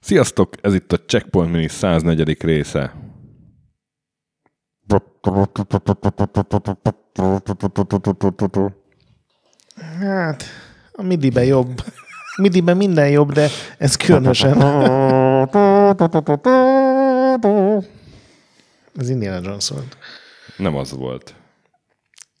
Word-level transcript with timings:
Sziasztok! 0.00 0.54
Ez 0.60 0.74
itt 0.74 0.92
a 0.92 0.96
Checkpoint 1.06 1.52
Mini 1.52 1.68
104. 1.68 2.42
része. 2.42 2.92
Hát, 10.00 10.44
a 10.92 11.02
midibe 11.02 11.44
jobb. 11.44 11.84
Midibe 12.36 12.74
minden 12.74 13.08
jobb, 13.08 13.32
de 13.32 13.48
ez 13.78 13.96
különösen. 13.96 14.60
Ez 18.94 19.08
Indiana 19.08 19.40
Jones 19.48 19.68
volt. 19.68 19.96
Nem 20.56 20.76
az 20.76 20.92
volt. 20.92 21.34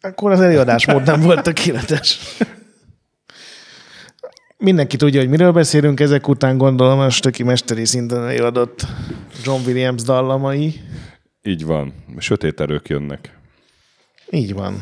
Akkor 0.00 0.30
az 0.30 0.40
előadásmód 0.40 1.02
nem 1.02 1.20
volt 1.20 1.42
tökéletes. 1.42 2.18
Mindenki 4.56 4.96
tudja, 4.96 5.20
hogy 5.20 5.28
miről 5.28 5.52
beszélünk, 5.52 6.00
ezek 6.00 6.28
után 6.28 6.56
gondolom 6.56 6.98
a 6.98 7.10
stöki 7.10 7.42
mesteri 7.42 7.84
szinten 7.84 8.22
előadott 8.22 8.86
John 9.44 9.66
Williams 9.66 10.02
dallamai. 10.02 10.80
Így 11.42 11.64
van. 11.64 11.94
Sötét 12.18 12.60
erők 12.60 12.88
jönnek. 12.88 13.38
Így 14.30 14.54
van. 14.54 14.78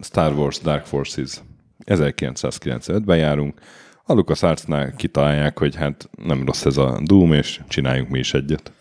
Star 0.00 0.32
Wars 0.32 0.58
Dark 0.58 0.86
Forces. 0.86 1.40
1995-ben 1.86 3.18
járunk. 3.18 3.60
A 4.04 4.12
LucasArts-nál 4.12 4.94
kitalálják, 4.96 5.58
hogy 5.58 5.74
hát 5.74 6.08
nem 6.24 6.44
rossz 6.44 6.64
ez 6.64 6.76
a 6.76 7.00
Doom, 7.02 7.32
és 7.32 7.60
csináljunk 7.68 8.08
mi 8.08 8.18
is 8.18 8.34
egyet. 8.34 8.72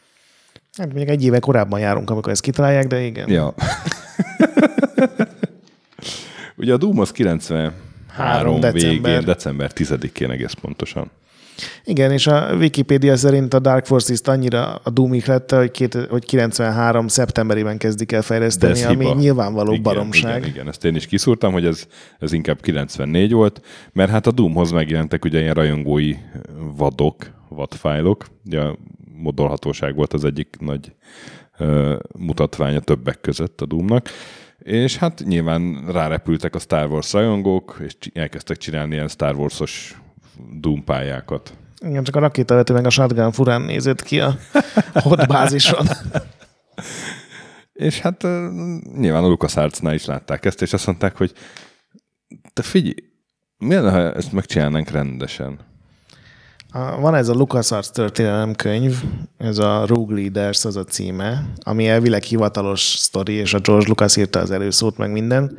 Hát 0.79 0.87
mondjuk 0.87 1.09
egy 1.09 1.23
éve 1.23 1.39
korábban 1.39 1.79
járunk, 1.79 2.09
amikor 2.09 2.31
ezt 2.31 2.41
kitalálják, 2.41 2.87
de 2.87 3.01
igen. 3.01 3.29
Ja. 3.29 3.53
Ugye 6.57 6.73
a 6.73 6.77
Doom 6.77 6.99
az 6.99 7.11
93 7.11 7.73
Három 8.07 8.59
végén, 8.59 9.01
december. 9.01 9.23
december 9.23 9.71
10-én 9.75 10.31
egész 10.31 10.53
pontosan. 10.61 11.11
Igen, 11.83 12.11
és 12.11 12.27
a 12.27 12.55
Wikipédia 12.55 13.17
szerint 13.17 13.53
a 13.53 13.59
Dark 13.59 13.85
Forces 13.85 14.19
annyira 14.23 14.75
a 14.83 14.89
Doom 14.89 15.13
ihlette, 15.13 15.57
hogy, 15.57 15.71
két, 15.71 15.93
hogy 16.09 16.25
93 16.25 17.07
szeptemberében 17.07 17.77
kezdik 17.77 18.11
el 18.11 18.21
fejleszteni, 18.21 18.83
ami 18.83 19.05
hiba. 19.05 19.19
nyilvánvaló 19.19 19.71
igen, 19.71 19.83
baromság. 19.83 20.37
Igen, 20.37 20.49
igen, 20.49 20.67
ezt 20.67 20.85
én 20.85 20.95
is 20.95 21.05
kiszúrtam, 21.05 21.51
hogy 21.51 21.65
ez, 21.65 21.85
ez 22.19 22.33
inkább 22.33 22.61
94 22.61 23.31
volt, 23.31 23.61
mert 23.93 24.09
hát 24.09 24.27
a 24.27 24.31
Doomhoz 24.31 24.71
megjelentek 24.71 25.25
ugye 25.25 25.39
ilyen 25.39 25.53
rajongói 25.53 26.15
vadok, 26.75 27.15
vadfájlok. 27.49 28.25
Ugye 28.45 28.61
modolhatóság 29.21 29.95
volt 29.95 30.13
az 30.13 30.23
egyik 30.23 30.55
nagy 30.59 30.95
mutatványa 32.17 32.79
többek 32.79 33.21
között 33.21 33.61
a 33.61 33.65
Doomnak. 33.65 34.09
És 34.59 34.97
hát 34.97 35.23
nyilván 35.25 35.85
rárepültek 35.91 36.55
a 36.55 36.59
Star 36.59 36.89
Wars 36.89 37.13
rajongók, 37.13 37.77
és 37.85 37.95
elkezdtek 38.13 38.57
csinálni 38.57 38.93
ilyen 38.93 39.07
Star 39.07 39.35
Wars-os 39.35 39.97
Doom 40.59 40.83
pályákat. 40.83 41.53
Igen, 41.85 42.03
csak 42.03 42.15
a 42.15 42.19
rakétavető 42.19 42.73
meg 42.73 42.85
a 42.85 42.89
shotgun 42.89 43.31
furán 43.31 43.61
nézett 43.61 44.03
ki 44.03 44.19
a 44.19 44.35
hot 45.03 45.27
bázison. 45.27 45.87
És 47.73 47.99
hát 47.99 48.21
nyilván 48.97 49.23
a 49.23 49.27
LucasArts-nál 49.27 49.93
is 49.93 50.05
látták 50.05 50.45
ezt, 50.45 50.61
és 50.61 50.73
azt 50.73 50.85
mondták, 50.85 51.17
hogy 51.17 51.33
te 52.53 52.61
figyelj, 52.61 52.93
mi 53.57 53.73
lenne, 53.73 53.91
ha 53.91 54.13
ezt 54.13 54.31
megcsinálnánk 54.31 54.89
rendesen? 54.89 55.59
Van 56.73 57.15
ez 57.15 57.27
a 57.27 57.33
LucasArts 57.33 57.89
történelem 57.89 58.53
könyv, 58.53 59.03
ez 59.37 59.57
a 59.57 59.85
Rogue 59.85 60.15
Leaders 60.15 60.65
az 60.65 60.75
a 60.75 60.83
címe, 60.83 61.45
ami 61.59 61.87
elvileg 61.87 62.23
hivatalos 62.23 62.81
sztori, 62.81 63.33
és 63.33 63.53
a 63.53 63.59
George 63.59 63.87
Lucas 63.87 64.15
írta 64.15 64.39
az 64.39 64.51
előszót, 64.51 64.97
meg 64.97 65.11
minden. 65.11 65.57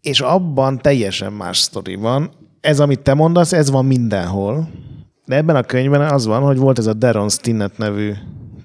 És 0.00 0.20
abban 0.20 0.78
teljesen 0.78 1.32
más 1.32 1.58
sztori 1.58 1.94
van. 1.94 2.30
Ez, 2.60 2.80
amit 2.80 3.00
te 3.00 3.14
mondasz, 3.14 3.52
ez 3.52 3.70
van 3.70 3.84
mindenhol. 3.84 4.68
De 5.24 5.36
ebben 5.36 5.56
a 5.56 5.62
könyvben 5.62 6.00
az 6.00 6.26
van, 6.26 6.42
hogy 6.42 6.58
volt 6.58 6.78
ez 6.78 6.86
a 6.86 6.92
Deron 6.92 7.28
Stinnett 7.28 7.78
nevű 7.78 8.12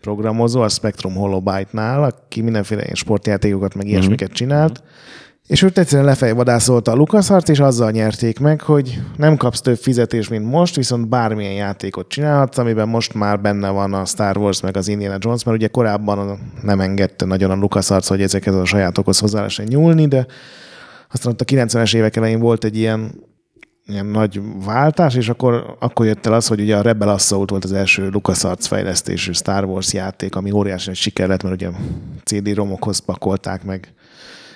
programozó 0.01 0.62
a 0.62 0.69
Spectrum 0.69 1.16
Holobyte-nál, 1.16 2.03
aki 2.03 2.41
mindenféle 2.41 2.94
sportjátékokat, 2.94 3.75
meg 3.75 3.88
ilyesmiket 3.88 4.31
csinált, 4.31 4.84
és 5.47 5.61
őt 5.61 5.78
egyszerűen 5.78 6.07
lefejvadászolta 6.07 6.91
a 6.91 6.95
LucasArts, 6.95 7.50
és 7.50 7.59
azzal 7.59 7.91
nyerték 7.91 8.39
meg, 8.39 8.61
hogy 8.61 9.01
nem 9.17 9.38
kapsz 9.38 9.61
több 9.61 9.78
fizetést, 9.78 10.29
mint 10.29 10.45
most, 10.45 10.75
viszont 10.75 11.07
bármilyen 11.07 11.53
játékot 11.53 12.07
csinálhatsz, 12.07 12.57
amiben 12.57 12.88
most 12.88 13.13
már 13.13 13.41
benne 13.41 13.69
van 13.69 13.94
a 13.94 14.06
Star 14.06 14.38
Wars 14.38 14.61
meg 14.61 14.78
az 14.78 14.88
Indiana 14.88 15.17
Jones, 15.19 15.44
mert 15.44 15.57
ugye 15.57 15.67
korábban 15.67 16.39
nem 16.61 16.79
engedte 16.79 17.25
nagyon 17.25 17.51
a 17.51 17.56
LucasArts, 17.56 18.07
hogy 18.07 18.22
ezekhez 18.22 18.56
a 18.56 18.66
sajátokhoz 18.66 19.19
hozzá 19.19 19.38
lehessen 19.38 19.66
nyúlni, 19.69 20.07
de 20.07 20.25
aztán 21.11 21.31
ott 21.31 21.41
a 21.41 21.45
90-es 21.45 21.95
évek 21.95 22.16
elején 22.16 22.39
volt 22.39 22.63
egy 22.63 22.77
ilyen, 22.77 23.23
ilyen 23.85 24.06
nagy 24.06 24.41
váltás, 24.66 25.16
és 25.16 25.29
akkor, 25.29 25.75
akkor 25.79 26.06
jött 26.06 26.25
el 26.25 26.33
az, 26.33 26.47
hogy 26.47 26.62
ugye 26.62 26.77
a 26.77 26.81
Rebel 26.81 27.09
Assault 27.09 27.50
volt 27.50 27.63
az 27.63 27.73
első 27.73 28.09
LucasArts 28.09 28.67
fejlesztésű 28.67 29.31
Star 29.31 29.66
Wars 29.66 29.94
játék, 29.94 30.35
ami 30.35 30.51
óriási 30.51 30.94
siker 30.94 31.27
lett, 31.27 31.44
mert 31.44 31.56
ugye 31.56 31.69
CD-romokhoz 32.23 33.00
pakolták 33.00 33.63
meg 33.63 33.94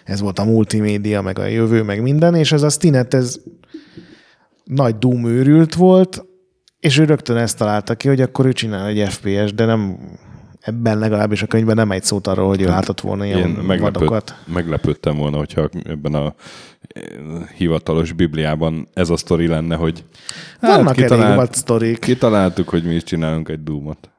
ez 0.06 0.20
volt 0.20 0.40
a 0.40 0.44
multimédia, 0.44 1.22
meg 1.22 1.40
a 1.40 1.46
jövő, 1.46 1.84
meg 1.84 2.02
minden, 2.02 2.36
és 2.36 2.52
ez 2.52 2.62
a 2.64 2.70
Stinet, 2.70 3.14
ez 3.14 3.40
nagy 4.64 4.96
Doom 4.98 5.26
őrült 5.26 5.74
volt, 5.76 6.26
és 6.80 6.98
ő 6.98 7.04
rögtön 7.04 7.38
ezt 7.38 7.58
találta 7.58 7.96
ki, 7.96 8.08
hogy 8.08 8.22
akkor 8.22 8.46
ő 8.46 8.54
csinál 8.54 8.88
egy 8.88 9.10
FPS, 9.10 9.54
de 9.54 9.66
nem 9.66 9.98
ebben 10.60 10.98
legalábbis 11.00 11.42
a 11.42 11.48
könyvben 11.48 11.76
nem 11.76 11.92
egy 11.92 12.04
szót 12.04 12.28
arról, 12.28 12.48
hogy 12.48 12.62
ő 12.62 12.66
látott 12.66 13.02
volna 13.02 13.26
Én 13.26 13.36
ilyen 13.36 13.50
meglepőd, 13.50 13.94
vadokat. 13.94 14.36
meglepődtem 14.54 15.18
volna, 15.18 15.38
hogyha 15.38 15.70
ebben 15.84 16.14
a 16.14 16.34
eh, 16.88 17.04
hivatalos 17.58 18.12
Bibliában 18.12 18.88
ez 18.94 19.10
a 19.10 19.18
sztori 19.18 19.48
lenne, 19.48 19.76
hogy 19.76 20.04
Vannak 20.60 20.80
elég 20.80 20.94
kitalált- 21.10 21.36
vad 21.36 21.54
sztorik. 21.54 22.00
kitaláltuk, 22.00 22.70
hogy 22.70 22.84
mi 22.84 22.94
is 22.96 23.04
csinálunk 23.04 23.50
egy 23.50 23.64
Doomot. 23.64 24.10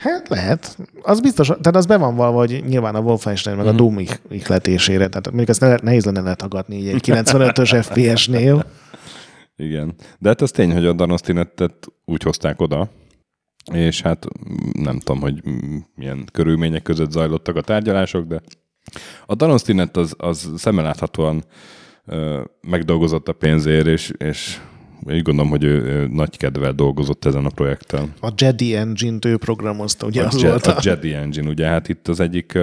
Hát 0.00 0.28
lehet. 0.28 0.76
Az 1.02 1.20
biztos, 1.20 1.46
tehát 1.46 1.76
az 1.76 1.86
be 1.86 1.96
van 1.96 2.16
valva, 2.16 2.38
hogy 2.38 2.64
nyilván 2.66 2.94
a 2.94 3.00
Wolfenstein 3.00 3.56
meg 3.56 3.66
a 3.66 3.72
Doom 3.72 3.98
ih- 3.98 4.20
ihletésére, 4.30 5.08
tehát 5.08 5.26
mondjuk 5.26 5.48
ezt 5.48 5.60
ne, 5.60 5.74
nehéz 5.82 6.04
lenne 6.04 6.20
letagadni 6.20 6.76
így 6.76 6.88
egy 6.88 7.02
95-ös 7.06 7.78
FPS-nél. 7.88 8.64
Igen. 9.56 9.94
De 10.18 10.28
hát 10.28 10.40
az 10.40 10.50
tény, 10.50 10.72
hogy 10.72 10.86
a 10.86 10.92
Danostinettet 10.92 11.86
úgy 12.04 12.22
hozták 12.22 12.60
oda, 12.60 12.90
és 13.72 14.00
hát 14.02 14.26
nem 14.72 14.98
tudom, 14.98 15.20
hogy 15.20 15.42
milyen 15.94 16.28
körülmények 16.32 16.82
között 16.82 17.10
zajlottak 17.10 17.56
a 17.56 17.60
tárgyalások, 17.60 18.26
de 18.26 18.40
a 19.26 19.34
Danostinet 19.34 19.96
az, 19.96 20.14
az 20.18 20.50
szemmeláthatóan 20.56 21.44
ö, 22.06 22.42
megdolgozott 22.60 23.28
a 23.28 23.32
pénzért, 23.32 23.86
és, 23.86 24.12
és 24.18 24.60
úgy 25.02 25.22
gondolom, 25.22 25.50
hogy 25.50 25.64
ő, 25.64 25.82
ő 25.82 26.06
nagy 26.06 26.36
kedvel 26.36 26.72
dolgozott 26.72 27.24
ezen 27.24 27.44
a 27.44 27.48
projekten. 27.48 28.12
A 28.20 28.32
Jedi 28.36 28.74
Engine-t 28.74 29.24
ő 29.24 29.36
programozta, 29.36 30.06
ugye 30.06 30.22
A, 30.22 30.26
az 30.26 30.42
Je- 30.42 30.66
a. 30.66 30.78
Jedi 30.82 31.14
Engine, 31.14 31.48
ugye 31.48 31.66
hát 31.66 31.88
itt 31.88 32.08
az 32.08 32.20
egyik, 32.20 32.58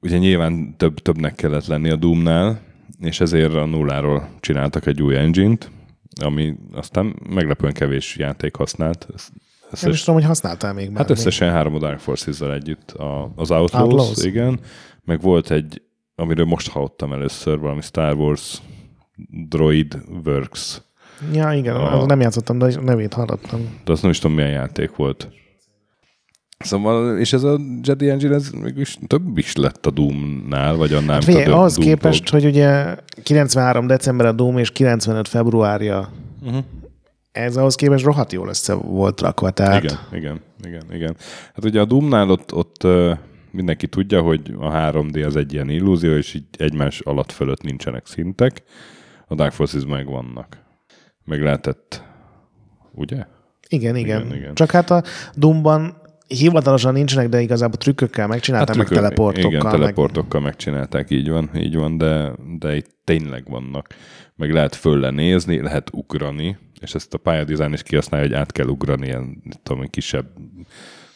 ugye 0.00 0.18
nyilván 0.18 0.76
több, 0.76 0.94
többnek 0.98 1.34
kellett 1.34 1.66
lenni 1.66 1.90
a 1.90 1.96
Doomnál, 1.96 2.60
és 3.00 3.20
ezért 3.20 3.54
a 3.54 3.64
nulláról 3.64 4.28
csináltak 4.40 4.86
egy 4.86 5.02
új 5.02 5.16
engine-t, 5.16 5.70
ami 6.24 6.54
aztán 6.72 7.16
meglepően 7.30 7.72
kevés 7.72 8.16
játék 8.16 8.56
használt. 8.56 9.06
Ez- 9.14 9.28
Nem 9.30 9.72
is 9.72 9.82
Összes, 9.88 10.00
tudom, 10.00 10.14
hogy 10.20 10.24
használtál 10.28 10.72
még 10.74 10.88
már. 10.88 10.96
hát 10.98 11.10
összesen 11.10 11.50
három 11.50 11.74
a 11.74 11.78
Dark 11.78 11.98
Forces-zal 11.98 12.52
együtt. 12.54 12.90
A, 12.90 13.32
az 13.36 13.50
Outlaws, 13.50 13.82
Outlaws. 13.92 14.24
igen, 14.24 14.60
meg 15.04 15.20
volt 15.20 15.50
egy, 15.50 15.82
amiről 16.14 16.44
most 16.44 16.68
hallottam 16.68 17.12
először, 17.12 17.58
valami 17.58 17.80
Star 17.80 18.14
Wars 18.14 18.58
Droid 19.48 19.98
Works, 20.24 20.82
Ja, 21.32 21.52
igen, 21.52 21.76
A- 21.76 22.06
nem 22.06 22.20
játszottam, 22.20 22.58
de 22.58 22.64
a 22.64 22.80
nevét 22.80 23.12
hallottam. 23.14 23.60
de 23.84 23.92
azt 23.92 24.02
nem 24.02 24.10
is 24.10 24.18
tudom, 24.18 24.36
milyen 24.36 24.50
játék 24.50 24.96
volt. 24.96 25.28
Szóval, 26.58 27.18
és 27.18 27.32
ez 27.32 27.42
a 27.42 27.58
Jedi 27.82 28.08
Engine, 28.08 28.34
ez 28.34 28.50
mégis 28.50 28.98
több 29.06 29.38
is 29.38 29.54
lett 29.56 29.86
a 29.86 29.90
Doom-nál, 29.90 30.76
vagy 30.76 30.92
annál, 30.92 31.14
Hát 31.14 31.24
figyelj, 31.24 31.44
ahhoz 31.44 31.74
Doom 31.74 31.86
képest, 31.88 32.24
Prog. 32.30 32.42
hogy 32.42 32.50
ugye 32.50 32.96
93 33.22 33.86
december 33.86 34.26
a 34.26 34.32
Doom 34.32 34.58
és 34.58 34.70
95 34.70 35.28
februárja, 35.28 36.08
Uh-huh. 36.44 36.64
ez 37.32 37.56
ahhoz 37.56 37.74
képest 37.74 38.04
rohadt 38.04 38.32
jól 38.32 38.48
össze 38.48 38.74
volt 38.74 39.20
rakva. 39.20 39.50
Tehát 39.50 39.82
Igen, 39.82 39.98
igen, 40.12 40.40
igen, 40.64 40.82
igen. 40.92 41.16
Hát 41.54 41.64
ugye 41.64 41.80
a 41.80 41.84
Doomnál 41.84 42.30
ott, 42.30 42.54
ott 42.54 42.86
mindenki 43.50 43.86
tudja, 43.88 44.20
hogy 44.22 44.54
a 44.58 44.70
3D 44.70 45.26
az 45.26 45.36
egy 45.36 45.52
ilyen 45.52 45.68
illúzió, 45.70 46.12
és 46.16 46.34
így 46.34 46.44
egymás 46.58 47.00
alatt 47.00 47.32
fölött 47.32 47.62
nincsenek 47.62 48.06
szintek. 48.06 48.62
A 49.28 49.34
Dark 49.34 49.52
Forces 49.52 49.84
meg 49.84 50.06
vannak. 50.06 50.58
Meg 51.24 51.42
lehetett, 51.42 52.02
ugye? 52.94 53.26
Igen, 53.68 53.96
igen, 53.96 54.20
Igen, 54.20 54.36
igen. 54.36 54.54
Csak 54.54 54.70
hát 54.70 54.90
a 54.90 55.02
Doomban 55.34 55.94
hivatalosan 56.26 56.92
nincsenek, 56.92 57.28
de 57.28 57.40
igazából 57.40 57.76
trükkökkel 57.76 58.26
megcsinálták, 58.26 58.76
meg 58.76 58.86
trükkök- 58.86 59.04
teleportokkal. 59.04 59.52
Hát 59.52 59.60
Igen, 59.60 59.70
meg... 59.70 59.80
teleportokkal 59.80 60.40
megcsinálták, 60.40 61.10
így 61.10 61.30
van, 61.30 61.50
így 61.56 61.76
van, 61.76 61.98
de, 61.98 62.32
de 62.58 62.76
itt 62.76 62.90
tényleg 63.04 63.44
vannak. 63.50 63.86
Meg 64.36 64.52
lehet 64.52 64.74
fölle 64.74 65.10
nézni, 65.10 65.62
lehet 65.62 65.90
ugrani, 65.92 66.58
és 66.80 66.94
ezt 66.94 67.14
a 67.14 67.18
pályadizájn 67.18 67.72
is 67.72 67.82
kihasználja, 67.82 68.26
hogy 68.26 68.36
át 68.36 68.52
kell 68.52 68.66
ugrani 68.66 69.06
ilyen, 69.06 69.42
tudom, 69.62 69.86
kisebb 69.90 70.26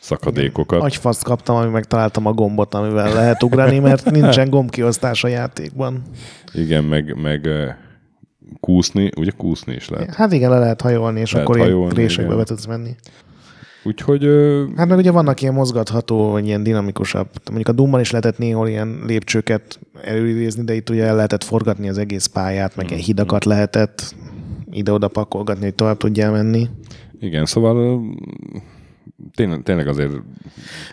szakadékokat. 0.01 0.83
Agyfaszt 0.83 1.25
kaptam, 1.25 1.57
ami 1.57 1.71
megtaláltam 1.71 2.27
a 2.27 2.33
gombot, 2.33 2.75
amivel 2.75 3.15
lehet 3.15 3.43
ugrani, 3.43 3.79
mert 3.79 4.11
nincsen 4.11 4.51
gombkiosztás 4.51 5.25
a 5.25 5.29
játékban. 5.29 6.03
Igen, 6.53 6.85
meg, 6.85 7.21
meg 7.21 7.49
kúszni, 8.61 9.11
ugye 9.17 9.31
kúszni 9.37 9.75
is 9.75 9.89
lehet. 9.89 10.15
Hát 10.15 10.33
igen, 10.33 10.51
le 10.51 10.59
lehet 10.59 10.81
hajolni, 10.81 11.21
és 11.21 11.33
Lehet 11.33 11.47
akkor 11.47 11.59
ilyen 11.61 11.71
hajolni, 11.71 11.95
résekbe 11.95 12.25
igen. 12.25 12.37
be 12.37 12.45
tudsz 12.45 12.67
menni. 12.67 12.95
Úgyhogy 13.87 14.29
Hát 14.77 14.89
meg 14.89 14.99
ugye 14.99 15.11
vannak 15.11 15.43
ilyen 15.43 15.55
mozgatható, 15.55 16.31
vagy 16.31 16.47
ilyen 16.47 16.63
dinamikusabb. 16.63 17.29
Mondjuk 17.45 17.69
a 17.69 17.73
Doomban 17.73 18.01
is 18.01 18.11
lehetett 18.11 18.39
néhol 18.39 18.69
ilyen 18.69 19.01
lépcsőket 19.07 19.79
előidézni, 20.03 20.65
de 20.65 20.75
itt 20.75 20.91
ugye 20.91 21.05
el 21.05 21.15
lehetett 21.15 21.45
forgatni 21.45 21.89
az 21.89 21.99
egész 21.99 22.27
pályát, 22.27 22.77
meg 22.77 22.87
ilyen 22.87 22.99
Mm-hmm. 22.99 23.07
hidakat 23.07 23.45
lehetett 23.45 24.15
ide-oda 24.71 25.09
pakolgatni, 25.09 25.65
hogy 25.65 25.75
tovább 25.75 25.97
tudjál 25.97 26.31
menni. 26.31 26.69
igen, 27.21 27.47
szóval 27.47 28.01
tényleg, 29.35 29.63
tényleg 29.63 29.89
azért 29.89 30.13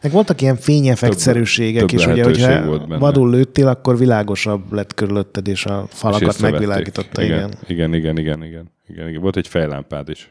Meg 0.01 0.11
voltak 0.11 0.41
ilyen 0.41 0.55
fényeffektszerűségek 0.55 1.79
több 1.79 1.99
is, 1.99 2.05
ugye, 2.05 2.15
lehetőség 2.15 2.45
hogyha 2.45 2.65
volt 2.65 2.99
vadul 2.99 3.29
lőttél, 3.29 3.67
akkor 3.67 3.97
világosabb 3.97 4.73
lett 4.73 4.93
körülötted, 4.93 5.47
és 5.47 5.65
a 5.65 5.87
és 5.91 5.97
falakat 5.97 6.27
észrevették. 6.27 6.51
megvilágította. 6.51 7.21
Igen. 7.21 7.37
igen. 7.37 7.53
igen, 7.67 7.93
igen, 7.93 8.17
igen, 8.17 8.43
igen, 8.43 8.71
igen, 8.87 9.07
igen. 9.07 9.21
Volt 9.21 9.37
egy 9.37 9.47
fejlámpád 9.47 10.09
is. 10.09 10.29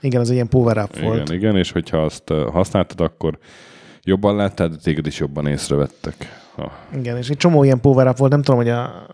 Igen, 0.00 0.20
az 0.20 0.28
egy 0.28 0.34
ilyen 0.34 0.48
power 0.48 0.78
up 0.78 0.98
volt. 1.00 1.28
Igen, 1.28 1.38
igen, 1.38 1.56
és 1.56 1.72
hogyha 1.72 1.98
azt 2.04 2.28
használtad, 2.28 3.00
akkor 3.00 3.38
jobban 4.02 4.36
láttál, 4.36 4.68
de 4.68 4.76
téged 4.82 5.06
is 5.06 5.18
jobban 5.18 5.46
észrevettek. 5.46 6.14
Ha. 6.54 6.72
Igen, 6.94 7.16
és 7.16 7.28
egy 7.28 7.36
csomó 7.36 7.64
ilyen 7.64 7.80
power 7.80 8.06
up 8.06 8.16
volt, 8.16 8.30
nem 8.30 8.42
tudom, 8.42 8.60
hogy 8.60 8.68
a 8.68 9.06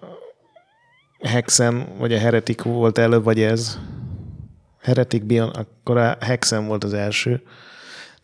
Hexen, 1.21 1.87
vagy 1.99 2.13
a 2.13 2.19
Heretic 2.19 2.63
volt 2.63 2.99
előbb, 2.99 3.25
vagy 3.25 3.41
ez. 3.41 3.79
Heretic 4.83 5.25
Bion, 5.25 5.49
akkor 5.49 5.97
a 5.97 6.17
Hexen 6.21 6.67
volt 6.67 6.85
az 6.85 6.95
első. 6.95 7.43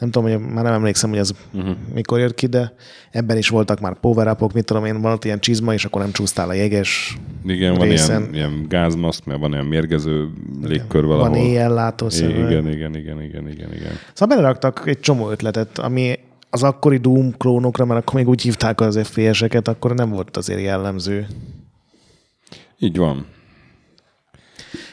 Nem 0.01 0.11
tudom, 0.11 0.31
hogy 0.31 0.53
már 0.53 0.65
nem 0.65 0.73
emlékszem, 0.73 1.11
hogy 1.11 1.19
az 1.19 1.35
uh-huh. 1.53 1.77
mikor 1.95 2.19
jött 2.19 2.35
ki, 2.35 2.47
de 2.47 2.73
ebben 3.11 3.37
is 3.37 3.49
voltak 3.49 3.81
már 3.81 4.01
power 4.01 4.29
upok, 4.29 4.53
mit 4.53 4.65
tudom 4.65 4.85
én, 4.85 5.01
van 5.01 5.13
ott 5.13 5.25
ilyen 5.25 5.41
csizma, 5.41 5.73
és 5.73 5.85
akkor 5.85 6.01
nem 6.01 6.13
csúsztál 6.13 6.49
a 6.49 6.53
jeges. 6.53 7.19
Igen, 7.47 7.75
van 7.75 7.89
Részen. 7.89 8.21
ilyen, 8.21 8.35
ilyen 8.35 8.67
gázmaszk, 8.69 9.25
mert 9.25 9.41
van 9.41 9.53
ilyen 9.53 9.65
mérgező 9.65 10.29
légkör 10.63 11.05
valahol. 11.05 11.29
Van 11.29 11.39
éjjellátó 11.39 12.07
igen, 12.19 12.31
igen, 12.31 12.69
igen, 12.69 12.95
igen, 12.95 13.23
igen, 13.23 13.49
igen, 13.49 13.73
igen. 13.73 13.93
Szóval 14.13 14.37
beleraktak 14.37 14.83
egy 14.87 15.01
csomó 15.01 15.31
ötletet, 15.31 15.79
ami 15.79 16.19
az 16.51 16.63
akkori 16.63 16.97
Doom 16.97 17.37
klónokra, 17.37 17.85
mert 17.85 18.01
akkor 18.01 18.15
még 18.15 18.29
úgy 18.29 18.43
hívták 18.43 18.81
az 18.81 19.01
FPS-eket, 19.03 19.69
akkor 19.69 19.95
nem 19.95 20.11
volt 20.11 20.37
azért 20.37 20.61
jellemző. 20.61 21.27
Így 22.79 22.97
van. 22.97 23.27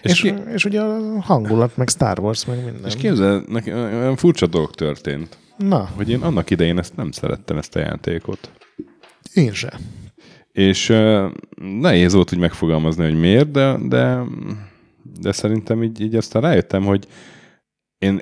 És, 0.02 0.12
És, 0.12 0.24
és, 0.24 0.32
ki, 0.32 0.52
és 0.54 0.66
ugye 0.66 0.82
a 0.82 1.22
hangulat, 1.22 1.78
meg 1.78 1.90
Star 1.90 2.20
Wars, 2.20 2.46
meg 2.46 2.64
minden. 2.64 2.86
és 2.86 2.96
képzel, 2.96 3.44
nekem 3.48 3.78
olyan 3.78 4.16
furcsa 4.16 4.48
dolog 4.48 4.72
történt, 4.72 5.38
Na, 5.58 5.90
hogy 5.96 6.10
én 6.10 6.22
annak 6.22 6.50
idején 6.50 6.78
ezt 6.78 6.96
nem 6.96 7.12
szerettem, 7.12 7.58
ezt 7.58 7.76
a 7.76 7.80
játékot. 7.80 8.52
én 9.34 9.54
se. 9.54 9.80
És 10.52 10.90
uh, 10.90 11.32
nehéz 11.80 12.14
volt 12.14 12.34
úgy 12.34 12.40
megfogalmazni, 12.40 13.04
hogy 13.04 13.20
miért, 13.20 13.52
de, 13.52 13.78
de, 13.88 14.22
de 15.20 15.32
szerintem 15.32 15.84
így, 15.84 16.02
így 16.02 16.16
aztán 16.16 16.42
rájöttem, 16.42 16.84
hogy 16.84 17.08
én 17.98 18.20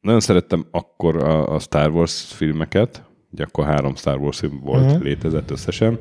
nagyon 0.00 0.20
szerettem 0.20 0.66
akkor 0.70 1.16
a, 1.16 1.54
a 1.54 1.58
Star 1.58 1.90
Wars 1.90 2.32
filmeket, 2.32 3.02
ugye 3.32 3.44
akkor 3.44 3.64
három 3.64 3.94
Star 3.94 4.18
Wars 4.18 4.38
film 4.38 4.60
volt, 4.60 4.84
uh-huh. 4.84 5.02
létezett 5.02 5.50
összesen, 5.50 6.00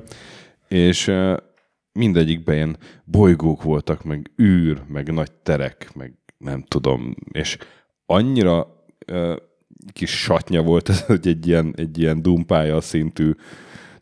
és 0.67 1.07
uh, 1.07 1.37
mindegyikben 1.95 2.55
ilyen 2.55 2.77
bolygók 3.03 3.63
voltak, 3.63 4.03
meg 4.03 4.31
űr, 4.41 4.81
meg 4.87 5.13
nagy 5.13 5.31
terek, 5.31 5.89
meg 5.95 6.13
nem 6.37 6.61
tudom, 6.61 7.15
és 7.31 7.57
annyira 8.05 8.85
uh, 9.11 9.35
kis 9.93 10.21
satnya 10.21 10.61
volt 10.61 10.89
ez, 10.89 11.05
hogy 11.15 11.27
egy 11.27 11.47
ilyen, 11.47 11.73
egy 11.77 11.99
ilyen 11.99 12.21
dumpája 12.21 12.81
szintű 12.81 13.31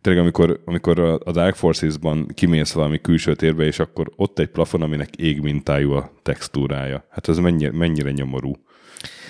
tényleg 0.04 0.22
amikor, 0.22 0.62
amikor 0.66 1.00
a 1.00 1.32
Dark 1.32 1.56
Forces-ban 1.56 2.28
kimész 2.34 2.72
valami 2.72 3.02
külső 3.02 3.36
térbe, 3.36 3.64
és 3.64 3.80
akkor 3.80 4.12
ott 4.16 4.40
egy 4.40 4.50
plafon, 4.50 4.82
aminek 4.82 5.16
ég 5.16 5.42
mintájú 5.42 5.92
a 5.92 6.12
textúrája. 6.22 7.06
Hát 7.10 7.28
ez 7.28 7.38
mennyire, 7.38 7.72
mennyire 7.72 8.12
nyomorú. 8.12 8.54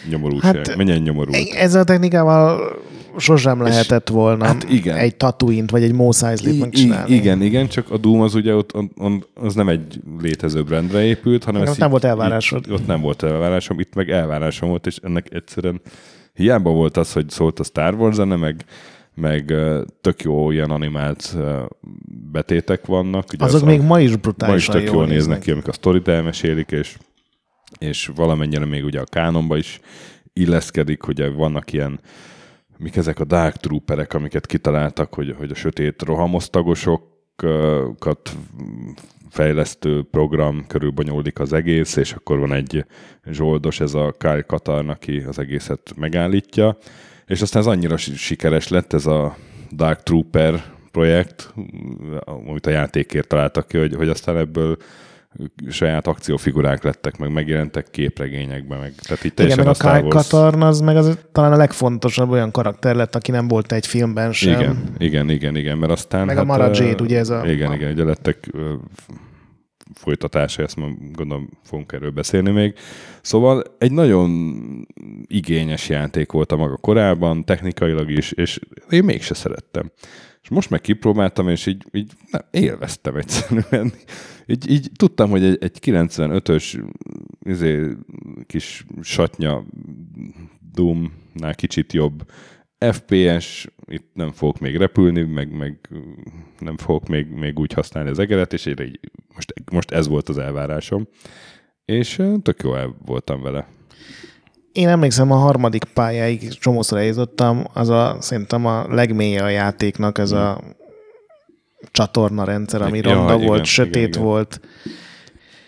Nyomorúság. 0.10 0.56
Hát, 0.56 0.76
mennyire 0.76 0.98
nyomorú. 0.98 1.32
Ezzel 1.56 1.82
a 1.82 1.84
technikával 1.84 2.76
sosem 3.18 3.62
lehetett 3.62 4.10
volna 4.10 4.46
hát 4.46 4.66
igen. 4.70 4.98
egy 4.98 5.16
tatooine 5.16 5.68
vagy 5.72 5.84
egy 5.84 5.94
Mos 5.94 6.22
Eisley-t 6.22 6.60
megcsinálni. 6.60 7.14
igen, 7.14 7.42
igen, 7.42 7.68
csak 7.68 7.92
a 7.92 7.98
Doom 7.98 8.22
az 8.22 8.36
ugye 8.36 8.56
ott, 8.56 8.76
ott 8.76 9.30
az 9.34 9.54
nem 9.54 9.70
egy 9.70 10.00
létező 10.22 10.64
brandre 10.64 11.04
épült, 11.04 11.44
hanem 11.44 11.62
Ott 11.62 11.78
nem 11.78 11.90
volt 11.90 12.04
elvárásod. 12.04 12.66
Itt, 12.66 12.74
ott 12.74 12.88
nem 12.88 13.02
volt 13.02 13.24
elvárásom, 13.24 13.80
itt 13.80 13.96
meg 13.96 14.10
elvárásom 14.10 14.70
volt, 14.70 14.88
és 14.88 14.98
ennek 15.04 15.28
egyszerűen 15.34 15.82
hiába 16.34 16.72
volt 16.72 16.98
az, 16.98 17.14
hogy 17.14 17.30
szólt 17.30 17.60
a 17.60 17.64
Star 17.64 17.94
Wars 17.94 18.16
zene, 18.16 18.36
meg, 18.36 18.66
meg 19.16 19.54
tök 20.02 20.22
jó 20.22 20.52
ilyen 20.52 20.72
animált 20.72 21.38
betétek 22.32 22.86
vannak. 22.86 23.26
Ugye 23.34 23.44
Azok 23.44 23.62
az 23.62 23.68
még 23.68 23.80
a, 23.80 23.84
ma 23.84 24.00
is 24.00 24.10
ma 24.10 24.14
is 24.14 24.16
brutálisan 24.22 24.76
tök 24.76 24.94
jól 24.94 25.06
néznek 25.06 25.40
ki, 25.40 25.52
amikor 25.52 25.70
a 25.70 25.74
sztorit 25.74 26.08
elmesélik, 26.08 26.72
és, 26.72 26.98
és 27.80 28.12
valamennyire 28.16 28.66
még 28.66 28.84
ugye 28.84 29.00
a 29.00 29.06
kánonba 29.06 29.58
is 29.58 29.80
illeszkedik, 30.34 31.08
ugye 31.08 31.30
vannak 31.30 31.74
ilyen 31.74 32.00
mik 32.78 32.96
ezek 32.96 33.20
a 33.20 33.26
Dark 33.26 33.56
Trooperek, 33.56 34.14
amiket 34.14 34.46
kitaláltak, 34.46 35.14
hogy, 35.14 35.36
hogy 35.38 35.52
a 35.52 35.56
sötét 35.56 36.02
rohamosztagosokat 36.02 38.36
fejlesztő 39.30 40.04
program 40.12 40.68
körül 40.68 40.92
bonyolódik 40.92 41.40
az 41.40 41.54
egész, 41.54 41.96
és 41.96 42.14
akkor 42.14 42.40
van 42.40 42.54
egy 42.54 42.86
zsoldos, 43.26 43.80
ez 43.80 43.94
a 43.94 44.16
Kyle 44.18 44.42
Katarn, 44.42 44.90
aki 44.90 45.24
az 45.28 45.40
egészet 45.40 45.94
megállítja, 45.96 46.78
és 47.26 47.42
aztán 47.42 47.62
ez 47.62 47.68
annyira 47.68 47.98
si- 47.98 48.16
sikeres 48.16 48.68
lett 48.68 48.94
ez 48.94 49.06
a 49.06 49.38
Dark 49.72 50.04
Trooper 50.04 50.64
projekt, 50.92 51.54
amit 52.26 52.68
a 52.68 52.72
játékért 52.72 53.28
találtak 53.28 53.68
ki, 53.68 53.78
hogy, 53.78 53.96
hogy 53.96 54.10
aztán 54.10 54.38
ebből 54.38 54.78
saját 55.70 56.08
akciófigurák 56.08 56.84
lettek, 56.84 57.18
meg 57.18 57.32
megjelentek 57.32 57.88
képregényekben, 57.92 58.80
meg 58.80 58.94
tehát 59.02 59.24
így 59.24 59.32
Igen, 59.36 59.58
meg 59.58 59.68
a 59.68 59.72
Kyle 59.72 60.06
Katarn 60.08 60.62
az 60.62 60.80
meg 60.80 60.96
az 60.96 61.18
talán 61.32 61.52
a 61.52 61.58
legfontosabb 61.58 62.30
olyan 62.30 62.52
karakter 62.52 62.96
lett, 62.96 63.16
aki 63.16 63.32
nem 63.32 63.48
volt 63.48 63.72
egy 63.72 63.88
filmben 63.88 64.32
sem. 64.32 64.60
Igen, 64.60 64.96
igen, 64.98 65.30
igen, 65.30 65.56
igen, 65.56 65.78
mert 65.78 65.92
aztán... 65.92 66.26
Meg 66.26 66.38
a 66.38 66.44
Mara 66.44 66.70
Jade, 66.74 67.04
ugye 67.04 67.18
ez 67.20 67.30
a- 67.30 67.46
Igen, 67.46 67.74
igen, 67.74 67.92
ugye 67.92 68.04
lettek 68.04 68.50
folytatása, 69.94 70.62
ezt 70.62 70.76
ma 70.76 70.88
gondolom 71.14 71.50
fogunk 71.64 71.92
erről 71.92 72.12
beszélni 72.12 72.52
még. 72.52 72.74
Szóval 73.22 73.64
egy 73.78 73.92
nagyon 73.92 74.30
igényes 75.28 75.90
játék 75.90 76.32
volt 76.32 76.52
a 76.52 76.56
maga 76.56 76.78
korában, 76.78 77.46
technikailag 77.46 78.10
is, 78.10 78.32
és 78.32 78.60
én 78.90 79.04
mégse 79.04 79.34
szerettem. 79.34 79.92
Most 80.54 80.70
meg 80.70 80.82
kipróbáltam, 80.82 81.50
és 81.50 81.66
így, 81.66 81.86
így 81.92 82.12
nem, 82.32 82.42
élveztem 82.52 83.16
egyszerűen. 83.16 83.94
Így, 84.46 84.72
így 84.72 84.90
tudtam, 84.96 85.30
hogy 85.30 85.44
egy, 85.44 85.58
egy 85.64 85.78
95-ös 85.82 86.84
izé, 87.40 87.88
kis 88.46 88.86
satnya 89.02 89.64
Doom-nál 90.74 91.56
kicsit 91.56 91.94
jobb 91.94 92.32
FPS, 92.92 93.68
itt 93.86 94.10
nem 94.14 94.32
fogok 94.32 94.60
még 94.60 94.78
repülni, 94.78 95.22
meg, 95.22 95.52
meg 95.58 95.90
nem 96.60 96.78
fogok 96.78 97.08
még, 97.08 97.28
még 97.28 97.60
úgy 97.60 97.74
használni 97.74 98.10
az 98.10 98.20
egeret, 98.20 98.54
és 98.54 98.66
így, 98.66 99.00
most, 99.36 99.54
most 99.72 99.92
ez 99.92 100.08
volt 100.08 100.30
az 100.30 100.38
elvárásom. 100.38 101.08
És 101.86 102.22
tök 102.42 102.64
jó 102.64 102.76
el 102.76 102.96
voltam 103.06 103.42
vele. 103.42 103.68
Én 104.74 104.88
emlékszem, 104.88 105.32
a 105.32 105.36
harmadik 105.36 105.84
pályáig 105.84 106.58
csomószor 106.58 106.98
eljutottam, 106.98 107.66
az 107.74 107.90
a, 107.90 108.18
szerintem 108.20 108.66
a 108.66 108.86
legmélye 108.90 109.44
a 109.44 109.50
játéknak, 109.50 110.18
ez 110.18 110.32
a 110.32 110.62
csatorna 111.92 112.44
rendszer, 112.44 112.82
ami 112.82 112.98
Ja, 112.98 113.14
ronda 113.14 113.34
igen, 113.34 113.46
volt, 113.46 113.60
igen, 113.60 113.64
sötét 113.64 114.08
igen. 114.08 114.22
volt. 114.22 114.60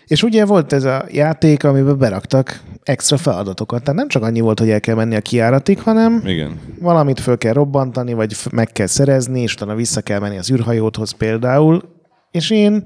És 0.06 0.22
ugye 0.22 0.44
volt 0.44 0.72
ez 0.72 0.84
a 0.84 1.04
játék, 1.10 1.64
amiben 1.64 1.98
beraktak 1.98 2.60
extra 2.82 3.16
feladatokat. 3.16 3.82
Tehát 3.82 3.98
nem 3.98 4.08
csak 4.08 4.22
annyi 4.22 4.40
volt, 4.40 4.58
hogy 4.58 4.70
el 4.70 4.80
kell 4.80 4.94
menni 4.94 5.16
a 5.16 5.20
kiáratig, 5.20 5.80
hanem 5.80 6.22
Igen. 6.24 6.60
valamit 6.80 7.20
föl 7.20 7.38
kell 7.38 7.52
robbantani, 7.52 8.12
vagy 8.12 8.36
meg 8.52 8.72
kell 8.72 8.86
szerezni, 8.86 9.40
és 9.40 9.54
utána 9.54 9.74
vissza 9.74 10.00
kell 10.00 10.18
menni 10.18 10.38
az 10.38 10.50
űrhajódhoz 10.50 11.10
például. 11.10 11.82
És 12.30 12.50
én 12.50 12.84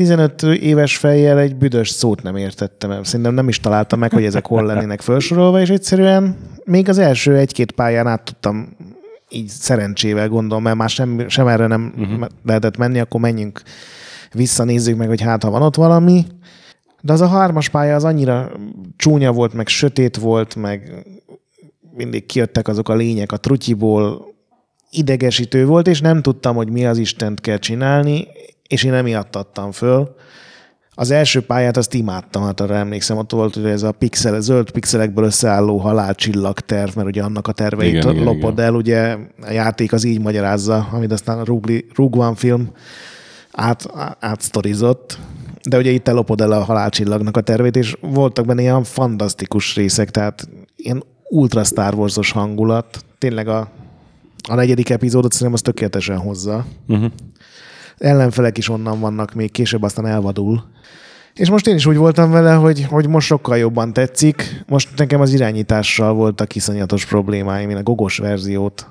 15 0.00 0.42
éves 0.42 0.96
fejjel 0.96 1.38
egy 1.38 1.56
büdös 1.56 1.90
szót 1.90 2.22
nem 2.22 2.36
értettem. 2.36 3.02
Szerintem 3.02 3.34
nem 3.34 3.48
is 3.48 3.60
találtam 3.60 3.98
meg, 3.98 4.12
hogy 4.12 4.24
ezek 4.24 4.46
hol 4.46 4.64
lennének 4.64 5.00
felsorolva, 5.00 5.60
és 5.60 5.68
egyszerűen 5.68 6.36
még 6.64 6.88
az 6.88 6.98
első 6.98 7.36
egy-két 7.36 7.72
pályán 7.72 8.06
át 8.06 8.22
tudtam 8.22 8.76
így 9.28 9.48
szerencsével 9.48 10.28
gondolom, 10.28 10.62
mert 10.62 10.76
már 10.76 10.88
sem, 10.88 11.28
sem 11.28 11.46
erre 11.46 11.66
nem 11.66 11.94
uh-huh. 11.96 12.26
lehetett 12.44 12.76
menni, 12.76 12.98
akkor 12.98 13.20
menjünk 13.20 13.62
visszanézzük 14.32 14.96
meg, 14.96 15.08
hogy 15.08 15.20
hát 15.20 15.42
ha 15.42 15.50
van 15.50 15.62
ott 15.62 15.76
valami. 15.76 16.26
De 17.00 17.12
az 17.12 17.20
a 17.20 17.28
hármas 17.28 17.68
pálya 17.68 17.94
az 17.94 18.04
annyira 18.04 18.50
csúnya 18.96 19.32
volt, 19.32 19.52
meg 19.52 19.68
sötét 19.68 20.16
volt, 20.16 20.56
meg 20.56 21.06
mindig 21.96 22.26
kijöttek 22.26 22.68
azok 22.68 22.88
a 22.88 22.94
lények 22.94 23.32
a 23.32 23.36
trutyiból, 23.36 24.34
idegesítő 24.90 25.66
volt, 25.66 25.86
és 25.86 26.00
nem 26.00 26.22
tudtam, 26.22 26.56
hogy 26.56 26.70
mi 26.70 26.86
az 26.86 26.98
Istent 26.98 27.40
kell 27.40 27.58
csinálni, 27.58 28.26
és 28.70 28.84
én 28.84 28.92
emiatt 28.92 29.36
adtam 29.36 29.72
föl. 29.72 30.14
Az 30.94 31.10
első 31.10 31.40
pályát 31.40 31.76
azt 31.76 31.94
imádtam, 31.94 32.42
hát 32.42 32.60
arra 32.60 32.74
emlékszem, 32.74 33.16
ott 33.16 33.32
volt 33.32 33.54
hogy 33.54 33.64
ez 33.64 33.82
a 33.82 33.92
pixel, 33.92 34.40
zöld 34.40 34.70
pixelekből 34.70 35.24
összeálló 35.24 35.76
halálcsillag 35.76 36.60
terv, 36.60 36.96
mert 36.96 37.08
ugye 37.08 37.22
annak 37.22 37.48
a 37.48 37.52
terveit 37.52 37.92
Igen, 37.92 38.10
igen, 38.10 38.24
lopod 38.24 38.52
igen. 38.52 38.64
el, 38.64 38.74
ugye 38.74 39.16
a 39.42 39.50
játék 39.50 39.92
az 39.92 40.04
így 40.04 40.20
magyarázza, 40.20 40.88
amit 40.92 41.12
aztán 41.12 41.38
a 41.38 41.44
Rogue 41.94 42.26
One 42.26 42.34
film 42.34 42.70
át, 43.52 43.90
átsztorizott, 44.20 45.18
de 45.68 45.78
ugye 45.78 45.90
itt 45.90 46.08
ellopod 46.08 46.40
el 46.40 46.52
a 46.52 46.64
halálcsillagnak 46.64 47.36
a 47.36 47.40
tervét, 47.40 47.76
és 47.76 47.96
voltak 48.00 48.46
benne 48.46 48.60
ilyen 48.60 48.84
fantasztikus 48.84 49.74
részek, 49.74 50.10
tehát 50.10 50.48
ilyen 50.76 51.04
ultra 51.28 51.64
Star 51.64 51.94
Wars-os 51.94 52.30
hangulat. 52.30 53.04
Tényleg 53.18 53.48
a, 53.48 53.68
a 54.48 54.54
negyedik 54.54 54.90
epizódot 54.90 55.32
szerintem 55.32 55.54
az 55.54 55.62
tökéletesen 55.62 56.18
hozza. 56.18 56.64
Uh-huh. 56.88 57.10
Ellenfelek 58.00 58.58
is 58.58 58.68
onnan 58.68 59.00
vannak, 59.00 59.34
még 59.34 59.50
később 59.50 59.82
aztán 59.82 60.06
elvadul. 60.06 60.64
És 61.34 61.50
most 61.50 61.66
én 61.66 61.74
is 61.74 61.86
úgy 61.86 61.96
voltam 61.96 62.30
vele, 62.30 62.52
hogy, 62.52 62.84
hogy 62.84 63.08
most 63.08 63.26
sokkal 63.26 63.58
jobban 63.58 63.92
tetszik. 63.92 64.64
Most 64.66 64.88
nekem 64.96 65.20
az 65.20 65.32
irányítással 65.32 66.12
voltak 66.12 66.54
iszonyatos 66.54 67.04
problémáim. 67.04 67.70
Én 67.70 67.76
a 67.76 67.82
gogos 67.82 68.18
verziót 68.18 68.86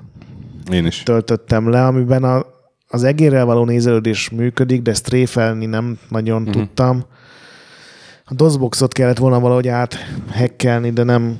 Én 0.72 0.86
is. 0.86 1.02
töltöttem 1.02 1.68
le, 1.68 1.86
amiben 1.86 2.24
a, 2.24 2.44
az 2.88 3.04
egérrel 3.04 3.44
való 3.44 3.64
nézelődés 3.64 4.30
működik, 4.30 4.82
de 4.82 4.94
stréfelni 4.94 5.66
nem 5.66 5.98
nagyon 6.08 6.40
uh-huh. 6.42 6.56
tudtam. 6.56 7.04
A 8.24 8.34
DOSBoxot 8.34 8.92
kellett 8.92 9.18
volna 9.18 9.40
valahogy 9.40 9.68
áthekkelni, 9.68 10.90
de 10.90 11.02
nem, 11.02 11.38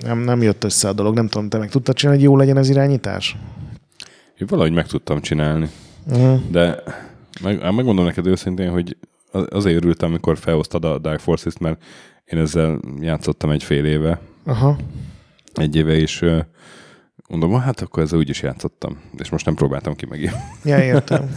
nem, 0.00 0.18
nem 0.18 0.42
jött 0.42 0.64
össze 0.64 0.88
a 0.88 0.92
dolog. 0.92 1.14
Nem 1.14 1.28
tudom, 1.28 1.48
te 1.48 1.58
meg 1.58 1.70
tudtad 1.70 1.94
csinálni, 1.94 2.20
hogy 2.20 2.30
jó 2.30 2.36
legyen 2.36 2.56
az 2.56 2.68
irányítás? 2.68 3.36
Én 4.38 4.46
valahogy 4.50 4.72
meg 4.72 4.86
tudtam 4.86 5.20
csinálni. 5.20 5.70
Uh-huh. 6.06 6.40
De 6.50 6.82
meg, 7.42 7.60
megmondom 7.74 8.04
neked 8.04 8.26
őszintén, 8.26 8.70
hogy 8.70 8.96
az- 9.30 9.46
azért 9.50 9.76
örültem, 9.76 10.08
amikor 10.08 10.38
felhoztad 10.38 10.84
a 10.84 10.98
Dark 10.98 11.20
Forces-t, 11.20 11.58
mert 11.58 11.82
én 12.24 12.38
ezzel 12.38 12.80
játszottam 13.00 13.50
egy 13.50 13.62
fél 13.62 13.84
éve, 13.84 14.20
Aha. 14.44 14.76
egy 15.54 15.76
éve, 15.76 16.04
ö, 16.20 16.38
mondom, 17.28 17.60
hát 17.60 17.80
akkor 17.80 18.02
ezzel 18.02 18.18
úgy 18.18 18.28
is 18.28 18.42
játszottam, 18.42 19.00
és 19.18 19.28
most 19.30 19.44
nem 19.44 19.54
próbáltam 19.54 19.94
ki 19.94 20.06
megint. 20.06 20.32
Ja, 20.64 20.82
értem. 20.84 21.30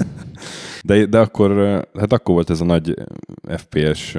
De, 0.83 1.05
de 1.05 1.19
akkor, 1.19 1.51
hát 1.99 2.13
akkor 2.13 2.33
volt 2.35 2.49
ez 2.49 2.61
a 2.61 2.65
nagy 2.65 2.93
FPS 3.57 4.17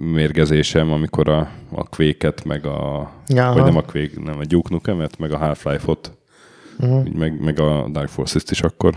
mérgezésem, 0.00 0.92
amikor 0.92 1.28
a, 1.28 1.50
a 1.70 1.84
Quake-et, 1.88 2.44
meg 2.44 2.66
a, 2.66 3.10
Ja, 3.28 3.46
vagy 3.48 3.56
aha. 3.58 3.64
nem 3.64 3.76
a 3.76 3.82
Quake, 3.82 4.20
nem 4.20 4.38
a 4.38 4.44
Duke 4.44 4.68
Nukem-et, 4.70 5.18
meg 5.18 5.32
a 5.32 5.36
Half-Life-ot, 5.38 6.18
Uh-huh. 6.80 7.12
meg, 7.14 7.40
meg 7.40 7.60
a 7.60 7.88
Dark 7.92 8.08
Forces-t 8.08 8.50
is 8.50 8.60
akkor. 8.60 8.94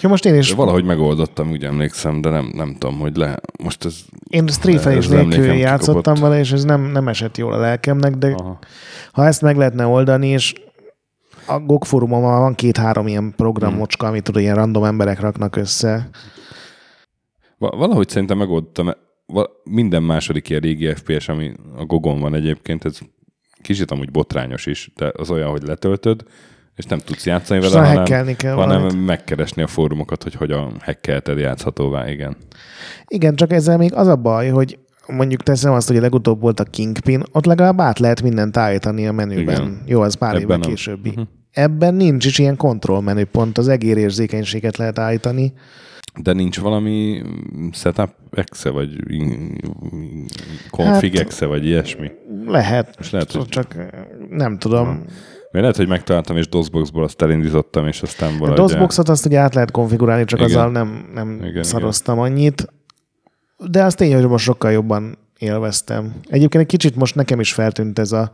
Ja, 0.00 0.08
most 0.08 0.24
én 0.24 0.34
is, 0.34 0.48
De 0.50 0.56
valahogy 0.56 0.84
megoldottam, 0.84 1.50
úgy 1.50 1.64
emlékszem, 1.64 2.20
de 2.20 2.30
nem, 2.30 2.50
nem 2.54 2.76
tudom, 2.78 2.98
hogy 2.98 3.16
le. 3.16 3.36
Most 3.62 3.84
ez... 3.84 4.00
én 4.28 4.44
az 4.44 5.08
nélkül 5.08 5.44
játszottam 5.44 6.02
kikopott. 6.02 6.18
vele, 6.18 6.38
és 6.38 6.52
ez 6.52 6.64
nem, 6.64 6.82
nem 6.82 7.08
esett 7.08 7.36
jól 7.36 7.52
a 7.52 7.58
lelkemnek, 7.58 8.14
de 8.14 8.26
Aha. 8.30 8.58
ha 9.12 9.26
ezt 9.26 9.42
meg 9.42 9.56
lehetne 9.56 9.86
oldani, 9.86 10.28
és 10.28 10.52
a 11.46 11.58
GOG 11.58 11.84
fórumon 11.84 12.22
van 12.22 12.54
két-három 12.54 13.06
ilyen 13.06 13.32
programocska, 13.36 14.06
amit 14.06 14.22
tudod, 14.22 14.42
ilyen 14.42 14.54
random 14.54 14.84
emberek 14.84 15.20
raknak 15.20 15.56
össze. 15.56 16.08
Va- 17.58 17.74
Valahogy 17.74 18.08
szerintem 18.08 18.38
megoldottam. 18.38 18.90
Minden 19.64 20.02
második 20.02 20.48
ilyen 20.48 20.60
régi 20.60 20.94
FPS, 20.94 21.28
ami 21.28 21.52
a 21.76 21.84
Gogon 21.84 22.20
van 22.20 22.34
egyébként, 22.34 22.84
ez 22.84 22.98
kicsit 23.62 23.90
amúgy 23.90 24.10
botrányos 24.10 24.66
is, 24.66 24.92
de 24.96 25.12
az 25.16 25.30
olyan, 25.30 25.50
hogy 25.50 25.62
letöltöd, 25.62 26.22
és 26.76 26.84
nem 26.84 26.98
tudsz 26.98 27.26
játszani 27.26 27.60
vele, 27.60 27.78
hanem, 27.78 27.96
hackelni 27.96 28.36
kell 28.36 28.54
hanem 28.54 28.80
valamit. 28.82 29.06
megkeresni 29.06 29.62
a 29.62 29.66
fórumokat, 29.66 30.22
hogy 30.22 30.34
hogyan 30.34 30.72
hackelted 30.84 31.38
játszhatóvá, 31.38 32.10
igen. 32.10 32.36
Igen, 33.06 33.34
csak 33.34 33.52
ezzel 33.52 33.76
még 33.76 33.94
az 33.94 34.06
a 34.06 34.16
baj, 34.16 34.48
hogy 34.48 34.78
mondjuk 35.06 35.42
teszem 35.42 35.72
azt, 35.72 35.88
hogy 35.88 35.96
a 35.96 36.00
legutóbb 36.00 36.40
volt 36.40 36.60
a 36.60 36.64
Kingpin, 36.64 37.22
ott 37.32 37.44
legalább 37.44 37.80
át 37.80 37.98
lehet 37.98 38.22
mindent 38.22 38.56
állítani 38.56 39.06
a 39.06 39.12
menüben. 39.12 39.54
Igen. 39.54 39.82
Jó, 39.86 40.00
az 40.00 40.14
pár 40.14 40.40
évvel 40.40 40.58
későbbi. 40.58 41.08
Uh-huh. 41.08 41.24
Ebben 41.50 41.94
nincs 41.94 42.24
is 42.26 42.38
ilyen 42.38 42.56
kontrollmenüpont, 42.56 43.58
az 43.58 43.68
egérérzékenységet 43.68 44.76
lehet 44.76 44.98
állítani. 44.98 45.52
De 46.22 46.32
nincs 46.32 46.60
valami 46.60 47.22
setup 47.72 48.10
exe, 48.30 48.70
vagy 48.70 48.96
config 50.70 51.12
Hát- 51.16 51.26
exe, 51.26 51.46
vagy 51.46 51.66
ilyesmi? 51.66 52.10
Lehet, 52.46 52.96
És 53.00 53.10
lehet, 53.10 53.32
hogy- 53.32 53.48
csak 53.48 53.74
nem 54.30 54.58
tudom. 54.58 55.04
Mert 55.54 55.66
lehet, 55.66 55.80
hogy 55.80 55.88
megtaláltam, 55.88 56.36
és 56.36 56.48
DOSBoxból 56.48 57.04
azt 57.04 57.22
elindítottam, 57.22 57.86
és 57.86 58.02
aztán 58.02 58.34
A 58.34 58.38
valahogy... 58.38 58.58
DOSBoxot 58.58 59.08
azt 59.08 59.26
ugye 59.26 59.38
át 59.38 59.54
lehet 59.54 59.70
konfigurálni, 59.70 60.24
csak 60.24 60.38
Igen. 60.38 60.50
azzal 60.50 60.70
nem, 60.70 61.10
nem 61.14 61.40
Igen, 61.44 61.62
szaroztam 61.62 62.18
annyit. 62.18 62.72
De 63.70 63.82
az 63.84 63.94
tény, 63.94 64.14
hogy 64.14 64.28
most 64.28 64.44
sokkal 64.44 64.70
jobban 64.70 65.18
élveztem. 65.38 66.14
Egyébként 66.28 66.62
egy 66.62 66.70
kicsit 66.70 66.96
most 66.96 67.14
nekem 67.14 67.40
is 67.40 67.52
feltűnt 67.52 67.98
ez 67.98 68.12
a 68.12 68.30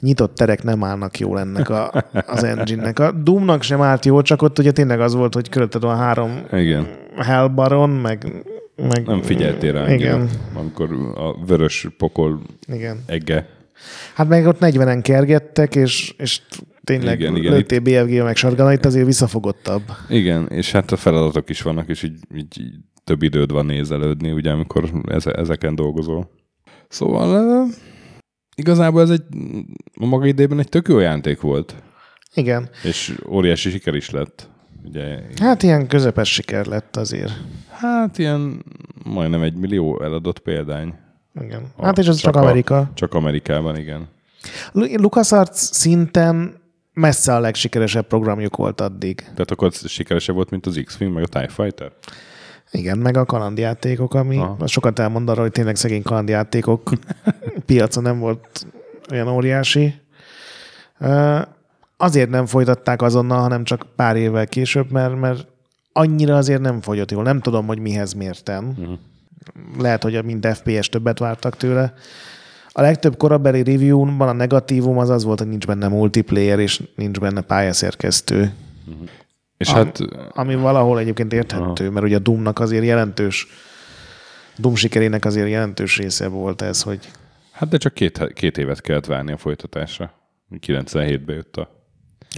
nyitott 0.00 0.34
terek 0.34 0.62
nem 0.62 0.84
állnak 0.84 1.18
jól 1.18 1.40
ennek 1.40 1.68
a, 1.68 2.04
az 2.26 2.44
engine-nek. 2.44 2.98
A 2.98 3.12
Doomnak 3.12 3.62
sem 3.62 3.82
állt 3.82 4.04
jó, 4.04 4.22
csak 4.22 4.42
ott 4.42 4.58
ugye 4.58 4.72
tényleg 4.72 5.00
az 5.00 5.14
volt, 5.14 5.34
hogy 5.34 5.48
körülötted 5.48 5.82
van 5.82 5.96
három 5.96 6.40
Igen. 6.52 6.86
Hell 7.16 7.48
Baron, 7.48 7.90
meg, 7.90 8.44
meg 8.76 9.06
Nem 9.06 9.22
figyeltél 9.22 9.72
rá 9.72 9.80
annyira, 9.80 9.94
Igen, 9.94 10.30
amikor 10.54 10.88
a 11.14 11.44
vörös 11.46 11.88
pokol 11.96 12.40
igen. 12.66 13.02
egge. 13.06 13.56
Hát 14.14 14.28
meg 14.28 14.46
ott 14.46 14.58
40-en 14.60 15.00
kergettek, 15.02 15.74
és, 15.74 16.14
és 16.18 16.40
tényleg 16.84 17.20
Igen, 17.20 17.36
igen, 17.36 17.52
lőttél 17.52 17.80
BFG 17.80 18.22
meg 18.22 18.36
sargalna, 18.36 18.72
itt 18.72 18.84
azért 18.84 19.06
visszafogottabb. 19.06 19.82
Igen, 20.08 20.46
és 20.48 20.72
hát 20.72 20.92
a 20.92 20.96
feladatok 20.96 21.50
is 21.50 21.62
vannak, 21.62 21.88
és 21.88 22.02
így, 22.02 22.18
így, 22.34 22.60
több 23.04 23.22
időd 23.22 23.52
van 23.52 23.66
nézelődni, 23.66 24.32
ugye, 24.32 24.50
amikor 24.50 24.90
eze, 25.06 25.32
ezeken 25.32 25.74
dolgozol. 25.74 26.30
Szóval 26.88 27.62
uh, 27.62 27.72
igazából 28.56 29.00
ez 29.00 29.10
egy 29.10 29.22
a 30.00 30.06
maga 30.06 30.26
idejében 30.26 30.58
egy 30.58 30.68
tök 30.68 30.88
jó 30.88 30.98
játék 30.98 31.40
volt, 31.40 31.74
Igen. 32.34 32.68
és 32.82 33.14
óriási 33.28 33.70
siker 33.70 33.94
is 33.94 34.10
lett. 34.10 34.48
Ugye, 34.84 35.18
Hát 35.40 35.62
ilyen 35.62 35.86
közepes 35.86 36.32
siker 36.32 36.66
lett 36.66 36.96
azért. 36.96 37.32
hát 37.70 38.18
ilyen 38.18 38.64
majdnem 39.04 39.42
egy 39.42 39.54
millió 39.54 40.02
eladott 40.02 40.38
példány. 40.38 40.94
Igen. 41.40 41.62
A- 41.76 41.84
Hát 41.84 41.98
és 41.98 42.06
ez 42.06 42.16
csak, 42.16 42.36
a- 42.36 42.40
Amerika. 42.40 42.90
Csak 42.94 43.14
Amerikában, 43.14 43.76
igen. 43.76 44.08
Lu- 44.72 45.00
LucasArts 45.00 45.56
szinten 45.56 46.54
messze 46.92 47.34
a 47.34 47.40
legsikeresebb 47.40 48.06
programjuk 48.06 48.56
volt 48.56 48.80
addig. 48.80 49.16
Tehát 49.20 49.50
akkor 49.50 49.72
sikeresebb 49.72 50.34
volt, 50.34 50.50
mint 50.50 50.66
az 50.66 50.80
X-Wing, 50.84 51.12
meg 51.14 51.22
a 51.22 51.26
TIE 51.26 51.48
Fighter? 51.48 51.92
Igen, 52.70 52.98
meg 52.98 53.16
a 53.16 53.24
kalandjátékok, 53.24 54.14
ami 54.14 54.36
Aha. 54.38 54.56
az 54.58 54.70
sokat 54.70 54.98
elmond 54.98 55.28
arra, 55.28 55.40
hogy 55.40 55.52
tényleg 55.52 55.76
szegény 55.76 56.02
kalandjátékok 56.02 56.90
piaca 57.66 58.00
nem 58.00 58.18
volt 58.18 58.66
olyan 59.10 59.28
óriási. 59.28 59.94
Azért 61.96 62.30
nem 62.30 62.46
folytatták 62.46 63.02
azonnal, 63.02 63.40
hanem 63.40 63.64
csak 63.64 63.86
pár 63.96 64.16
évvel 64.16 64.46
később, 64.46 64.90
mert, 64.90 65.20
mert 65.20 65.46
annyira 65.92 66.36
azért 66.36 66.60
nem 66.60 66.80
fogyott 66.80 67.10
jól. 67.10 67.22
Nem 67.22 67.40
tudom, 67.40 67.66
hogy 67.66 67.78
mihez 67.78 68.12
mérten. 68.12 68.64
Mhm. 68.64 68.92
Lehet, 69.78 70.02
hogy 70.02 70.24
mint 70.24 70.46
FPS 70.46 70.88
többet 70.88 71.18
vártak 71.18 71.56
tőle. 71.56 71.94
A 72.68 72.80
legtöbb 72.80 73.16
korabeli 73.16 73.62
review-ban 73.62 74.28
a 74.28 74.32
negatívum 74.32 74.98
az 74.98 75.08
az 75.10 75.24
volt, 75.24 75.38
hogy 75.38 75.48
nincs 75.48 75.66
benne 75.66 75.88
multiplayer, 75.88 76.58
és 76.58 76.82
nincs 76.94 77.20
benne 77.20 77.40
pályaszerkesztő. 77.40 78.52
És 79.56 79.68
Am- 79.68 79.74
hát 79.74 79.98
Ami 80.32 80.54
valahol 80.54 80.98
egyébként 80.98 81.32
érthető, 81.32 81.90
mert 81.90 82.06
ugye 82.06 82.16
a 82.16 82.18
Doomnak 82.18 82.58
azért 82.58 82.84
jelentős, 82.84 83.46
Doom 84.56 84.74
sikerének 84.74 85.24
azért 85.24 85.48
jelentős 85.48 85.96
része 85.96 86.28
volt 86.28 86.62
ez, 86.62 86.82
hogy 86.82 87.08
Hát 87.58 87.68
de 87.68 87.76
csak 87.76 87.94
két, 87.94 88.32
két 88.32 88.58
évet 88.58 88.80
kellett 88.80 89.06
várni 89.06 89.32
a 89.32 89.36
folytatásra. 89.36 90.12
97-ben 90.66 91.34
jött 91.36 91.56
a... 91.56 91.77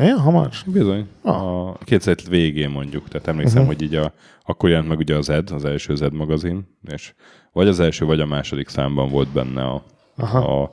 olyan 0.00 0.18
hamar? 0.18 0.50
Bizony. 0.66 1.08
Ah. 1.22 1.68
A 1.68 1.78
2007 1.84 2.28
végén 2.28 2.70
mondjuk. 2.70 3.08
Tehát 3.08 3.28
emlékszem, 3.28 3.62
uh-huh. 3.62 3.76
hogy 3.76 3.86
így 3.86 3.94
a, 3.94 4.12
akkor 4.44 4.68
jelent 4.68 4.88
meg 4.88 4.98
ugye 4.98 5.16
az 5.16 5.28
Ed, 5.28 5.50
az 5.50 5.64
első 5.64 5.94
Zed 5.94 6.12
magazin, 6.12 6.76
és 6.92 7.14
vagy 7.52 7.68
az 7.68 7.80
első, 7.80 8.04
vagy 8.04 8.20
a 8.20 8.26
második 8.26 8.68
számban 8.68 9.10
volt 9.10 9.28
benne 9.28 9.62
a, 9.62 9.84
Aha. 10.16 10.62
a 10.62 10.70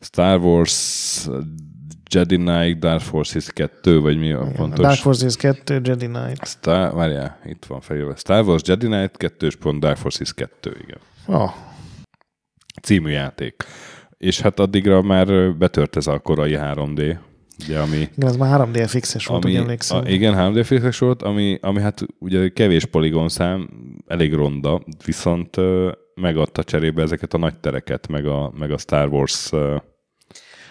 Star 0.00 0.40
Wars 0.40 1.28
Jedi 2.10 2.36
Knight 2.36 2.78
Dark 2.78 3.00
Forces 3.00 3.52
2, 3.52 4.00
vagy 4.00 4.18
mi 4.18 4.32
a 4.32 4.46
pontos? 4.56 4.84
Dark 4.84 4.98
Forces 4.98 5.36
2, 5.36 5.80
Jedi 5.84 6.06
Knight. 6.06 6.46
Star, 6.46 6.94
várjál, 6.94 7.38
itt 7.44 7.64
van 7.64 7.80
felírva. 7.80 8.16
Star 8.16 8.44
Wars 8.44 8.62
Jedi 8.64 8.86
Knight 8.86 9.16
2. 9.16 9.48
pont 9.60 9.80
Dark 9.80 9.96
Forces 9.96 10.34
2, 10.34 10.76
igen. 10.82 10.98
Oh, 11.40 11.50
Című 12.82 13.10
játék. 13.10 13.64
És 14.18 14.40
hát 14.40 14.60
addigra 14.60 15.02
már 15.02 15.56
betört 15.56 15.96
ez 15.96 16.06
a 16.06 16.18
korai 16.18 16.56
3D, 16.60 17.18
ugye, 17.64 17.78
ami, 17.78 17.96
igen, 17.96 18.28
ez 18.28 18.36
már 18.36 18.68
3D 18.68 18.84
fixes 18.88 19.26
volt, 19.26 19.44
úgy 19.44 19.50
ami 19.50 19.60
emlékszem. 19.60 19.98
a, 19.98 20.08
igen, 20.08 20.34
3D 20.36 20.62
fixes 20.64 20.98
volt, 20.98 21.22
ami, 21.22 21.58
ami 21.60 21.80
hát 21.80 22.06
ugye 22.18 22.48
kevés 22.48 22.84
poligonszám, 22.84 23.68
elég 24.06 24.34
ronda, 24.34 24.82
viszont 25.04 25.56
ö, 25.56 25.90
megadta 26.14 26.64
cserébe 26.64 27.02
ezeket 27.02 27.34
a 27.34 27.38
nagy 27.38 27.58
tereket, 27.60 28.08
meg 28.08 28.26
a, 28.26 28.52
meg 28.58 28.70
a 28.70 28.78
Star 28.78 29.08
Wars 29.08 29.52
ö, 29.52 29.76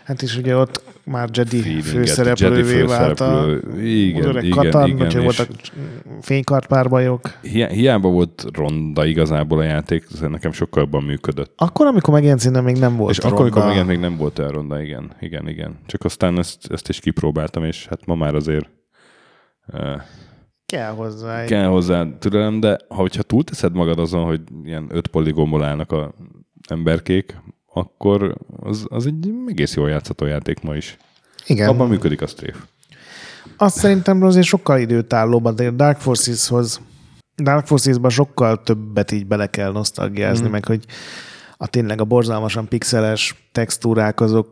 Hát 0.06 0.22
is 0.22 0.38
ugye 0.38 0.56
ott 0.58 0.84
már 1.04 1.30
Jedi 1.34 1.58
feelinget, 1.60 1.84
főszereplővé 1.86 2.76
Jedi 2.78 2.88
vált 2.88 3.20
a. 3.20 3.46
Igen, 3.78 4.24
öreg 4.26 4.44
igen, 4.44 4.58
Katan, 4.58 4.88
igen, 4.90 5.06
úgyhogy 5.06 5.24
és 5.24 5.38
voltak 5.38 5.56
fénykartpárbajok. 6.22 7.40
hi- 7.42 7.72
hiába 7.72 8.10
volt 8.10 8.46
ronda 8.54 9.06
igazából 9.06 9.60
a 9.60 9.64
játék, 9.64 10.06
nekem 10.30 10.52
sokkal 10.52 10.84
jobban 10.84 11.04
működött. 11.04 11.54
Akkor, 11.58 11.86
amikor 11.88 12.14
megjelent, 12.14 12.40
szerintem 12.40 12.66
még 12.66 12.78
nem 12.78 12.96
volt 12.96 13.12
és 13.12 13.18
akkor, 13.18 13.32
amikor 13.32 13.48
ronda. 13.62 13.66
megjelent, 13.68 13.90
még 13.90 14.00
nem 14.10 14.18
volt 14.18 14.40
olyan 14.40 14.52
ronda, 14.52 14.82
igen, 14.82 15.12
igen, 15.20 15.48
igen. 15.48 15.80
Csak 15.86 16.04
aztán 16.04 16.38
ezt, 16.38 16.72
ezt 16.72 16.90
is 16.90 17.00
kipróbáltam, 17.00 17.64
és 17.64 17.86
hát 17.88 18.06
ma 18.06 18.16
már 18.16 18.36
azért 18.36 18.70
uh, 19.74 20.02
Kell 20.66 20.92
hozzá. 20.92 21.42
egy- 21.42 21.48
kell 21.48 21.68
hozzá 21.68 22.08
türelem, 22.20 22.60
de 22.60 22.78
ha 22.90 22.96
hogyha 22.96 23.22
túlteszed 23.24 23.74
magad 23.74 24.00
azon, 24.00 24.24
hogy 24.26 24.42
ilyen 24.64 24.88
öt 24.92 25.08
poligomból 25.08 25.64
állnak 25.64 25.92
a 25.92 26.14
emberkék, 26.70 27.36
akkor 27.76 28.36
az, 28.60 28.86
az 28.90 29.06
egy 29.06 29.34
egész 29.48 29.76
jól 29.76 29.90
játszható 29.90 30.26
játék 30.26 30.62
ma 30.62 30.76
is. 30.76 30.98
Igen. 31.46 31.70
Abban 31.70 31.88
működik 31.88 32.22
a 32.22 32.28
strafe. 32.28 32.60
Azt 33.58 33.78
szerintem 33.78 34.24
azért 34.24 34.46
sokkal 34.46 34.80
időtállóbb, 34.80 35.50
de 35.50 35.68
a 35.68 35.72
Dark 35.72 36.00
Forces-hoz 36.00 36.82
Dark 37.36 37.66
Forces-ba 37.68 38.10
sokkal 38.10 38.62
többet 38.64 39.12
így 39.12 39.28
bele 39.28 39.48
kell 39.48 39.72
nosztalgiázni, 39.72 40.48
mm. 40.48 40.52
meg 40.52 40.66
hogy 40.66 40.86
a 41.58 41.68
tényleg 41.68 42.02
a 42.02 42.06
borzalmasan 42.06 42.68
pixeles 42.68 43.50
textúrák 43.52 44.22
azok 44.22 44.48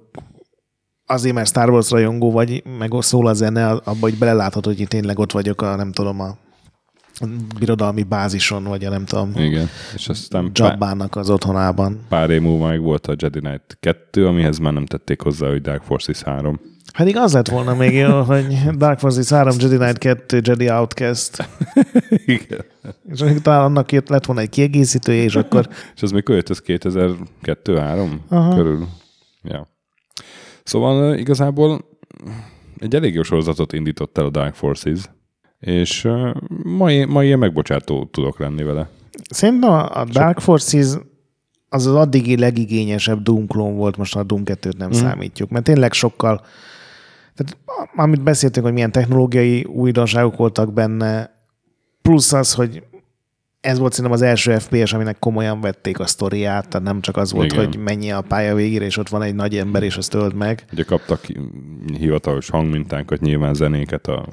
azért, 1.05 1.35
mert 1.35 1.47
Star 1.47 1.69
Wars 1.69 1.89
rajongó 1.89 2.31
vagy, 2.31 2.63
meg 2.77 2.91
szól 2.99 3.27
a 3.27 3.33
zene, 3.33 3.69
abban 3.69 3.99
hogy 3.99 4.17
beleláthatod, 4.17 4.65
hogy 4.65 4.79
én 4.79 4.87
tényleg 4.87 5.19
ott 5.19 5.31
vagyok 5.31 5.61
a, 5.61 5.75
nem 5.75 5.91
tudom, 5.91 6.19
a 6.19 6.37
birodalmi 7.59 8.03
bázison, 8.03 8.63
vagy 8.63 8.85
a 8.85 8.89
nem 8.89 9.05
tudom, 9.05 9.31
Igen. 9.35 9.69
És 9.95 10.07
aztán 10.07 10.51
Jabbának 10.53 11.15
az 11.15 11.29
otthonában. 11.29 11.99
pár 12.09 12.29
év 12.29 12.41
múlva 12.41 12.67
meg 12.67 12.81
volt 12.81 13.07
a 13.07 13.15
Jedi 13.17 13.39
Knight 13.39 13.77
2, 13.79 14.27
amihez 14.27 14.57
már 14.57 14.73
nem 14.73 14.85
tették 14.85 15.21
hozzá, 15.21 15.47
hogy 15.47 15.61
Dark 15.61 15.83
Forces 15.83 16.21
3. 16.21 16.59
Pedig 16.97 17.17
az 17.17 17.33
lett 17.33 17.47
volna 17.47 17.75
még 17.75 17.93
jó, 17.93 18.21
hogy 18.31 18.45
Dark 18.77 18.99
Forces 18.99 19.29
3, 19.29 19.55
Jedi 19.59 19.75
Knight 19.77 19.97
2, 19.97 20.41
Jedi 20.43 20.69
Outcast. 20.69 21.49
Igen. 22.25 22.65
És 23.09 23.21
akkor 23.21 23.41
talán 23.41 23.63
annak 23.63 23.91
jött, 23.91 24.09
lett 24.09 24.25
volna 24.25 24.41
egy 24.41 24.49
kiegészítője, 24.49 25.23
és 25.23 25.35
akkor 25.35 25.67
És 25.95 26.01
az 26.01 26.11
mikor 26.11 26.35
jött, 26.35 26.49
ez 26.49 26.61
2002-3 26.65 28.09
Aha. 28.29 28.55
körül? 28.55 28.87
Ja. 29.43 29.67
Szóval 30.63 31.15
igazából 31.15 31.85
egy 32.77 32.95
elég 32.95 33.13
jó 33.13 33.23
sorozatot 33.23 33.73
indított 33.73 34.17
el 34.17 34.25
a 34.25 34.29
Dark 34.29 34.55
Forces, 34.55 34.99
és 35.63 36.03
uh, 36.03 36.35
ma, 36.63 37.05
ma 37.05 37.23
ilyen 37.23 37.39
megbocsátó 37.39 38.05
tudok 38.11 38.39
lenni 38.39 38.63
vele. 38.63 38.89
szerintem 39.29 39.69
a 39.69 39.99
a 39.99 40.05
Dark 40.05 40.39
Forces 40.39 40.87
az 41.69 41.85
az 41.85 41.95
addigi 41.95 42.37
legigényesebb 42.37 43.21
Doom 43.21 43.47
klón 43.47 43.75
volt, 43.75 43.97
most 43.97 44.15
a 44.15 44.23
Doom 44.23 44.41
2-t 44.45 44.77
nem 44.77 44.89
mm. 44.89 44.91
számítjuk, 44.91 45.49
mert 45.49 45.65
tényleg 45.65 45.93
sokkal, 45.93 46.45
tehát 47.35 47.57
amit 47.95 48.23
beszéltünk, 48.23 48.65
hogy 48.65 48.73
milyen 48.73 48.91
technológiai 48.91 49.63
újdonságok 49.63 50.35
voltak 50.35 50.73
benne, 50.73 51.31
plusz 52.01 52.33
az, 52.33 52.53
hogy 52.53 52.83
ez 53.63 53.79
volt 53.79 53.93
szerintem 53.93 54.19
az 54.19 54.21
első 54.21 54.57
FPS, 54.57 54.93
aminek 54.93 55.19
komolyan 55.19 55.61
vették 55.61 55.99
a 55.99 56.05
sztoriát, 56.05 56.67
tehát 56.67 56.87
nem 56.87 57.01
csak 57.01 57.17
az 57.17 57.31
volt, 57.31 57.51
Igen. 57.51 57.65
hogy 57.65 57.77
mennyi 57.77 58.11
a 58.11 58.21
pálya 58.21 58.55
végére, 58.55 58.85
és 58.85 58.97
ott 58.97 59.09
van 59.09 59.21
egy 59.21 59.35
nagy 59.35 59.57
ember, 59.57 59.83
és 59.83 59.97
azt 59.97 60.13
öld 60.13 60.33
meg. 60.33 60.65
Ugye 60.71 60.83
kaptak 60.83 61.19
hivatalos 61.97 62.49
hangmintánkat, 62.49 63.21
nyilván 63.21 63.53
zenéket 63.53 64.07
a 64.07 64.27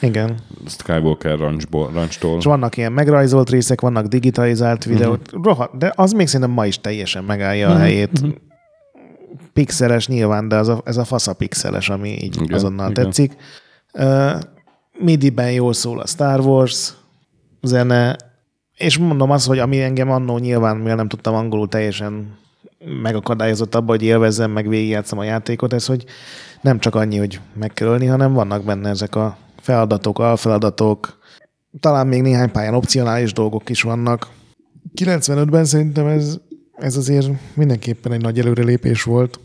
Igen. 0.00 0.38
Skywalker 0.66 1.38
ranchból, 1.38 1.90
ranchtól. 1.92 2.38
És 2.38 2.44
vannak 2.44 2.76
ilyen 2.76 2.92
megrajzolt 2.92 3.50
részek, 3.50 3.80
vannak 3.80 4.06
digitalizált 4.06 4.84
videók, 4.84 5.20
uh-huh. 5.26 5.44
rohadt, 5.44 5.78
de 5.78 5.92
az 5.94 6.12
még 6.12 6.26
szerintem 6.26 6.50
ma 6.50 6.66
is 6.66 6.80
teljesen 6.80 7.24
megállja 7.24 7.66
uh-huh. 7.66 7.80
a 7.80 7.84
helyét. 7.84 8.10
Uh-huh. 8.12 8.34
Pixeles 9.52 10.06
nyilván, 10.06 10.48
de 10.48 10.56
az 10.56 10.68
a, 10.68 10.80
ez 10.84 10.96
a 10.96 11.04
fasz 11.04 11.26
a 11.26 11.34
pixeles, 11.34 11.88
ami 11.88 12.08
így 12.08 12.36
Igen, 12.42 12.54
azonnal 12.54 12.90
igen. 12.90 13.04
tetszik. 13.04 13.36
Uh, 13.92 14.40
MIDI-ben 14.98 15.52
jól 15.52 15.72
szól 15.72 16.00
a 16.00 16.06
Star 16.06 16.40
Wars 16.40 16.92
zene, 17.62 18.16
és 18.76 18.98
mondom 18.98 19.30
azt, 19.30 19.46
hogy 19.46 19.58
ami 19.58 19.82
engem 19.82 20.10
annó 20.10 20.38
nyilván, 20.38 20.76
mivel 20.76 20.96
nem 20.96 21.08
tudtam 21.08 21.34
angolul 21.34 21.68
teljesen 21.68 22.38
megakadályozott 23.02 23.74
abba, 23.74 23.90
hogy 23.90 24.02
élvezzem, 24.02 24.50
meg 24.50 24.68
végigjátszom 24.68 25.18
a 25.18 25.24
játékot, 25.24 25.72
ez, 25.72 25.86
hogy 25.86 26.04
nem 26.60 26.78
csak 26.78 26.94
annyi, 26.94 27.16
hogy 27.16 27.40
meg 27.54 27.72
kell 27.72 27.88
ölni, 27.88 28.06
hanem 28.06 28.32
vannak 28.32 28.64
benne 28.64 28.88
ezek 28.88 29.14
a 29.14 29.38
feladatok, 29.60 30.18
alfeladatok, 30.18 31.18
talán 31.80 32.06
még 32.06 32.22
néhány 32.22 32.50
pályán 32.50 32.74
opcionális 32.74 33.32
dolgok 33.32 33.68
is 33.68 33.82
vannak. 33.82 34.28
95-ben 34.94 35.64
szerintem 35.64 36.06
ez, 36.06 36.38
ez 36.76 36.96
azért 36.96 37.30
mindenképpen 37.54 38.12
egy 38.12 38.20
nagy 38.20 38.38
előrelépés 38.38 39.02
volt. 39.02 39.40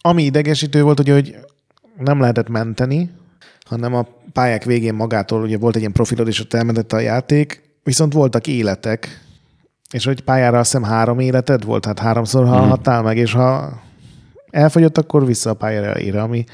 Ami 0.00 0.22
idegesítő 0.22 0.82
volt, 0.82 1.00
ugye, 1.00 1.12
hogy 1.12 1.36
nem 1.98 2.20
lehetett 2.20 2.48
menteni, 2.48 3.10
hanem 3.60 3.94
a 3.94 4.06
pályák 4.32 4.64
végén 4.64 4.94
magától 4.94 5.42
ugye 5.42 5.58
volt 5.58 5.74
egy 5.74 5.80
ilyen 5.80 5.92
profilod, 5.92 6.26
és 6.28 6.40
ott 6.40 6.54
elmentette 6.54 6.96
a 6.96 7.00
játék, 7.00 7.62
viszont 7.84 8.12
voltak 8.12 8.46
életek, 8.46 9.20
és 9.90 10.04
hogy 10.04 10.20
pályára 10.20 10.58
azt 10.58 10.72
hiszem 10.72 10.88
három 10.88 11.18
életed 11.18 11.64
volt, 11.64 11.84
hát 11.84 11.98
háromszor 11.98 12.46
halhattál 12.46 13.02
meg, 13.02 13.16
és 13.16 13.32
ha 13.32 13.80
elfogyott, 14.50 14.98
akkor 14.98 15.26
vissza 15.26 15.50
a 15.50 15.54
pályára 15.54 15.86
elére, 15.86 16.22
ami 16.22 16.44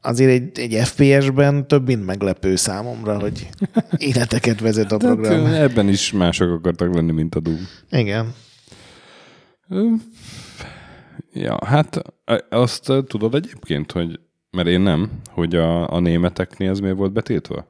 azért 0.00 0.30
egy, 0.30 0.72
egy 0.72 0.86
FPS-ben 0.86 1.68
több 1.68 1.86
mint 1.86 2.06
meglepő 2.06 2.56
számomra, 2.56 3.20
hogy 3.20 3.48
életeket 3.96 4.60
vezet 4.60 4.92
a 4.92 4.96
Tehát, 4.96 5.14
program. 5.16 5.44
ö, 5.44 5.54
ebben 5.54 5.88
is 5.88 6.12
mások 6.12 6.50
akartak 6.50 6.94
lenni, 6.94 7.12
mint 7.12 7.34
a 7.34 7.40
Doom. 7.40 7.68
Igen. 7.90 8.34
Ja, 11.32 11.58
hát 11.66 12.02
azt 12.48 12.92
tudod 13.06 13.34
egyébként, 13.34 13.92
hogy, 13.92 14.20
mert 14.50 14.68
én 14.68 14.80
nem, 14.80 15.10
hogy 15.30 15.54
a, 15.54 15.92
a 15.92 16.00
németeknél 16.00 16.70
ez 16.70 16.78
miért 16.78 16.96
volt 16.96 17.12
betiltva? 17.12 17.66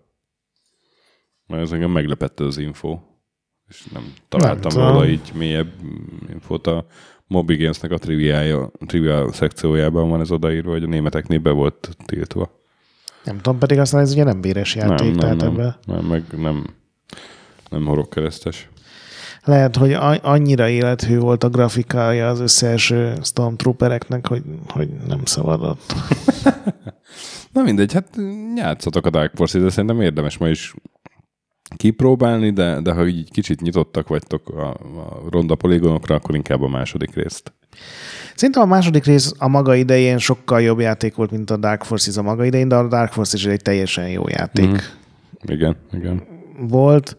Mert 1.47 1.63
ez 1.63 1.73
engem 1.73 1.91
meglepette 1.91 2.45
az 2.45 2.59
info. 2.59 2.99
És 3.69 3.85
nem 3.93 4.13
találtam 4.29 4.71
tudom. 4.71 4.89
róla 4.89 5.07
így 5.07 5.33
mélyebb 5.35 5.73
infót. 6.29 6.67
A 6.67 6.87
Moby 7.27 7.57
Games-nek 7.57 7.91
a 7.91 7.99
triviája, 7.99 8.71
trivia 8.87 9.33
szekciójában 9.33 10.09
van 10.09 10.21
ez 10.21 10.31
odaírva, 10.31 10.71
hogy 10.71 10.83
a 10.83 10.87
németeknél 10.87 11.39
be 11.39 11.51
volt 11.51 11.97
tiltva. 12.05 12.65
Nem 13.25 13.37
tudom, 13.37 13.59
pedig 13.59 13.79
aztán 13.79 14.01
ez 14.01 14.13
ugye 14.13 14.25
nem 14.25 14.41
véres 14.41 14.75
játék, 14.75 14.99
nem, 14.99 15.09
nem, 15.09 15.19
tehát 15.19 15.37
nem, 15.37 15.53
ebben 15.53 15.77
nem, 15.87 16.05
meg 16.05 16.25
nem, 16.37 16.67
nem 17.71 17.85
horogkeresztes. 17.85 18.69
lehet, 19.45 19.77
hogy 19.77 19.93
annyira 20.23 20.69
élethű 20.69 21.19
volt 21.19 21.45
a 21.45 21.49
grafikája 21.49 22.29
az 22.29 22.41
összeeső 22.41 23.15
Stormtroopereknek, 23.23 24.27
hogy, 24.27 24.43
hogy 24.69 24.89
nem 25.07 25.25
szabadott. 25.25 25.93
Na 27.53 27.63
mindegy, 27.63 27.93
hát 27.93 28.17
játszatok 28.57 29.07
a 29.07 29.11
Dark 29.11 29.33
Forces, 29.35 29.63
de 29.63 29.71
szerintem 29.71 30.01
érdemes 30.01 30.39
ma 30.39 30.49
is 30.49 30.75
kipróbálni, 31.77 32.51
de, 32.51 32.81
de 32.81 32.93
ha 32.93 33.07
így 33.07 33.31
kicsit 33.31 33.61
nyitottak 33.61 34.09
vagytok 34.09 34.49
a, 34.49 34.69
a 35.01 35.23
ronda 35.31 35.55
poligonokra, 35.55 36.15
akkor 36.15 36.35
inkább 36.35 36.63
a 36.63 36.69
második 36.69 37.15
részt. 37.15 37.53
Szerintem 38.35 38.63
a 38.63 38.67
második 38.67 39.05
rész 39.05 39.33
a 39.39 39.49
maga 39.49 39.75
idején 39.75 40.19
sokkal 40.19 40.61
jobb 40.61 40.81
játék 40.81 41.15
volt, 41.15 41.31
mint 41.31 41.51
a 41.51 41.57
Dark 41.57 41.83
Forces 41.85 42.17
a 42.17 42.23
maga 42.23 42.45
idején, 42.45 42.69
de 42.69 42.77
a 42.77 42.89
Dark 42.89 43.13
Forces 43.13 43.45
is 43.45 43.51
egy 43.51 43.63
teljesen 43.63 44.09
jó 44.09 44.29
játék. 44.29 44.69
Mm. 44.69 44.75
Igen, 45.45 45.77
igen. 45.93 46.23
volt. 46.59 47.17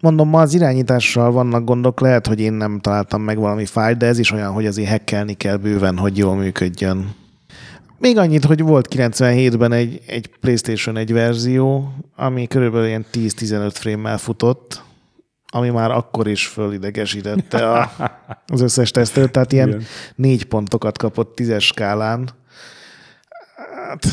Mondom, 0.00 0.28
ma 0.28 0.40
az 0.40 0.54
irányítással 0.54 1.32
vannak 1.32 1.64
gondok, 1.64 2.00
lehet, 2.00 2.26
hogy 2.26 2.40
én 2.40 2.52
nem 2.52 2.80
találtam 2.80 3.22
meg 3.22 3.38
valami 3.38 3.64
fájt, 3.64 3.96
de 3.96 4.06
ez 4.06 4.18
is 4.18 4.32
olyan, 4.32 4.52
hogy 4.52 4.66
azért 4.66 4.88
hackelni 4.90 5.34
kell 5.34 5.56
bőven, 5.56 5.98
hogy 5.98 6.16
jól 6.16 6.36
működjön. 6.36 7.14
Még 7.98 8.18
annyit, 8.18 8.44
hogy 8.44 8.60
volt 8.62 8.88
97-ben 8.94 9.72
egy, 9.72 10.00
egy 10.06 10.30
PlayStation 10.40 10.96
1 10.96 11.12
verzió, 11.12 11.92
ami 12.16 12.46
körülbelül 12.46 12.86
ilyen 12.86 13.06
10-15 13.12 13.70
frame-mel 13.72 14.18
futott, 14.18 14.82
ami 15.46 15.70
már 15.70 15.90
akkor 15.90 16.28
is 16.28 16.46
fölidegesítette 16.46 17.70
a, 17.70 17.90
az 18.52 18.60
összes 18.60 18.90
tesztőt, 18.90 19.30
tehát 19.30 19.52
ilyen 19.52 19.68
Igen. 19.68 19.82
négy 20.14 20.44
pontokat 20.44 20.98
kapott 20.98 21.34
tízes 21.34 21.66
skálán. 21.66 22.30
Hát, 23.88 24.06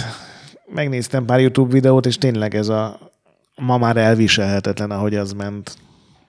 megnéztem 0.66 1.26
pár 1.26 1.40
YouTube 1.40 1.74
videót, 1.74 2.06
és 2.06 2.18
tényleg 2.18 2.56
ez 2.56 2.68
a 2.68 3.12
ma 3.56 3.78
már 3.78 3.98
elviselhetetlen, 3.98 4.92
ahogy 4.92 5.16
az 5.16 5.32
ment. 5.32 5.78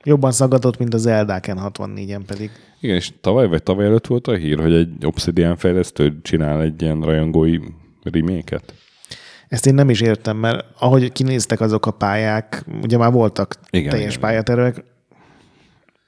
Jobban 0.02 0.32
szaggatott, 0.32 0.78
mint 0.78 0.94
az 0.94 1.06
Eldáken 1.06 1.58
64-en 1.62 2.22
pedig. 2.26 2.50
Igen, 2.84 2.96
és 2.96 3.10
tavaly 3.20 3.46
vagy 3.48 3.62
tavaly 3.62 3.84
előtt 3.86 4.06
volt 4.06 4.26
a 4.26 4.34
hír, 4.34 4.58
hogy 4.60 4.72
egy 4.72 5.06
Obsidian 5.06 5.56
fejlesztő 5.56 6.18
csinál 6.22 6.62
egy 6.62 6.82
ilyen 6.82 7.00
rajongói 7.00 7.58
reméket. 8.02 8.74
Ezt 9.48 9.66
én 9.66 9.74
nem 9.74 9.90
is 9.90 10.00
értem, 10.00 10.36
mert 10.36 10.64
ahogy 10.78 11.12
kinéztek 11.12 11.60
azok 11.60 11.86
a 11.86 11.90
pályák, 11.90 12.64
ugye 12.82 12.96
már 12.96 13.12
voltak 13.12 13.56
Igen, 13.70 13.90
teljes 13.90 14.08
igen. 14.08 14.20
pályatervek, 14.20 14.84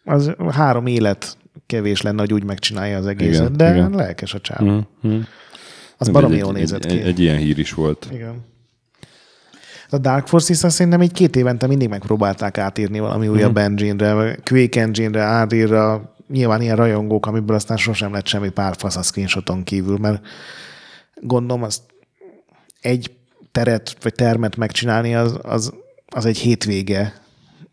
az 0.05 0.33
három 0.51 0.87
élet 0.87 1.37
kevés 1.67 2.03
lenne, 2.03 2.21
hogy 2.21 2.33
úgy 2.33 2.45
megcsinálja 2.45 2.97
az 2.99 3.07
egészet, 3.07 3.45
Igen, 3.45 3.57
de 3.57 3.71
igen. 3.75 3.91
lelkes 3.91 4.35
a 4.35 4.41
csávó. 4.41 4.87
Mm-hmm. 5.07 5.21
Az 5.99 6.09
baromi 6.09 6.37
jól 6.37 6.53
nézett 6.53 6.85
egy, 6.85 6.93
ki. 6.93 6.99
egy, 6.99 7.07
egy 7.07 7.21
ilyen 7.21 7.37
hír 7.37 7.59
is 7.59 7.73
volt. 7.75 8.09
Igen. 8.13 8.45
A 9.91 9.99
Dark 9.99 10.27
Forces 10.27 10.65
azt 10.65 10.75
szerintem 10.77 11.01
egy 11.01 11.13
két 11.13 11.37
évente 11.37 11.67
mindig 11.67 11.89
megpróbálták 11.89 12.59
átírni 12.59 12.99
valami 13.01 13.29
újabb 13.29 13.55
Mhm. 13.55 13.65
engine-re, 13.65 14.39
Quake 14.45 14.81
engine-re, 14.81 15.43
Unreal-ra, 15.43 16.15
nyilván 16.29 16.61
ilyen 16.61 16.77
rajongók, 16.77 17.27
amiből 17.27 17.57
aztán 17.57 17.77
sosem 17.77 18.13
lett 18.13 18.27
semmi 18.27 18.49
párfasz 18.49 18.97
a 18.97 19.03
screenshoton 19.03 19.65
kívül, 19.65 19.99
mert 19.99 20.27
gondolom 21.15 21.63
azt 21.63 21.83
egy 22.81 23.17
teret 23.53 23.97
vagy 24.03 24.15
termet 24.15 24.57
megcsinálni, 24.57 25.15
az, 25.15 25.39
az, 25.43 25.75
az 26.07 26.25
egy 26.25 26.39
hétvége, 26.39 27.21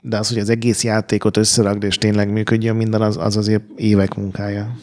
de 0.02 0.18
az, 0.18 0.30
hogy 0.30 0.39
az 0.39 0.50
egész 0.50 0.84
játékot 0.84 1.38
összerakd 1.38 1.84
és 1.84 1.98
tényleg 1.98 2.32
működjön 2.32 2.76
minden, 2.76 3.02
az, 3.02 3.18
az 3.18 3.38
azért 3.38 3.63
évek 3.76 4.16
munkája. 4.16 4.76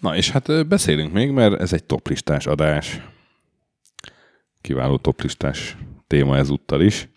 Na, 0.00 0.16
és 0.16 0.30
hát 0.30 0.68
beszélünk 0.68 1.12
még, 1.12 1.30
mert 1.30 1.60
ez 1.60 1.72
egy 1.72 1.84
toplistás 1.84 2.46
adás. 2.46 3.00
Kiváló 4.60 4.96
toplistás 4.96 5.76
téma 6.06 6.36
ezúttal 6.36 6.80
is. 6.80 7.08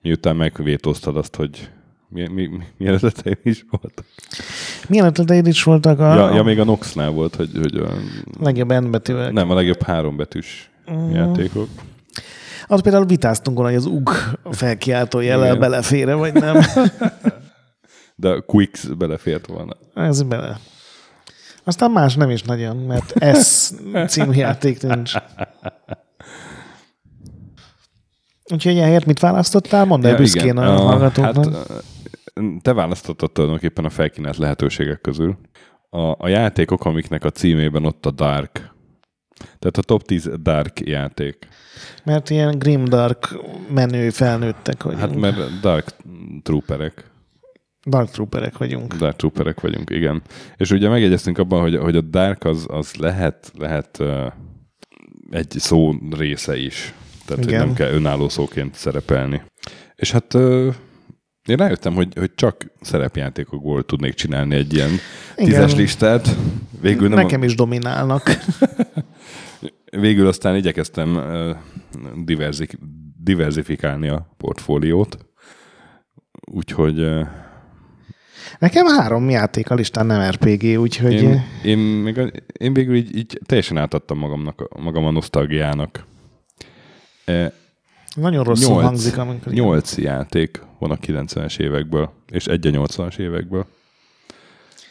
Miután 0.00 0.36
megvétóztad 0.36 1.16
azt, 1.16 1.34
hogy 1.34 1.70
mi, 2.08 2.28
mi, 2.28 2.46
mi, 2.46 2.62
mi 2.76 2.86
eredeteim 2.86 3.36
is 3.42 3.64
volt. 3.70 4.04
Milyen 4.88 5.06
ötleteid 5.06 5.46
is 5.46 5.62
voltak 5.62 5.98
a 6.00 6.14
Ja, 6.14 6.34
ja, 6.34 6.42
még 6.42 6.58
a 6.60 6.64
Noxnál 6.64 7.10
volt, 7.10 7.34
hogy, 7.34 7.50
hogy 7.54 7.76
a, 7.76 7.88
legjobb 8.40 8.72
N 8.72 8.90
betűvel? 8.90 9.30
nem, 9.30 9.50
a 9.50 9.54
legjobb 9.54 9.82
hárombetűs 9.82 10.70
Mm. 10.92 11.10
játékok. 11.10 11.68
Az 12.66 12.80
például 12.80 13.04
vitáztunk 13.06 13.56
volna, 13.56 13.72
hogy 13.72 13.80
az 13.80 13.86
UG 13.92 14.10
felkiáltó 14.50 15.20
jellel 15.20 15.46
Igen. 15.46 15.58
belefére, 15.58 16.14
vagy 16.14 16.32
nem. 16.32 16.60
De 18.16 18.28
a 18.28 18.40
Quicks 18.40 18.86
belefért 18.86 19.46
volna. 19.46 19.76
Ez 19.94 20.22
bele. 20.22 20.58
Aztán 21.64 21.90
más 21.90 22.14
nem 22.14 22.30
is 22.30 22.42
nagyon, 22.42 22.76
mert 22.76 23.34
S 23.42 23.70
című 24.08 24.32
játék 24.36 24.82
nincs. 24.82 25.12
Úgyhogy 28.52 28.78
ehhez 28.78 29.04
mit 29.04 29.20
választottál? 29.20 29.84
Mondd 29.84 30.06
el 30.06 30.16
büszkén 30.16 30.56
a 30.56 30.74
a- 30.74 30.80
hallgatóknak. 30.80 31.54
Hát, 31.68 31.82
te 32.60 32.72
választottad 32.72 33.32
tulajdonképpen 33.32 33.84
a 33.84 33.90
felkínált 33.90 34.36
lehetőségek 34.36 35.00
közül. 35.00 35.38
A, 35.90 36.24
a 36.24 36.28
játékok, 36.28 36.84
amiknek 36.84 37.24
a 37.24 37.30
címében 37.30 37.84
ott 37.84 38.06
a 38.06 38.10
Dark. 38.10 38.76
Tehát 39.58 39.76
a 39.76 39.82
top 39.82 40.02
10 40.02 40.30
Dark 40.42 40.80
játék. 40.80 41.48
Mert 42.04 42.30
ilyen 42.30 42.58
grimdark 42.58 43.36
menő 43.74 44.10
felnőttek 44.10 44.82
vagyunk. 44.82 45.02
Hát 45.02 45.16
mert 45.16 45.60
Dark 45.60 45.96
Trooperek. 46.42 47.10
Dark 47.86 48.10
Trooperek 48.10 48.58
vagyunk. 48.58 48.94
Dark 48.94 49.16
Trooperek 49.16 49.60
vagyunk, 49.60 49.90
igen. 49.90 50.22
És 50.56 50.70
ugye 50.70 50.88
megjegyeztünk 50.88 51.38
abban, 51.38 51.60
hogy, 51.60 51.76
hogy 51.76 51.96
a 51.96 52.00
Dark 52.00 52.44
az, 52.44 52.66
az 52.68 52.94
lehet, 52.94 53.52
lehet 53.58 53.98
uh, 53.98 54.32
egy 55.30 55.50
szó 55.50 55.94
része 56.10 56.56
is. 56.56 56.94
Tehát, 57.26 57.44
hogy 57.44 57.52
Igen. 57.52 57.66
nem 57.66 57.74
kell 57.74 57.90
önálló 57.92 58.28
szóként 58.28 58.74
szerepelni. 58.74 59.42
És 59.94 60.10
hát 60.10 60.34
uh, 60.34 60.74
én 61.48 61.56
rájöttem, 61.56 61.94
hogy, 61.94 62.12
hogy 62.18 62.34
csak 62.34 62.72
szerepjátékokból 62.80 63.84
tudnék 63.84 64.14
csinálni 64.14 64.54
egy 64.54 64.74
ilyen 64.74 64.90
Igen. 65.36 65.50
tízes 65.50 65.74
listát. 65.74 66.36
Végül, 66.80 67.08
nem 67.08 67.18
Nekem 67.18 67.42
is 67.42 67.54
dominálnak. 67.54 68.22
végül 69.90 70.26
aztán 70.26 70.56
igyekeztem 70.56 71.20
diverzik, 72.24 72.78
diversifikálni 73.22 74.08
a 74.08 74.34
portfóliót. 74.36 75.18
Úgyhogy 76.52 77.06
Nekem 78.58 78.86
három 78.86 79.30
játék 79.30 79.70
a 79.70 79.74
listán 79.74 80.06
nem 80.06 80.30
RPG, 80.30 80.78
úgyhogy 80.78 81.12
Én, 81.12 81.42
én, 81.62 81.78
még, 81.78 82.18
a- 82.18 82.30
én 82.52 82.72
végül 82.72 82.94
így, 82.94 83.16
így 83.16 83.38
teljesen 83.46 83.76
átadtam 83.76 84.18
magamnak, 84.18 84.78
magam 84.80 85.04
a 85.04 85.10
nosztalgiának. 85.10 86.06
E, 87.24 87.52
nagyon 88.16 88.44
rosszul 88.44 88.70
nyolc- 88.72 88.86
hangzik, 88.86 89.18
amikor 89.18 89.52
ilyen- 89.52 89.64
Nyolc 89.64 89.96
játék 89.96 90.62
van 90.78 90.90
a 90.90 90.96
90-es 90.96 91.58
évekből, 91.58 92.10
és 92.30 92.46
egy 92.46 92.66
a 92.66 92.70
80-as 92.70 93.18
évekből. 93.18 93.66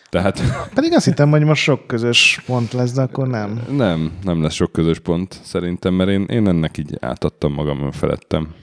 Tehát 0.10 0.42
Pedig 0.74 0.94
azt 0.94 1.06
hittem, 1.06 1.30
hogy 1.30 1.44
most 1.44 1.62
sok 1.62 1.88
közös 1.88 2.42
pont 2.46 2.74
lesz, 2.74 2.92
de 2.94 3.02
akkor 3.02 3.28
nem. 3.28 3.64
nem, 3.72 4.12
nem 4.24 4.42
lesz 4.42 4.54
sok 4.54 4.72
közös 4.72 5.00
pont 5.00 5.40
szerintem, 5.44 5.94
mert 5.94 6.10
én, 6.10 6.24
én 6.24 6.48
ennek 6.48 6.78
így 6.78 6.98
átadtam 7.00 7.54
magam, 7.54 7.92
felettem. 7.92 8.54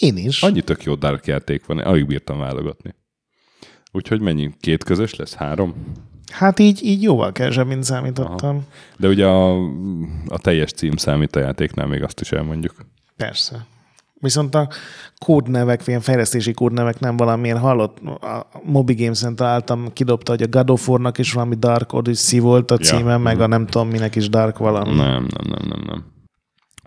Én 0.00 0.16
is. 0.16 0.42
Annyi 0.42 0.62
tök 0.62 0.82
jó 0.82 0.94
Dark 0.94 1.26
játék 1.26 1.66
van, 1.66 1.78
alig 1.78 2.06
bírtam 2.06 2.38
válogatni. 2.38 2.94
Úgyhogy 3.92 4.20
mennyi? 4.20 4.50
Két 4.60 4.84
közös 4.84 5.14
lesz? 5.14 5.34
Három? 5.34 5.74
Hát 6.32 6.58
így, 6.58 6.84
így 6.84 7.02
jóval 7.02 7.32
kevesebb, 7.32 7.66
mint 7.66 7.84
számítottam. 7.84 8.66
De 8.96 9.08
ugye 9.08 9.26
a, 9.26 9.54
a 10.26 10.38
teljes 10.38 10.72
cím 10.72 10.96
számít 10.96 11.36
a 11.36 11.40
játéknál, 11.40 11.86
még 11.86 12.02
azt 12.02 12.20
is 12.20 12.32
elmondjuk. 12.32 12.74
Persze. 13.16 13.66
Viszont 14.20 14.54
a 14.54 14.68
kódnevek, 15.18 15.86
ilyen 15.86 16.00
fejlesztési 16.00 16.52
kódnevek 16.52 16.98
nem 17.00 17.16
valamiért 17.16 17.58
hallott. 17.58 17.98
A 18.20 18.46
Moby 18.62 18.94
Games-en 18.94 19.36
találtam, 19.36 19.92
kidobta, 19.92 20.30
hogy 20.32 20.42
a 20.42 20.46
God 20.48 20.70
of 20.70 20.88
War-nak 20.88 21.18
is 21.18 21.32
valami 21.32 21.54
Dark 21.54 21.92
Odyssey 21.92 22.38
volt 22.38 22.70
a 22.70 22.76
Ja. 22.78 22.84
címe, 22.86 23.16
meg 23.16 23.40
a 23.40 23.46
nem 23.46 23.66
tudom 23.66 23.88
minek 23.88 24.14
is 24.16 24.28
Dark 24.28 24.58
valami. 24.58 24.94
Nem, 24.94 25.26
nem, 25.36 25.46
nem, 25.48 25.68
nem, 25.68 25.82
nem. 25.86 26.04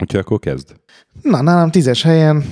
Úgyhogy 0.01 0.19
akkor 0.19 0.39
kezd. 0.39 0.75
Na, 1.21 1.41
nálam 1.41 1.71
tízes 1.71 2.01
helyen. 2.03 2.43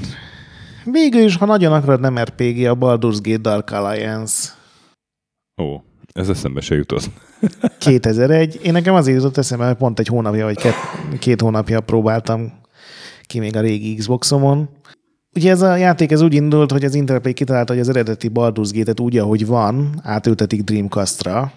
Végül 0.84 1.22
is, 1.22 1.36
ha 1.36 1.46
nagyon 1.46 1.74
akarod, 1.74 2.00
nem 2.00 2.18
RPG, 2.20 2.66
a 2.66 2.76
Baldur's 2.76 3.20
Gate 3.22 3.38
Dark 3.38 3.72
Alliance. 3.72 4.50
Ó, 5.62 5.82
ez 6.14 6.30
eszembe 6.30 6.62
se 6.62 6.76
jutott. 6.76 7.10
2001. 7.80 8.60
Én 8.64 8.72
nekem 8.72 8.94
azért 8.94 9.18
jutott 9.18 9.38
eszembe, 9.38 9.66
hogy 9.66 9.76
pont 9.76 10.00
egy 10.00 10.08
hónapja, 10.08 10.46
vagy 10.46 10.58
két, 10.58 10.74
két 11.20 11.42
hónapja 11.42 11.82
próbáltam 11.82 12.54
ki 13.28 13.40
még 13.40 13.56
a 13.56 13.62
régi 13.62 13.96
Xboxomon. 13.96 14.70
Ugye 15.36 15.52
ez 15.52 15.62
a 15.62 15.76
játék 15.76 16.12
ez 16.12 16.22
úgy 16.22 16.34
indult, 16.34 16.72
hogy 16.72 16.84
az 16.84 16.96
Interplay 16.96 17.34
kitalálta, 17.34 17.72
hogy 17.72 17.82
az 17.82 17.90
eredeti 17.90 18.30
Baldur's 18.34 18.70
Gate-et 18.74 19.00
úgy, 19.00 19.18
ahogy 19.18 19.46
van, 19.46 20.00
átültetik 20.04 20.62
Dreamcast-ra, 20.62 21.54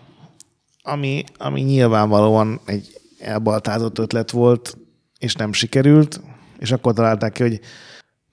ami, 0.83 1.25
ami 1.37 1.61
nyilvánvalóan 1.61 2.61
egy 2.65 3.01
elbaltázott 3.19 3.99
ötlet 3.99 4.31
volt, 4.31 4.77
és 5.19 5.35
nem 5.35 5.53
sikerült, 5.53 6.21
és 6.59 6.73
akkor 6.73 6.93
találták 6.93 7.33
ki, 7.33 7.43
hogy 7.43 7.61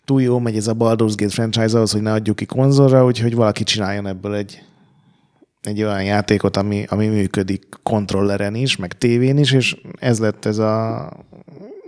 túl 0.05 0.21
jó 0.21 0.39
megy 0.39 0.55
ez 0.55 0.67
a 0.67 0.73
Baldur's 0.73 1.13
Gate 1.15 1.29
franchise 1.29 1.75
ahhoz, 1.75 1.91
hogy 1.91 2.01
ne 2.01 2.11
adjuk 2.11 2.35
ki 2.35 2.45
konzolra, 2.45 3.05
úgyhogy 3.05 3.35
valaki 3.35 3.63
csináljon 3.63 4.07
ebből 4.07 4.35
egy, 4.35 4.61
egy 5.61 5.83
olyan 5.83 6.03
játékot, 6.03 6.57
ami, 6.57 6.85
ami 6.89 7.07
működik 7.07 7.65
kontrolleren 7.83 8.55
is, 8.55 8.75
meg 8.75 8.97
tévén 8.97 9.37
is, 9.37 9.51
és 9.51 9.77
ez 9.99 10.19
lett 10.19 10.45
ez 10.45 10.57
a 10.57 11.09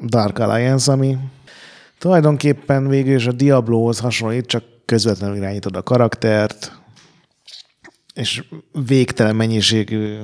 Dark 0.05 0.39
Alliance, 0.39 0.91
ami 0.91 1.17
tulajdonképpen 1.99 2.87
végül 2.87 3.15
is 3.15 3.27
a 3.27 3.31
Diablohoz 3.31 3.99
hasonlít, 3.99 4.45
csak 4.45 4.63
közvetlenül 4.85 5.35
irányítod 5.35 5.75
a 5.75 5.83
karaktert, 5.83 6.81
és 8.13 8.43
végtelen 8.85 9.35
mennyiségű 9.35 10.17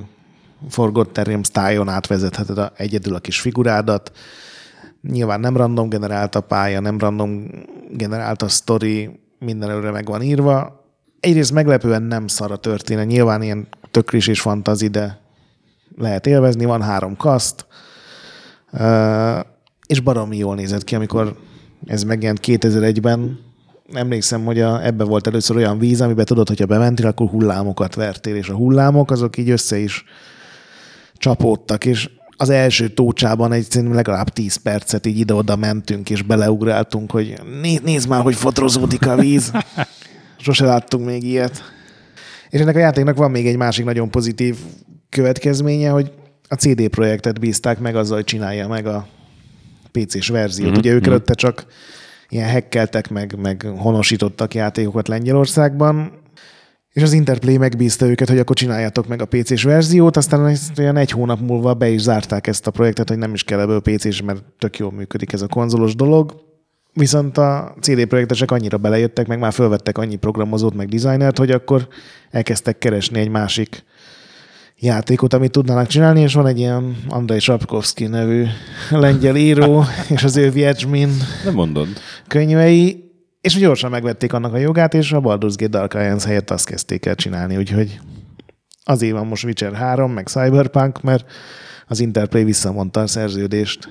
forgott 0.70 1.14
terém 1.14 1.44
sztájon 1.44 1.90
átvezetheted 1.90 2.58
a, 2.58 2.72
egyedül 2.76 3.16
a 3.16 3.20
kis 3.20 3.40
figurádat. 3.40 4.12
Nyilván 5.02 5.40
nem 5.40 5.58
random 5.58 5.90
generált 5.90 6.36
a 6.36 6.42
pálya, 6.42 6.80
nem 6.80 7.00
random 7.00 7.48
generált 7.92 8.42
a 8.42 8.48
sztori, 8.48 9.20
minden 9.40 9.70
előre 9.70 9.92
meg 9.92 10.06
van 10.06 10.22
írva. 10.22 10.82
Egyrészt 11.20 11.52
meglepően 11.52 12.04
nem 12.04 12.28
szar 12.28 12.52
a 12.52 12.58
történet, 12.58 13.08
nyilván 13.08 13.42
ilyen 13.42 13.68
tökris 13.92 14.28
és 14.28 14.42
fantazi, 14.42 14.88
de 14.88 15.22
lehet 15.98 16.28
élvezni, 16.28 16.66
van 16.66 16.82
három 16.82 17.16
kaszt, 17.18 17.66
és 19.88 20.00
baromi 20.00 20.38
jól 20.38 20.56
nézett 20.56 20.84
ki, 20.84 20.96
amikor 20.96 21.38
ez 21.86 22.04
megjelent 22.04 22.40
2001-ben. 22.44 23.40
Emlékszem, 23.94 24.46
hogy 24.46 24.60
a, 24.60 24.86
ebbe 24.86 25.04
volt 25.04 25.28
először 25.28 25.56
olyan 25.56 25.80
víz, 25.80 26.02
amiben 26.02 26.26
tudod, 26.26 26.48
hogyha 26.48 26.66
bementél, 26.66 27.08
akkor 27.08 27.30
hullámokat 27.30 27.96
vertél, 27.96 28.36
és 28.36 28.50
a 28.50 28.56
hullámok 28.56 29.12
azok 29.12 29.38
így 29.38 29.50
össze 29.50 29.78
is 29.78 30.06
csapódtak, 31.18 31.86
és 31.86 32.10
az 32.38 32.50
első 32.50 32.88
tócsában 32.88 33.52
egy 33.52 33.70
szerintem 33.70 33.96
legalább 33.96 34.30
10 34.30 34.56
percet 34.56 35.06
így 35.06 35.20
ide-oda 35.20 35.56
mentünk, 35.56 36.10
és 36.10 36.22
beleugráltunk, 36.22 37.12
hogy 37.12 37.34
né- 37.62 37.84
nézd 37.84 38.08
már, 38.08 38.22
hogy 38.22 38.36
fotrozódik 38.36 39.08
a 39.08 39.16
víz. 39.16 39.52
Sose 40.38 40.66
láttunk 40.66 41.06
még 41.06 41.24
ilyet. 41.24 41.62
És 42.50 42.60
ennek 42.60 42.76
a 42.76 42.80
játéknak 42.80 43.18
van 43.18 43.32
még 43.32 43.48
egy 43.48 43.58
másik 43.58 43.86
nagyon 43.86 44.12
pozitív 44.12 44.58
következménye, 45.10 45.90
hogy 45.90 46.12
a 46.48 46.56
CD 46.56 46.88
projektet 46.88 47.40
bízták 47.40 47.80
meg 47.80 47.96
azzal, 47.96 48.16
hogy 48.16 48.26
csinálja 48.26 48.68
meg 48.68 48.88
a 48.88 49.08
PC-s 50.00 50.28
verziót. 50.28 50.70
Mm-hmm. 50.70 50.78
Ugye 50.78 50.92
ők 50.92 51.08
előtte 51.08 51.34
csak 51.34 51.66
ilyen 52.30 52.50
hekkeltek, 52.50 53.10
meg, 53.10 53.36
meg 53.42 53.68
honosítottak 53.78 54.54
játékokat 54.54 55.08
Lengyelországban, 55.08 56.22
és 56.94 57.02
az 57.02 57.14
Interplay 57.14 57.58
megbízta 57.58 58.06
őket, 58.06 58.30
hogy 58.30 58.40
akkor 58.40 58.56
csináljátok 58.56 59.08
meg 59.08 59.22
a 59.22 59.26
PC-s 59.26 59.64
verziót, 59.64 60.18
aztán 60.18 60.48
ezt 60.48 60.80
olyan 60.80 60.98
egy 60.98 61.12
hónap 61.12 61.40
múlva 61.40 61.74
be 61.74 61.90
is 61.90 62.02
zárták 62.02 62.48
ezt 62.48 62.68
a 62.68 62.72
projektet, 62.72 63.10
hogy 63.10 63.18
nem 63.18 63.34
is 63.34 63.44
kell 63.44 63.60
ebből 63.60 63.82
PC-s, 63.82 64.22
mert 64.22 64.44
tök 64.60 64.78
jól 64.78 64.92
működik 64.92 65.34
ez 65.34 65.42
a 65.42 65.48
konzolos 65.48 65.96
dolog. 65.96 66.42
Viszont 66.94 67.38
a 67.38 67.76
CD 67.82 68.06
projektesek 68.06 68.52
annyira 68.52 68.78
belejöttek, 68.78 69.28
meg 69.28 69.40
már 69.40 69.54
fölvettek 69.54 69.98
annyi 69.98 70.16
programozót, 70.16 70.76
meg 70.76 70.90
designert, 70.90 71.38
hogy 71.38 71.52
akkor 71.52 71.88
elkezdtek 72.32 72.78
keresni 72.78 73.20
egy 73.20 73.30
másik 73.30 73.84
játékot, 74.84 75.34
amit 75.34 75.52
tudnának 75.52 75.88
csinálni, 75.88 76.22
és 76.22 76.34
van 76.34 76.48
egy 76.48 76.58
ilyen 76.60 76.98
Andrei 77.10 77.40
Sapkowski 77.40 78.06
nevű 78.06 78.46
lengyel 78.90 79.36
író, 79.36 79.84
és 80.16 80.24
az 80.24 80.38
ő 80.38 80.52
Viedzsmin 80.52 81.10
Nem 81.44 81.54
mondod. 81.54 81.88
könyvei, 82.28 83.12
És 83.42 83.56
gyorsan 83.58 83.90
megvették 83.92 84.34
annak 84.34 84.54
a 84.54 84.58
jogát, 84.58 84.94
és 84.94 85.12
a 85.12 85.20
Baldur's 85.20 85.54
Gate 85.56 85.68
Dark 85.68 85.94
Alliance 85.94 86.28
helyett 86.28 86.50
azt 86.50 86.66
kezdték 86.66 87.06
el 87.06 87.16
csinálni, 87.16 87.58
úgyhogy 87.58 88.00
azért 88.84 89.14
van 89.14 89.28
most 89.28 89.44
Witcher 89.44 89.74
3, 89.74 90.12
meg 90.12 90.28
Cyberpunk, 90.28 91.02
mert 91.02 91.32
az 91.88 92.00
Interplay 92.00 92.44
visszamondta 92.44 93.02
a 93.02 93.08
szerződést. 93.08 93.90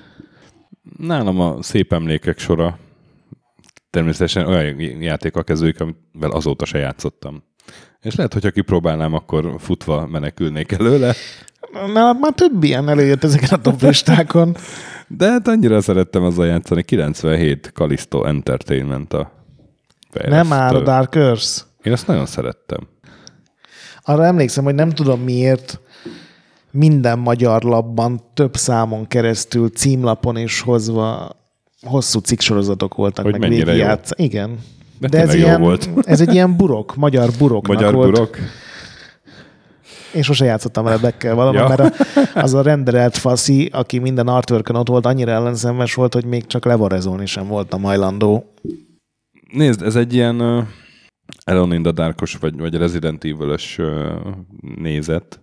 Nálam 0.99 1.41
a 1.41 1.63
szép 1.63 1.93
emlékek 1.93 2.39
sora 2.39 2.79
természetesen 3.91 4.47
olyan 4.47 4.81
játékkal 4.81 5.45
kezdődik, 5.45 5.81
amivel 5.81 6.31
azóta 6.31 6.65
se 6.65 6.79
játszottam. 6.79 7.43
És 8.03 8.15
lehet, 8.15 8.33
hogyha 8.33 8.51
kipróbálnám, 8.51 9.15
akkor 9.15 9.55
futva 9.59 10.07
menekülnék 10.07 10.73
előle. 10.73 11.15
Na, 11.93 12.13
már 12.13 12.33
több 12.35 12.63
ilyen 12.63 12.89
előjött 12.89 13.25
ezeken 13.25 13.49
a 13.51 13.61
top 13.61 13.83
listákon. 13.83 14.57
De 15.09 15.29
hát 15.31 15.49
annyira 15.49 15.81
szerettem 15.81 16.23
azzal 16.23 16.47
játszani. 16.47 16.83
97 16.83 17.71
Callisto 17.75 18.25
Entertainment 18.25 19.13
a 19.13 19.33
Nem 20.29 20.47
már 20.47 20.75
a 20.75 20.81
Dark 20.81 21.15
Earth. 21.15 21.61
Én 21.83 21.93
ezt 21.93 22.07
nagyon 22.07 22.27
szerettem. 22.27 22.89
Arra 24.03 24.25
emlékszem, 24.25 24.65
hogy 24.65 24.75
nem 24.75 24.91
tudom 24.91 25.21
miért 25.21 25.81
minden 26.71 27.19
magyar 27.19 27.63
labban 27.63 28.21
több 28.35 28.57
számon 28.57 29.07
keresztül 29.07 29.69
címlapon 29.69 30.37
és 30.37 30.61
hozva 30.61 31.37
hosszú 31.83 32.19
cikksorozatok 32.19 32.95
voltak, 32.95 33.25
hogy 33.25 33.39
meg 33.39 33.51
mennyire 33.51 33.73
jó. 33.73 33.79
játsz. 33.79 34.11
Igen. 34.15 34.59
De, 35.09 35.09
De 35.09 35.21
ez, 35.21 35.35
ilyen, 35.35 35.61
volt. 35.61 35.89
ez 36.03 36.21
egy 36.21 36.33
ilyen 36.33 36.57
burok, 36.57 36.97
magyar 36.97 37.31
buroknak 37.39 37.75
Magyar 37.75 37.95
volt. 37.95 38.11
burok. 38.11 38.37
Én 40.15 40.23
sose 40.23 40.45
játszottam 40.45 40.85
vele 40.85 40.99
bekkel 40.99 41.35
valami, 41.35 41.57
Ja. 41.57 41.69
mert 41.69 41.81
a, 41.81 41.93
az 42.41 42.55
a 42.55 42.63
renderelt 42.63 43.17
faszi, 43.17 43.69
aki 43.73 43.99
minden 43.99 44.29
artwork 44.29 44.69
ott 44.69 44.89
volt, 44.89 45.07
annyira 45.07 45.31
ellenszenves 45.31 45.95
volt, 45.95 46.15
hogy 46.15 46.25
még 46.25 46.47
csak 46.47 46.65
levarezolni 46.65 47.27
sem 47.27 47.47
voltam 47.47 47.83
hajlandó. 47.83 48.53
Nézd, 49.53 49.83
ez 49.83 49.97
egy 49.97 50.15
ilyen 50.15 50.41
uh, 50.41 50.65
Alone 51.45 51.75
in 51.75 51.83
the 51.83 51.93
Darkos, 51.93 52.35
vagy, 52.41 52.59
vagy 52.59 52.75
Resident 52.75 53.25
Evil-ös 53.25 53.79
uh, 53.79 53.87
nézet. 54.61 55.41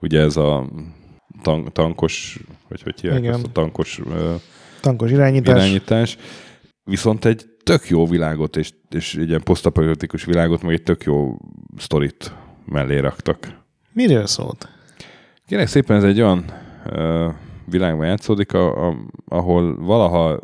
Ugye 0.00 0.20
ez 0.20 0.36
a 0.36 0.68
tank, 1.42 1.72
tankos, 1.72 2.38
vagy 2.68 2.82
hogy 2.82 3.00
hívják 3.00 3.24
ezt 3.24 3.44
a 3.44 3.52
tankos 3.52 3.98
uh, 3.98 4.14
Tankos 4.80 5.10
irányítás. 5.10 5.56
irányítás. 5.56 6.16
Viszont 6.88 7.24
egy 7.24 7.46
tök 7.62 7.88
jó 7.88 8.06
világot, 8.06 8.56
és, 8.56 8.70
és 8.90 9.14
egy 9.14 9.28
ilyen 9.28 9.42
posztapokaliptikus 9.42 10.24
világot, 10.24 10.62
meg 10.62 10.72
egy 10.72 10.82
tök 10.82 11.04
jó 11.04 11.36
sztorit 11.76 12.34
mellé 12.64 12.98
raktak. 12.98 13.58
Miről 13.92 14.26
szólt? 14.26 14.68
Kérlek 15.46 15.66
szépen, 15.66 15.96
ez 15.96 16.04
egy 16.04 16.20
olyan 16.20 16.44
uh, 16.86 17.32
világban 17.64 18.06
játszódik, 18.06 18.52
a, 18.52 18.88
a, 18.88 18.96
ahol 19.28 19.76
valaha 19.76 20.40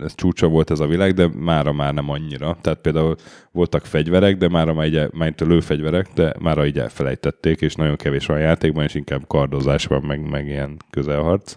ez 0.00 0.14
csúcsa 0.14 0.48
volt 0.48 0.70
ez 0.70 0.80
a 0.80 0.86
világ, 0.86 1.14
de 1.14 1.28
mára 1.38 1.72
már 1.72 1.94
nem 1.94 2.10
annyira. 2.10 2.56
Tehát 2.60 2.80
például 2.80 3.16
voltak 3.52 3.84
fegyverek, 3.84 4.36
de 4.36 4.48
mára 4.48 4.74
már, 4.74 4.86
így, 4.86 5.12
már 5.12 5.34
lőfegyverek, 5.38 6.08
de 6.14 6.34
mára 6.38 6.66
így 6.66 6.78
elfelejtették, 6.78 7.60
és 7.60 7.74
nagyon 7.74 7.96
kevés 7.96 8.26
van 8.26 8.36
a 8.36 8.40
játékban, 8.40 8.84
és 8.84 8.94
inkább 8.94 9.26
kardozás 9.26 9.86
van, 9.86 10.02
meg, 10.02 10.30
meg 10.30 10.46
ilyen 10.46 10.76
közelharc. 10.90 11.56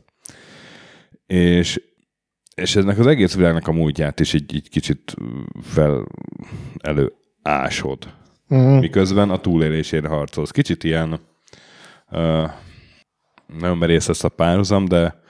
És, 1.27 1.81
és 2.61 2.75
ennek 2.75 2.99
az 2.99 3.07
egész 3.07 3.35
világnak 3.35 3.67
a 3.67 3.71
múltját 3.71 4.19
is 4.19 4.33
így, 4.33 4.55
így 4.55 4.69
kicsit 4.69 5.15
fel 5.61 6.07
előásod 6.77 8.15
Uh-huh. 8.49 8.79
miközben 8.79 9.29
a 9.29 9.37
túlélésére 9.37 10.07
harcolsz. 10.07 10.51
Kicsit 10.51 10.83
ilyen 10.83 11.19
uh, 12.11 12.49
nagyon 13.59 13.77
merész 13.77 14.07
lesz 14.07 14.23
a 14.23 14.29
párhuzam, 14.29 14.85
de, 14.85 15.21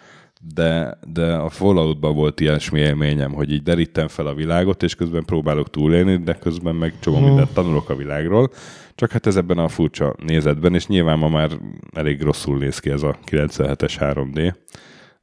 de, 0.53 0.97
de 1.13 1.33
a 1.33 1.49
Falloutban 1.49 2.15
volt 2.15 2.39
ilyesmi 2.39 2.79
élményem, 2.79 3.33
hogy 3.33 3.51
így 3.51 3.63
derítem 3.63 4.07
fel 4.07 4.27
a 4.27 4.33
világot, 4.33 4.83
és 4.83 4.95
közben 4.95 5.25
próbálok 5.25 5.69
túlélni, 5.69 6.17
de 6.17 6.33
közben 6.33 6.75
meg 6.75 6.93
csomó 6.99 7.19
mindent 7.19 7.53
tanulok 7.53 7.89
a 7.89 7.95
világról. 7.95 8.51
Csak 8.95 9.11
hát 9.11 9.25
ez 9.25 9.35
ebben 9.35 9.57
a 9.57 9.67
furcsa 9.67 10.15
nézetben, 10.25 10.75
és 10.75 10.87
nyilván 10.87 11.17
ma 11.17 11.29
már 11.29 11.51
elég 11.93 12.21
rosszul 12.21 12.57
néz 12.57 12.79
ki 12.79 12.89
ez 12.89 13.03
a 13.03 13.17
97-es 13.25 13.95
3D, 13.99 14.53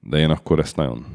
de 0.00 0.18
én 0.18 0.30
akkor 0.30 0.58
ezt 0.58 0.76
nagyon 0.76 1.06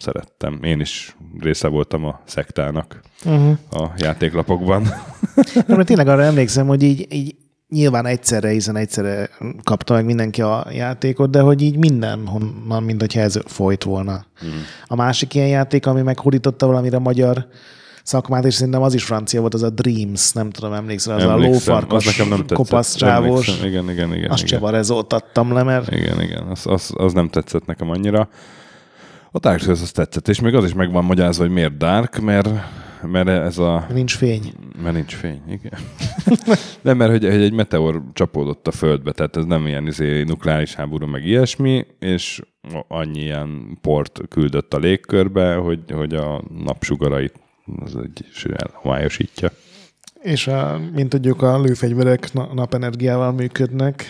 szerettem. 0.00 0.58
Én 0.62 0.80
is 0.80 1.16
része 1.40 1.68
voltam 1.68 2.04
a 2.04 2.20
szektának 2.24 3.00
Uh-huh. 3.24 3.58
a 3.70 3.92
játéklapokban. 3.96 4.82
Na, 5.66 5.76
mert 5.76 5.86
tényleg 5.86 6.08
arra 6.08 6.22
emlékszem, 6.22 6.66
hogy 6.66 6.82
így, 6.82 7.06
így 7.12 7.34
nyilván 7.68 8.06
egyszerre, 8.06 8.48
hiszen 8.48 8.76
egyszerre 8.76 9.28
kapta 9.64 9.94
meg 9.94 10.04
mindenki 10.04 10.42
a 10.42 10.66
játékot, 10.72 11.30
de 11.30 11.40
hogy 11.40 11.62
így 11.62 11.76
minden 11.76 12.26
honnan, 12.26 12.82
mint 12.82 13.00
hogyha 13.00 13.20
ez 13.20 13.38
folyt 13.46 13.84
volna. 13.84 14.24
Hmm. 14.40 14.62
A 14.86 14.94
másik 14.94 15.34
ilyen 15.34 15.48
játék, 15.48 15.86
ami 15.86 16.02
meghódította 16.02 16.66
valamire 16.66 16.98
magyar 16.98 17.46
szakmát, 18.02 18.44
és 18.44 18.54
szerintem 18.54 18.82
az 18.82 18.94
is 18.94 19.04
francia 19.04 19.40
volt, 19.40 19.54
az 19.54 19.62
a 19.62 19.70
Dreams, 19.70 20.32
nem 20.32 20.50
tudom, 20.50 20.72
emlékszel, 20.72 21.14
az 21.16 21.22
Emlékszem, 21.22 21.44
a 21.50 21.52
lófarkas, 21.52 22.06
az 22.06 22.16
nekem 22.16 22.28
nem 22.28 22.38
tetszett. 22.38 22.56
kopasz 22.56 22.94
csávós. 22.94 23.48
Igen, 23.62 23.90
igen, 23.90 24.14
igen. 24.14 24.30
Azt 24.30 24.42
igen. 24.42 24.58
csevarezót 24.58 25.12
adtam 25.12 25.52
le, 25.52 25.62
mert 25.62 25.90
Igen, 25.90 26.20
igen, 26.20 26.42
az, 26.42 26.66
az, 26.66 26.90
az, 26.94 27.12
nem 27.12 27.28
tetszett 27.28 27.66
nekem 27.66 27.90
annyira. 27.90 28.28
A 29.32 29.38
Dark 29.38 29.60
Souls 29.60 29.80
az 29.80 29.90
tetszett, 29.90 30.28
és 30.28 30.40
még 30.40 30.54
az 30.54 30.64
is 30.64 30.72
meg 30.72 30.92
van 30.92 31.04
magyarázva, 31.04 31.44
hogy 31.44 31.52
miért 31.52 31.76
Dark, 31.76 32.20
mert, 32.20 32.48
mert 33.02 33.28
ez 33.28 33.58
a... 33.58 33.86
nincs 33.92 34.16
fény. 34.16 34.52
Mert 34.82 34.94
nincs 34.94 35.14
fény, 35.14 35.42
igen. 35.48 35.78
Nem, 36.82 36.96
mert 36.96 37.10
hogy, 37.10 37.24
hogy 37.24 37.42
egy 37.42 37.52
meteor 37.52 38.02
csapódott 38.12 38.66
a 38.66 38.70
földbe, 38.70 39.12
tehát 39.12 39.36
ez 39.36 39.44
nem 39.44 39.66
ilyen 39.66 39.86
izé, 39.86 40.22
nukleáris 40.22 40.74
háború, 40.74 41.06
meg 41.06 41.26
ilyesmi, 41.26 41.86
és 41.98 42.40
annyi 42.88 43.20
ilyen 43.20 43.78
port 43.80 44.20
küldött 44.28 44.74
a 44.74 44.78
légkörbe, 44.78 45.54
hogy, 45.54 45.80
hogy 45.90 46.14
a 46.14 46.42
napsugarait 46.64 47.34
az 47.84 47.96
egy 47.96 48.24
elhomályosítja. 48.52 49.50
És 50.22 50.46
a, 50.46 50.80
mint 50.92 51.08
tudjuk, 51.08 51.42
a 51.42 51.60
lőfegyverek 51.60 52.32
na- 52.32 52.54
napenergiával 52.54 53.32
működnek. 53.32 54.04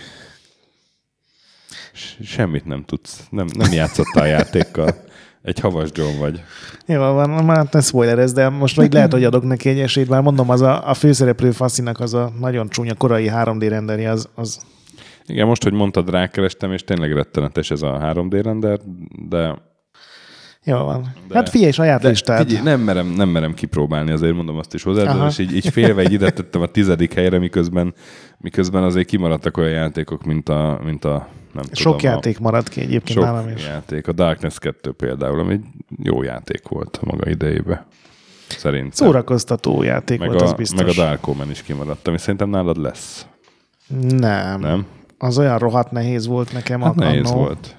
Semmit 2.22 2.64
nem 2.64 2.84
tudsz, 2.84 3.26
nem, 3.30 3.46
nem 3.56 3.72
játszottál 3.72 4.22
a 4.22 4.26
játékkal. 4.26 4.94
Egy 5.42 5.60
havas 5.60 5.88
John 5.92 6.18
vagy. 6.18 6.42
Jó, 6.86 6.98
van, 6.98 7.44
már 7.44 7.66
ne 7.70 7.80
spoilerez, 7.80 8.32
de 8.32 8.48
most 8.48 8.76
még 8.76 8.92
lehet, 8.92 9.12
hogy 9.12 9.24
adok 9.24 9.44
neki 9.44 9.68
egy 9.68 9.80
esélyt, 9.80 10.08
már 10.08 10.22
mondom, 10.22 10.50
az 10.50 10.60
a, 10.60 10.88
a 10.88 10.94
főszereplő 10.94 11.50
faszinak 11.50 12.00
az 12.00 12.14
a 12.14 12.32
nagyon 12.40 12.68
csúnya 12.68 12.94
korai 12.94 13.30
3D 13.34 13.66
renderje, 13.68 14.10
az, 14.10 14.28
az 14.34 14.60
Igen, 15.26 15.46
most, 15.46 15.62
hogy 15.62 15.72
mondtad, 15.72 16.10
rákerestem, 16.10 16.72
és 16.72 16.84
tényleg 16.84 17.12
rettenetes 17.12 17.70
ez 17.70 17.82
a 17.82 17.98
3D 18.02 18.40
render, 18.42 18.78
de, 19.28 19.58
jó 20.64 20.76
van. 20.76 21.14
De- 21.28 21.34
hát 21.34 21.48
figyelj, 21.48 21.70
saját 21.72 22.02
listát. 22.02 22.46
figyelj, 22.46 22.64
nem, 22.64 22.80
merem, 22.80 23.06
nem 23.06 23.28
merem 23.28 23.54
kipróbálni, 23.54 24.10
azért 24.10 24.34
mondom 24.34 24.56
azt 24.56 24.74
is 24.74 24.82
hozzá, 24.82 25.26
és 25.26 25.38
így, 25.38 25.54
így 25.54 25.68
félve 25.68 26.02
így 26.02 26.12
ide 26.12 26.30
tettem 26.30 26.60
a 26.60 26.66
tizedik 26.66 27.14
helyre, 27.14 27.38
miközben, 27.38 27.94
miközben 28.38 28.82
azért 28.82 29.06
kimaradtak 29.06 29.56
olyan 29.56 29.72
játékok, 29.72 30.24
mint 30.24 30.48
a, 30.48 30.80
mint 30.84 31.04
a 31.04 31.28
nem 31.52 31.64
Sok 31.72 31.96
tudom, 31.96 32.12
játék 32.12 32.38
maradt 32.38 32.68
ki 32.68 32.80
a, 32.80 32.82
egyébként 32.82 33.18
sok 33.18 33.24
nálam 33.28 33.48
is. 33.48 33.66
játék. 33.66 34.08
A 34.08 34.12
Darkness 34.12 34.58
2 34.58 34.92
például, 34.92 35.38
ami 35.40 35.52
egy 35.52 35.64
jó 36.02 36.22
játék 36.22 36.68
volt 36.68 36.98
a 37.02 37.06
maga 37.06 37.30
idejébe. 37.30 37.86
Szerintem. 38.48 38.90
Szórakoztató 38.90 39.82
játék 39.82 40.18
meg 40.18 40.28
volt, 40.28 40.40
a, 40.40 40.44
az 40.44 40.52
biztos. 40.52 40.80
meg 40.80 40.88
a 40.88 40.92
Dark 40.92 41.28
Omen 41.28 41.50
is 41.50 41.62
kimaradt, 41.62 42.08
ami 42.08 42.18
szerintem 42.18 42.48
nálad 42.50 42.76
lesz. 42.76 43.26
Nem. 44.08 44.60
Nem? 44.60 44.86
Az 45.18 45.38
olyan 45.38 45.58
rohadt 45.58 45.90
nehéz 45.90 46.26
volt 46.26 46.52
nekem. 46.52 46.80
Hát 46.80 46.92
a- 46.96 47.00
nehéz 47.00 47.30
annó. 47.30 47.38
volt. 47.40 47.76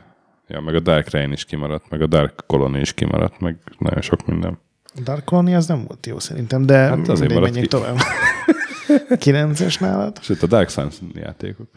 Ja, 0.48 0.62
meg 0.62 0.76
a 0.76 0.80
Dark 0.80 1.10
Reign 1.10 1.32
is 1.32 1.46
kimaradt, 1.46 1.90
meg 1.90 2.02
a 2.02 2.08
Dark 2.08 2.44
Colony 2.48 2.76
is 2.76 2.94
kimaradt, 2.94 3.40
meg 3.40 3.58
nagyon 3.78 4.02
sok 4.02 4.26
minden. 4.26 4.60
Dark 5.04 5.24
Colony 5.24 5.56
az 5.56 5.68
nem 5.68 5.84
volt 5.88 6.06
jó 6.06 6.20
szerintem, 6.20 6.66
de 6.66 6.78
Hát 6.78 7.08
azért 7.08 7.20
mindegy, 7.20 7.42
menjünk 7.42 7.62
ki. 7.70 7.78
tovább. 7.78 7.98
Kilences 9.20 9.78
nálad? 9.78 10.18
Sőt, 10.22 10.44
a 10.44 10.48
Dark 10.48 10.70
Souls 10.70 10.96
játékok. 11.14 11.68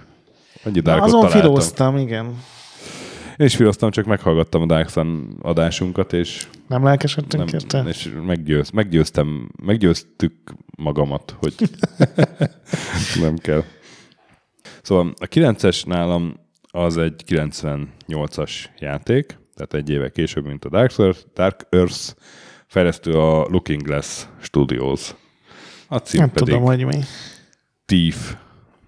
Annyi 0.64 0.80
Darkot 0.80 1.06
azon 1.06 1.20
találtam. 1.20 1.40
filóztam, 1.40 1.96
igen. 1.96 2.42
Én 3.36 3.46
is 3.46 3.56
filoztam, 3.56 3.90
csak 3.90 4.04
meghallgattam 4.04 4.62
a 4.62 4.66
Dark 4.66 4.88
Sun 4.88 5.36
adásunkat, 5.42 6.12
és, 6.12 6.46
Nem 6.68 6.84
lelkesedtünk 6.84 7.44
nem, 7.44 7.60
érte? 7.60 7.82
és 7.88 8.12
meggyőz, 8.26 8.70
meggyőztem, 8.70 9.50
meggyőztük 9.62 10.34
magamat, 10.76 11.36
hogy 11.38 11.54
nem 13.24 13.36
kell. 13.36 13.62
Szóval 14.82 15.12
a 15.18 15.26
9-es 15.26 15.86
nálam 15.86 16.36
az 16.70 16.96
egy 16.96 17.22
98-as 17.26 18.50
játék, 18.78 19.38
tehát 19.54 19.74
egy 19.74 19.90
éve 19.90 20.10
később, 20.10 20.46
mint 20.46 20.64
a 20.64 20.68
Dark 20.68 20.98
Earth, 20.98 21.20
Dark 21.34 21.66
Earth 21.70 22.14
fejlesztő 22.66 23.12
a 23.12 23.46
Looking 23.50 23.82
Glass 23.82 24.26
Studios. 24.40 25.14
A 25.88 25.98
cím 25.98 26.20
Nem 26.20 26.30
pedig 26.30 26.48
tudom, 26.48 26.62
hogy 26.62 26.84
mi. 26.84 26.98
Thief, 27.86 28.36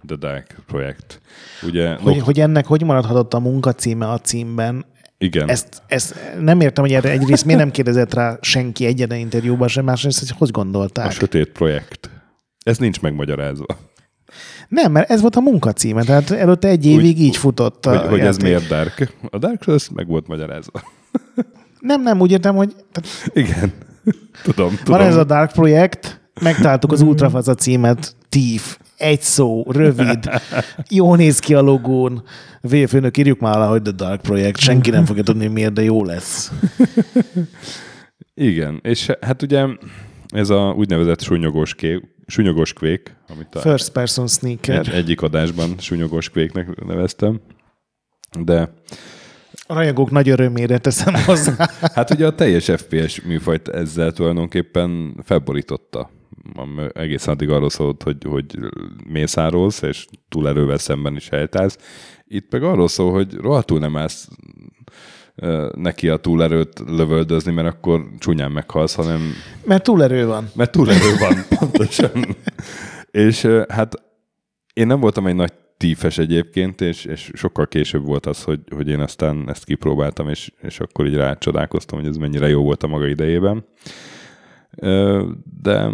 The 0.07 0.17
Dark 0.17 0.57
Project. 0.67 1.21
Ugye, 1.63 1.95
Hogy, 1.95 2.05
Noct- 2.05 2.25
hogy 2.25 2.41
ennek 2.41 2.67
hogy 2.67 2.83
maradhatott 2.83 3.35
a 3.35 3.39
munkacíme 3.39 4.09
a 4.09 4.19
címben, 4.19 4.85
igen. 5.19 5.49
ezt, 5.49 5.83
ezt 5.87 6.15
nem 6.41 6.61
értem, 6.61 6.85
hogy 6.85 6.93
erre 6.93 7.11
egyrészt 7.11 7.45
miért 7.45 7.61
nem 7.61 7.71
kérdezett 7.71 8.15
rá 8.15 8.39
senki 8.41 8.87
egyetlen 8.87 9.19
interjúban 9.19 9.69
sem, 9.69 9.85
másrészt, 9.85 10.19
hogy 10.19 10.31
hogy 10.39 10.51
gondolták. 10.51 11.07
A 11.07 11.11
sötét 11.11 11.49
projekt. 11.49 12.11
Ez 12.65 12.79
nincs 12.79 13.01
megmagyarázva. 13.01 13.67
Nem, 14.69 14.93
mert 14.93 15.11
ez 15.11 15.21
volt 15.21 15.37
a 15.37 15.41
munkacíme, 15.41 16.05
tehát 16.05 16.31
előtte 16.31 16.69
egy 16.69 16.87
évig 16.87 17.21
így 17.21 17.37
futott 17.37 17.87
a 17.87 17.99
Hogy, 17.99 18.09
hogy 18.09 18.21
ez 18.21 18.37
miért 18.37 18.67
Dark. 18.69 19.13
A 19.31 19.39
Dark 19.39 19.63
Souls 19.63 19.89
meg 19.95 20.07
volt 20.07 20.27
magyarázva. 20.27 20.83
Nem, 21.81 22.03
nem, 22.03 22.21
úgy 22.21 22.31
értem, 22.31 22.55
hogy 22.55 22.75
Igen. 23.33 23.73
Tudom, 24.43 24.77
tudom. 24.85 24.99
Van 24.99 25.07
ez 25.07 25.17
a 25.17 25.25
Dark 25.25 25.53
projekt, 25.53 26.21
megtaláltuk 26.41 26.93
az 26.93 27.01
Ultrafaza 27.01 27.55
címet, 27.55 28.15
Thief, 28.29 28.79
egy 28.97 29.21
szó, 29.21 29.65
rövid, 29.69 30.29
jó 30.91 31.15
néz 31.15 31.39
ki 31.39 31.55
a 31.55 31.61
logón. 31.61 32.23
Vélfőnök, 32.61 33.17
írjuk 33.17 33.39
már 33.41 33.57
alá, 33.57 33.69
hogy 33.69 33.83
The 33.83 33.93
Dark 33.93 34.21
Project. 34.21 34.59
Senki 34.59 34.91
nem 34.91 35.05
fogja 35.05 35.23
tudni 35.23 35.47
miért, 35.47 35.73
de 35.73 35.83
jó 35.83 36.05
lesz. 36.05 36.53
Igen, 38.35 38.81
és 38.83 39.11
hát 39.21 39.43
ugye 39.43 39.67
ez 40.29 40.51
a 40.51 40.75
úgynevezett 40.77 41.21
súnyogos, 41.23 41.75
ké, 41.75 42.01
súnyogos 42.27 42.73
kvék, 42.73 43.17
amit 43.29 43.55
a 43.55 43.61
First 43.61 43.93
person 43.93 44.27
sneaker. 44.27 44.79
egy, 44.79 44.89
egyik 44.89 45.23
adásban 45.23 45.75
súnyogos 45.79 46.31
kvéknek 46.31 46.85
neveztem, 46.85 47.41
de 48.41 48.73
A 49.67 49.75
rajongók 49.75 50.11
nagy 50.11 50.29
örömére 50.29 50.79
teszem 50.79 51.15
hozzá. 51.27 51.71
hát 51.95 52.11
ugye 52.11 52.27
a 52.27 52.35
teljes 52.35 52.65
FPS 52.65 53.21
műfajt 53.21 53.69
ezzel 53.69 54.13
tulajdonképpen 54.13 55.21
felborította. 55.25 56.11
Ami 56.55 56.87
Egészen 56.93 57.35
addig 57.35 57.51
arról 57.51 57.71
szólt, 57.71 58.03
hogy, 58.03 58.17
hogy 58.25 58.45
mészárolsz, 59.09 59.83
és 59.83 60.07
túlerővel 60.29 60.79
szemben 60.79 61.17
is 61.17 61.29
helytálsz. 61.29 61.79
Itt 62.27 62.53
meg 62.53 62.63
arról 62.63 62.89
szól, 62.89 63.13
hogy 63.13 63.35
rohadtul 63.35 63.79
nem 63.79 63.97
állsz 63.97 64.29
neki 65.75 66.09
a 66.09 66.17
túlerőt 66.17 66.83
lövöldözni, 66.87 67.53
mert 67.53 67.69
akkor 67.69 68.09
csúnyán 68.19 68.53
meghalsz, 68.53 68.95
hanem 68.95 69.33
Mert 69.65 69.83
túlerő 69.83 70.27
van. 70.27 70.51
mert 70.55 70.71
túlerő 70.71 71.17
van, 71.19 71.35
pontosan. 71.59 72.37
és 73.11 73.49
hát 73.69 74.03
én 74.75 74.87
nem 74.87 75.01
voltam 75.01 75.27
egy 75.27 75.35
nagy 75.35 75.53
tífes 75.77 76.19
egyébként, 76.19 76.81
és, 76.81 77.05
és 77.05 77.31
sokkal 77.35 77.67
később 77.67 78.05
volt 78.05 78.27
az, 78.27 78.43
hogy, 78.43 78.61
hogy 78.75 78.89
én 78.89 79.01
aztán 79.01 79.45
ezt 79.49 79.65
kipróbáltam, 79.65 80.29
és, 80.29 80.53
és 80.63 80.81
akkor 80.81 81.07
így 81.07 81.15
rácsodálkoztam, 81.15 81.99
hogy 81.99 82.09
ez 82.09 82.17
mennyire 82.17 82.49
jó 82.49 82.63
volt 82.63 82.83
a 82.83 82.87
maga 82.87 83.07
idejében. 83.07 83.65
De 85.63 85.91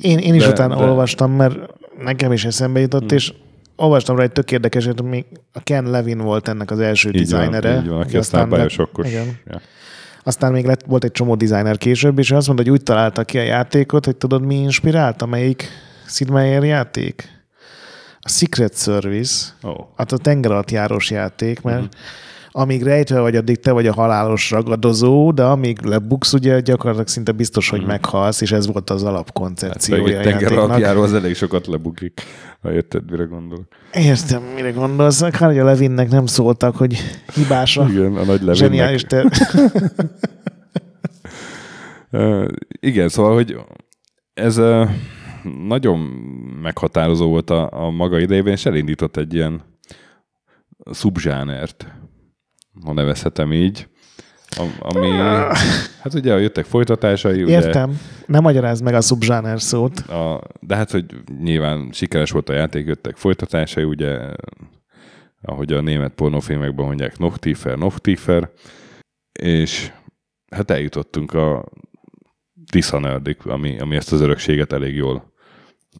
Én, 0.00 0.18
én 0.18 0.34
is 0.34 0.42
De- 0.42 0.48
utána 0.48 0.76
de- 0.76 0.84
olvastam, 0.84 1.32
mert 1.32 1.56
nekem 2.02 2.32
is 2.32 2.44
eszembe 2.44 2.80
jutott, 2.80 3.08
hmm. 3.08 3.16
és 3.16 3.32
olvastam 3.76 4.16
rá 4.16 4.22
egy 4.22 4.32
tök 4.32 4.50
érdekeset, 4.52 5.02
még 5.02 5.24
a 5.52 5.60
Ken 5.60 5.90
Levin 5.90 6.18
volt 6.18 6.48
ennek 6.48 6.70
az 6.70 6.80
első 6.80 7.10
így 7.12 7.30
van, 7.30 7.38
designere. 7.38 7.80
így 7.80 7.88
van, 7.88 7.98
aki 8.00 8.08
Ugye 8.08 8.18
aztán 8.18 8.48
lett-. 8.48 8.88
Igen. 9.02 9.38
Ja. 9.46 9.60
Aztán 10.24 10.52
még 10.52 10.64
lett, 10.64 10.84
volt 10.86 11.04
egy 11.04 11.10
csomó 11.10 11.34
designer 11.34 11.78
később, 11.78 12.18
és 12.18 12.30
azt 12.30 12.46
mondta, 12.46 12.64
hogy 12.64 12.72
úgy 12.78 12.82
találta 12.82 13.24
ki 13.24 13.38
a 13.38 13.42
játékot, 13.42 14.04
hogy 14.04 14.16
tudod, 14.16 14.44
mi 14.44 14.54
inspirálta, 14.54 15.26
melyik 15.26 15.68
Sid 16.06 16.30
Meier 16.30 16.64
játék? 16.64 17.36
A 18.20 18.28
Secret 18.28 18.78
Service, 18.78 19.46
Ó. 19.64 19.72
hát 19.96 20.12
a 20.12 20.16
tengeralattjárós 20.16 21.10
játék, 21.10 21.60
mert 21.60 21.76
uh-huh. 21.76 21.92
Amíg 22.58 22.82
rejtve 22.82 23.20
vagy, 23.20 23.36
addig 23.36 23.60
te 23.60 23.72
vagy 23.72 23.86
a 23.86 23.92
halálos 23.92 24.50
ragadozó, 24.50 25.32
de 25.32 25.44
amíg 25.44 25.80
lebuksz, 25.80 26.32
ugye 26.32 26.60
gyakorlatilag 26.60 27.08
szinte 27.08 27.32
biztos, 27.32 27.68
hogy 27.68 27.78
uh-huh. 27.78 27.94
meghalsz, 27.94 28.40
és 28.40 28.52
ez 28.52 28.66
volt 28.66 28.90
az 28.90 29.02
Mhm. 29.02 29.06
Hát 29.06 29.14
alapkoncepciója 29.14 30.02
meg 30.02 30.12
a 30.12 30.22
tenger 30.22 30.40
játéknak. 30.40 30.64
alapjáró 30.64 31.02
az 31.02 31.14
elég 31.14 31.34
sokat 31.34 31.66
lebukik. 31.66 32.22
Ha 32.62 32.72
érted, 32.72 33.10
mire 33.10 33.24
gondolok. 33.24 33.66
Értem, 33.92 34.42
mire 34.54 34.70
gondolsz. 34.70 35.20
Kár, 35.20 35.48
hogy 35.48 35.58
a 35.58 35.64
Levinnek 35.64 36.10
nem 36.10 36.26
szóltak, 36.26 36.76
hogy 36.76 36.96
hibás 37.34 37.76
a 37.76 37.86
Igen, 37.90 38.16
a 38.16 38.24
nagy 38.24 38.40
zseniális 38.52 39.04
levének. 39.08 39.32
ter... 39.32 39.80
Uh, 42.10 42.48
igen, 42.90 43.08
szóval, 43.08 43.34
hogy 43.34 43.56
ez 44.34 44.60
nagyon 45.66 45.98
meghatározó 46.62 47.28
volt 47.28 47.50
a, 47.50 47.84
a 47.84 47.90
maga 47.90 48.18
idejében, 48.18 48.52
és 48.52 48.66
elindított 48.66 49.16
egy 49.16 49.34
ilyen 49.34 49.62
szubzsánert, 50.90 51.86
ha 52.84 52.92
nevezhetem 52.92 53.52
így, 53.52 53.88
am- 54.56 54.76
ami, 54.78 55.10
hát 56.02 56.14
ugye 56.14 56.38
jöttek 56.38 56.64
folytatásai, 56.64 57.42
ugye, 57.42 57.52
Értem. 57.52 58.00
Nem 58.26 58.42
magyarázd 58.42 58.82
meg 58.84 58.94
a 58.94 59.00
subzsáner 59.00 59.60
szót. 59.60 59.98
a, 59.98 60.42
de 60.60 60.76
hát, 60.76 60.90
hogy 60.90 61.04
nyilván 61.42 61.90
sikeres 61.92 62.30
volt 62.30 62.48
a 62.48 62.52
játék, 62.52 62.86
jöttek 62.86 63.16
folytatásai, 63.16 63.84
ugye, 63.84 64.18
ahogy 65.42 65.72
a 65.72 65.80
német 65.80 66.12
pornófilmekben 66.12 66.86
mondják, 66.86 67.18
noch 67.18 67.38
tiefer, 67.98 68.50
és 69.32 69.92
hát 70.50 70.70
eljutottunk 70.70 71.32
a 71.32 71.64
Dishonoredik, 72.72 73.46
ami, 73.46 73.78
ami 73.78 73.96
ezt 73.96 74.12
az 74.12 74.20
örökséget 74.20 74.72
elég 74.72 74.94
jól 74.94 75.32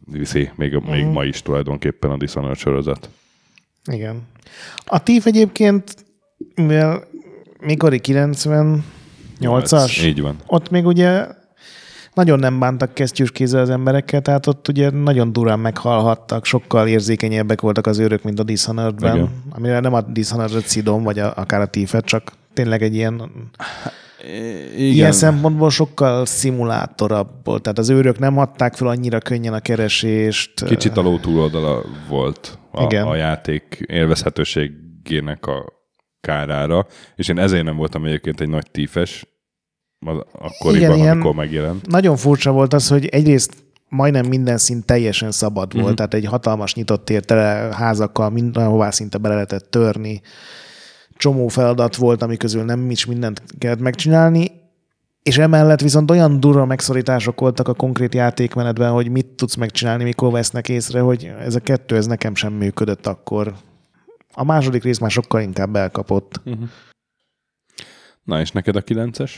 viszi, 0.05 0.51
még, 0.55 0.75
uh-huh. 0.75 0.91
még 0.91 1.05
ma 1.05 1.25
is 1.25 1.43
tulajdonképpen 1.43 2.11
a 2.11 2.17
Dishonored 2.17 2.57
sorozat. 2.57 3.11
Igen. 3.93 4.23
A 4.85 5.03
TIF 5.03 5.27
egyébként, 5.27 6.07
mivel 6.55 7.03
mikori 7.61 8.01
98-as, 8.03 10.05
Így 10.05 10.21
van. 10.21 10.37
ott 10.47 10.71
még 10.71 10.87
ugye 10.87 11.27
nagyon 12.15 12.39
nem 12.39 12.59
bántak 12.59 12.95
kesztyűs 12.95 13.31
kézzel 13.31 13.61
az 13.61 13.71
emberekkel, 13.71 14.21
tehát 14.21 14.47
ott 14.47 14.69
ugye 14.69 14.91
nagyon 14.91 15.33
durán 15.33 15.59
meghalhattak, 15.59 16.45
sokkal 16.45 16.89
érzékenyebbek 16.89 17.61
voltak 17.61 17.87
az 17.87 17.99
őrök, 17.99 18.23
mint 18.23 18.39
a 18.39 18.43
Dishonored-ben, 18.43 19.15
Igen. 19.15 19.29
amire 19.51 19.81
nem 19.81 19.95
a 19.95 20.01
Dishonored 20.01 20.65
szidom, 20.65 21.03
vagy 21.03 21.19
a, 21.19 21.33
akár 21.37 21.61
a 21.61 21.67
TIF-et, 21.67 22.05
csak 22.05 22.33
tényleg 22.53 22.83
egy 22.83 22.95
ilyen, 22.95 23.31
Igen. 24.77 24.93
ilyen 24.93 25.13
szempontból 25.13 25.71
sokkal 25.71 26.27
szimulátorabb 26.27 27.29
volt. 27.45 27.63
Tehát 27.63 27.79
az 27.79 27.89
őrök 27.89 28.19
nem 28.19 28.39
adták 28.39 28.75
fel 28.75 28.89
annyira 28.89 29.19
könnyen 29.19 29.53
a 29.53 29.61
keresést. 29.61 30.65
Kicsit 30.65 30.97
a 30.97 31.03
ló 31.03 31.19
túloldala 31.19 31.85
volt 32.09 32.59
a, 32.73 32.83
Igen. 32.83 33.07
a 33.07 33.15
játék 33.15 33.85
élvezhetőségének 33.87 35.47
a 35.47 35.77
kárára, 36.21 36.87
és 37.17 37.29
én 37.29 37.39
ezért 37.39 37.65
nem 37.65 37.77
voltam 37.77 38.05
egyébként 38.05 38.41
egy 38.41 38.49
nagy 38.49 38.71
tífes, 38.71 39.27
akkoriban, 40.33 40.75
Igen, 40.75 40.97
ilyen- 40.97 41.13
amikor 41.13 41.35
megjelent. 41.35 41.87
Nagyon 41.87 42.17
furcsa 42.17 42.53
volt 42.53 42.73
az, 42.75 42.89
hogy 42.89 43.07
egyrészt 43.07 43.57
majdnem 43.89 44.27
minden 44.27 44.59
szint 44.59 44.85
teljesen 44.87 45.31
szabad 45.31 45.81
volt, 45.81 45.97
tehát 45.97 46.15
egy 46.15 46.25
hatalmas 46.25 46.75
nyitott 46.75 47.05
tér 47.05 47.25
tele 47.25 47.75
házakkal 47.75 48.31
mindenhová 48.31 48.91
szinte 48.91 49.19
bele 49.19 49.35
lehetett 49.35 49.71
törni. 49.71 50.21
Csomó 51.17 51.49
feladat 51.49 51.97
volt, 51.97 52.23
ami 52.23 52.37
közül 52.37 52.65
nem 52.65 52.91
is 52.91 53.07
mindent 53.07 53.43
kellett 53.59 53.81
megcsinálni, 53.81 54.51
és 55.23 55.39
emellett 55.39 55.81
viszont 55.81 56.11
olyan 56.11 56.41
durva 56.41 56.65
megszorítások 56.65 57.41
voltak 57.41 57.69
a 57.69 57.75
konkrét 57.75 58.15
játékmenetben, 58.15 58.91
hogy 58.91 59.11
mit 59.11 59.27
tudsz 59.27 59.55
megcsinálni, 59.55 60.05
mikor 60.05 60.33
vesznek 60.33 60.69
észre, 60.69 61.01
hogy 61.01 61.33
ez 61.41 61.55
a 61.55 61.61
kettő, 61.61 61.97
ez 61.97 62.07
nekem 62.07 62.35
sem 62.35 62.53
működött 62.53 63.07
akkor. 63.07 63.55
A 64.39 64.45
második 64.45 64.83
rész 64.83 64.99
már 64.99 65.11
sokkal 65.11 65.41
inkább 65.41 65.77
elkapott. 65.77 66.41
Na 68.25 68.41
és 68.41 68.51
neked 68.51 68.77
a 68.77 68.83
9-es? 68.83 69.33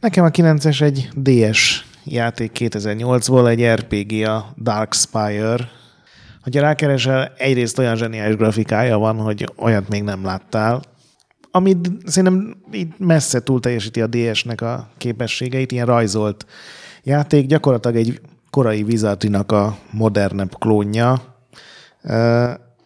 Nekem 0.00 0.24
a 0.24 0.30
9-es 0.30 0.80
egy 0.80 1.08
DS 1.14 1.84
játék 2.04 2.50
2008-ból, 2.54 3.48
egy 3.48 3.66
RPG, 3.66 4.26
a 4.26 4.54
Dark 4.62 4.92
Spire. 4.92 5.68
Ha 6.40 6.60
rákeresel, 6.60 7.32
egyrészt 7.36 7.78
olyan 7.78 7.96
zseniális 7.96 8.36
grafikája 8.36 8.98
van, 8.98 9.16
hogy 9.16 9.52
olyat 9.56 9.88
még 9.88 10.02
nem 10.02 10.24
láttál, 10.24 10.82
amit 11.50 11.90
szerintem 12.04 12.56
itt 12.70 12.98
messze 12.98 13.42
túl 13.42 13.60
teljesíti 13.60 14.00
a 14.00 14.06
DS-nek 14.06 14.60
a 14.60 14.88
képességeit, 14.96 15.72
ilyen 15.72 15.86
rajzolt 15.86 16.46
játék, 17.02 17.46
gyakorlatilag 17.46 17.96
egy 17.96 18.20
korai 18.50 18.82
Wizardrinak 18.82 19.52
a 19.52 19.78
modernebb 19.90 20.58
klónja. 20.58 21.22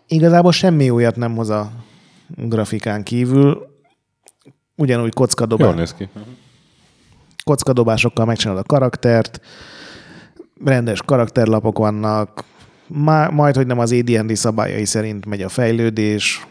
Igazából 0.09 0.53
semmi 0.53 0.91
újat 0.91 1.17
nem 1.17 1.35
hoz 1.35 1.51
a 1.51 1.71
grafikán 2.37 3.03
kívül, 3.03 3.67
ugyanúgy 4.77 5.15
kockadobás 5.15 5.67
Jól 5.67 5.77
néz 5.77 5.95
ki. 5.95 6.09
kockadobásokkal 7.45 8.25
megcsinálod 8.25 8.63
a 8.63 8.67
karaktert, 8.67 9.41
rendes 10.65 11.03
karakterlapok 11.03 11.79
vannak, 11.79 12.45
má, 12.87 13.29
majd, 13.29 13.57
hogy 13.57 13.67
nem 13.67 13.79
az 13.79 13.93
AD&D 13.93 14.37
szabályai 14.37 14.85
szerint 14.85 15.27
megy 15.27 15.43
a 15.43 15.49
fejlődés. 15.49 16.47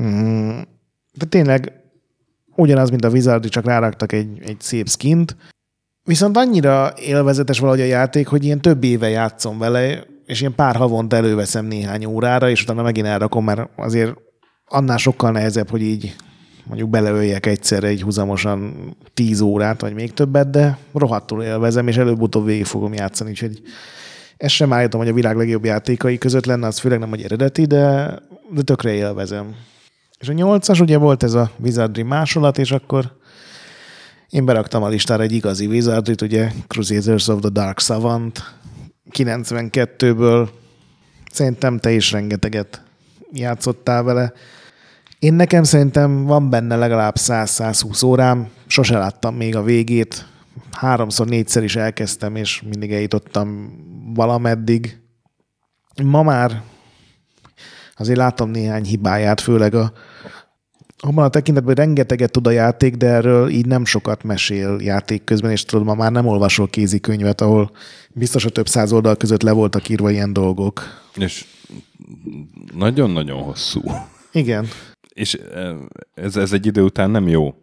Mm, 0.00 0.58
de 1.12 1.24
tényleg 1.28 1.72
ugyanaz, 2.56 2.90
mint 2.90 3.04
a 3.04 3.08
Wizardi, 3.08 3.48
csak 3.48 3.64
ráraktak 3.64 4.12
egy, 4.12 4.40
egy 4.44 4.60
szép 4.60 4.88
skint. 4.88 5.36
Viszont 6.02 6.36
annyira 6.36 6.92
élvezetes 6.96 7.58
valahogy 7.58 7.80
a 7.80 7.84
játék, 7.84 8.26
hogy 8.26 8.44
ilyen 8.44 8.60
több 8.60 8.84
éve 8.84 9.08
játszom 9.08 9.58
vele, 9.58 10.04
és 10.26 10.40
ilyen 10.40 10.54
pár 10.54 10.76
havonta 10.76 11.16
előveszem 11.16 11.66
néhány 11.66 12.04
órára, 12.04 12.50
és 12.50 12.62
utána 12.62 12.82
megint 12.82 13.06
elrakom, 13.06 13.44
mert 13.44 13.68
azért 13.76 14.14
annál 14.66 14.96
sokkal 14.96 15.30
nehezebb, 15.30 15.70
hogy 15.70 15.82
így 15.82 16.16
mondjuk 16.64 16.90
beleöljek 16.90 17.46
egyszerre 17.46 17.88
egy 17.88 18.02
húzamosan 18.02 18.74
10 19.14 19.40
órát, 19.40 19.80
vagy 19.80 19.94
még 19.94 20.12
többet, 20.12 20.50
de 20.50 20.78
rohadtul 20.92 21.42
élvezem, 21.42 21.88
és 21.88 21.96
előbb-utóbb 21.96 22.44
végig 22.44 22.64
fogom 22.64 22.92
játszani, 22.92 23.30
úgyhogy 23.30 23.62
ezt 24.36 24.54
sem 24.54 24.72
állítom, 24.72 25.00
hogy 25.00 25.08
a 25.08 25.14
világ 25.14 25.36
legjobb 25.36 25.64
játékai 25.64 26.18
között 26.18 26.46
lenne, 26.46 26.66
az 26.66 26.78
főleg 26.78 26.98
nem, 26.98 27.08
hogy 27.08 27.22
eredeti, 27.22 27.64
de, 27.64 28.14
de 28.50 28.62
tökre 28.62 28.92
élvezem. 28.92 29.54
És 30.18 30.28
a 30.28 30.32
nyolcas 30.32 30.80
ugye 30.80 30.98
volt 30.98 31.22
ez 31.22 31.34
a 31.34 31.50
Wizardry 31.58 32.02
másolat, 32.02 32.58
és 32.58 32.72
akkor 32.72 33.12
én 34.28 34.44
beraktam 34.44 34.82
a 34.82 34.88
listára 34.88 35.22
egy 35.22 35.32
igazi 35.32 35.66
Wizardrit, 35.66 36.22
ugye 36.22 36.50
Crusaders 36.66 37.28
of 37.28 37.40
the 37.40 37.48
Dark 37.48 37.80
Savant 37.80 38.54
92-ből. 39.10 40.48
Szerintem 41.32 41.78
te 41.78 41.90
is 41.90 42.12
rengeteget 42.12 42.82
játszottál 43.32 44.02
vele. 44.02 44.32
Én 45.18 45.34
nekem 45.34 45.62
szerintem 45.62 46.24
van 46.24 46.50
benne 46.50 46.76
legalább 46.76 47.14
100-120 47.18 48.04
órám, 48.04 48.48
sose 48.66 48.98
láttam 48.98 49.34
még 49.34 49.56
a 49.56 49.62
végét, 49.62 50.26
háromszor, 50.70 51.26
négyszer 51.26 51.62
is 51.62 51.76
elkezdtem, 51.76 52.36
és 52.36 52.62
mindig 52.62 52.92
eljutottam 52.92 53.72
valameddig. 54.14 55.00
Ma 56.02 56.22
már 56.22 56.62
azért 57.96 58.18
látom 58.18 58.50
néhány 58.50 58.84
hibáját, 58.84 59.40
főleg 59.40 59.74
a, 59.74 59.92
abban 61.04 61.24
a 61.24 61.28
tekintetben, 61.28 61.74
hogy 61.74 61.84
rengeteget 61.84 62.30
tud 62.30 62.46
a 62.46 62.50
játék, 62.50 62.96
de 62.96 63.06
erről 63.06 63.48
így 63.48 63.66
nem 63.66 63.84
sokat 63.84 64.22
mesél 64.22 64.78
játék 64.80 65.24
közben, 65.24 65.50
és 65.50 65.64
tudod, 65.64 65.86
ma 65.86 65.94
már 65.94 66.12
nem 66.12 66.26
olvasol 66.26 66.68
kézikönyvet, 66.68 67.40
ahol 67.40 67.70
biztos 68.08 68.44
a 68.44 68.50
több 68.50 68.68
száz 68.68 68.92
oldal 68.92 69.16
között 69.16 69.42
le 69.42 69.52
voltak 69.52 69.88
írva 69.88 70.10
ilyen 70.10 70.32
dolgok. 70.32 70.82
És 71.16 71.44
nagyon-nagyon 72.74 73.42
hosszú. 73.42 73.80
Igen. 74.32 74.66
És 75.14 75.38
ez, 76.14 76.36
ez 76.36 76.52
egy 76.52 76.66
idő 76.66 76.82
után 76.82 77.10
nem 77.10 77.28
jó, 77.28 77.54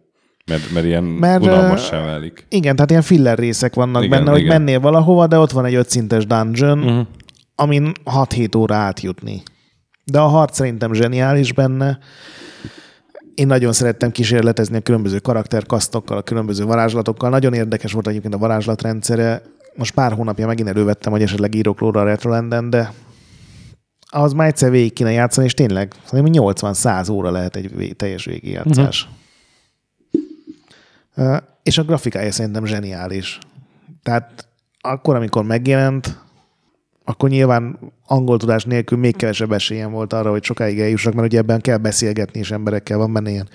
mert, 0.46 0.72
mert 0.72 0.86
ilyen 0.86 1.04
Mert, 1.04 1.42
unalmassá 1.42 2.04
válik. 2.04 2.46
Igen, 2.48 2.74
tehát 2.74 2.90
ilyen 2.90 3.02
filler 3.02 3.38
részek 3.38 3.74
vannak 3.74 4.04
Igen, 4.04 4.18
benne, 4.18 4.30
hogy 4.30 4.40
igen. 4.40 4.56
mennél 4.56 4.80
valahova, 4.80 5.26
de 5.26 5.38
ott 5.38 5.50
van 5.50 5.64
egy 5.64 5.74
ötszintes 5.74 6.26
dungeon, 6.26 6.78
uh-huh. 6.78 7.06
amin 7.54 7.92
6-7 8.04 8.56
óra 8.56 8.74
átjutni. 8.74 9.42
De 10.04 10.20
a 10.20 10.26
harc 10.26 10.56
szerintem 10.56 10.92
zseniális 10.92 11.52
benne. 11.52 11.98
Én 13.34 13.46
nagyon 13.46 13.72
szerettem 13.72 14.10
kísérletezni 14.10 14.76
a 14.76 14.80
különböző 14.80 15.18
karakterkasztokkal, 15.18 16.16
a 16.16 16.22
különböző 16.22 16.64
varázslatokkal. 16.64 17.30
Nagyon 17.30 17.54
érdekes 17.54 17.92
volt 17.92 18.08
egyébként 18.08 18.34
a 18.34 18.38
varázslatrendszere. 18.38 19.42
Most 19.74 19.94
pár 19.94 20.12
hónapja 20.12 20.46
megint 20.46 20.68
elővettem, 20.68 21.12
hogy 21.12 21.22
esetleg 21.22 21.54
írok 21.54 21.80
lóra 21.80 22.00
a 22.00 22.04
Retrolanden, 22.04 22.70
de 22.70 22.92
ahhoz 24.06 24.32
már 24.32 24.46
egyszer 24.46 24.70
végig 24.70 24.92
kéne 24.92 25.10
játszani, 25.10 25.46
és 25.46 25.54
tényleg 25.54 25.94
szerintem 26.04 26.44
80-100 26.44 27.12
óra 27.12 27.30
lehet 27.30 27.56
egy 27.56 27.94
teljes 27.96 28.24
végigjátszás. 28.24 29.08
Uh-huh. 31.14 31.36
És 31.62 31.78
a 31.78 31.82
grafikája 31.82 32.32
szerintem 32.32 32.64
zseniális. 32.64 33.38
Tehát 34.02 34.48
akkor, 34.80 35.16
amikor 35.16 35.44
megjelent, 35.44 36.18
akkor 37.04 37.28
nyilván 37.28 37.78
angol 38.06 38.38
tudás 38.38 38.64
nélkül 38.64 38.98
még 38.98 39.16
kevesebb 39.16 39.52
esélyem 39.52 39.90
volt 39.90 40.12
arra, 40.12 40.30
hogy 40.30 40.42
sokáig 40.42 40.80
eljussak, 40.80 41.14
mert 41.14 41.26
ugye 41.26 41.38
ebben 41.38 41.60
kell 41.60 41.76
beszélgetni, 41.76 42.40
és 42.40 42.50
emberekkel 42.50 42.98
van 42.98 43.12
benne 43.12 43.30
ilyen 43.30 43.48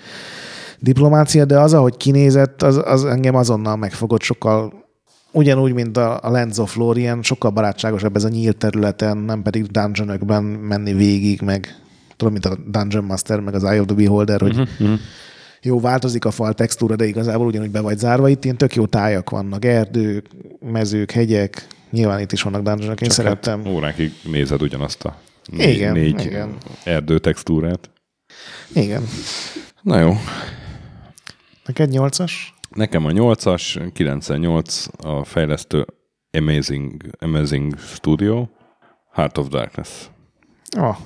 diplomácia, 0.78 1.44
de 1.44 1.60
az, 1.60 1.74
ahogy 1.74 1.96
kinézett, 1.96 2.62
az, 2.62 2.80
az 2.84 3.04
engem 3.04 3.34
azonnal 3.34 3.76
megfogott 3.76 4.22
sokkal 4.22 4.86
ugyanúgy, 5.32 5.72
mint 5.72 5.96
a, 5.96 6.18
a 6.22 6.30
Lands 6.30 6.58
of 6.58 6.76
Lorien, 6.76 7.22
sokkal 7.22 7.50
barátságosabb 7.50 8.16
ez 8.16 8.24
a 8.24 8.28
nyílt 8.28 8.56
területen, 8.56 9.16
nem 9.16 9.42
pedig 9.42 9.66
dungeonökben 9.66 10.44
menni 10.44 10.92
végig, 10.92 11.40
meg 11.40 11.76
tudom, 12.16 12.32
mint 12.32 12.46
a 12.46 12.56
Dungeon 12.66 13.04
Master, 13.04 13.40
meg 13.40 13.54
az 13.54 13.64
Eye 13.64 13.80
of 13.80 13.86
the 13.86 13.94
Beholder, 13.96 14.40
hogy 14.40 14.58
uh-huh. 14.58 14.98
jó, 15.62 15.80
változik 15.80 16.24
a 16.24 16.30
fal 16.30 16.52
textúra, 16.52 16.96
de 16.96 17.06
igazából 17.06 17.46
ugyanúgy 17.46 17.70
be 17.70 17.80
vagy 17.80 17.98
zárva. 17.98 18.28
Itt 18.28 18.44
ilyen 18.44 18.56
tök 18.56 18.74
jó 18.74 18.86
tájak 18.86 19.30
vannak, 19.30 19.64
erdők, 19.64 20.26
mezők, 20.60 21.10
hegyek, 21.10 21.66
nyilván 21.90 22.20
itt 22.20 22.32
is 22.32 22.42
vannak 22.42 22.62
dungeonok, 22.62 23.00
én 23.00 23.10
szerettem. 23.10 23.64
Hát 23.64 23.72
órákig 23.72 24.12
nézed 24.24 24.62
ugyanazt 24.62 25.04
a 25.04 25.16
négy, 25.44 25.74
Igen, 25.74 25.92
négy 25.92 26.24
igen. 26.24 26.56
erdő 26.84 27.18
textúrát. 27.18 27.90
Igen. 28.74 29.02
Na 29.82 30.00
jó, 30.00 30.16
Neked 31.66 31.90
nyolcas? 31.90 32.54
nekem 32.70 33.04
a 33.04 33.10
8-as, 33.10 33.90
98 33.92 34.86
a 34.96 35.24
fejlesztő 35.24 35.86
Amazing, 36.30 37.02
Amazing 37.18 37.78
Studio, 37.78 38.48
Heart 39.12 39.38
of 39.38 39.48
Darkness. 39.48 39.88
Oh, 40.78 40.96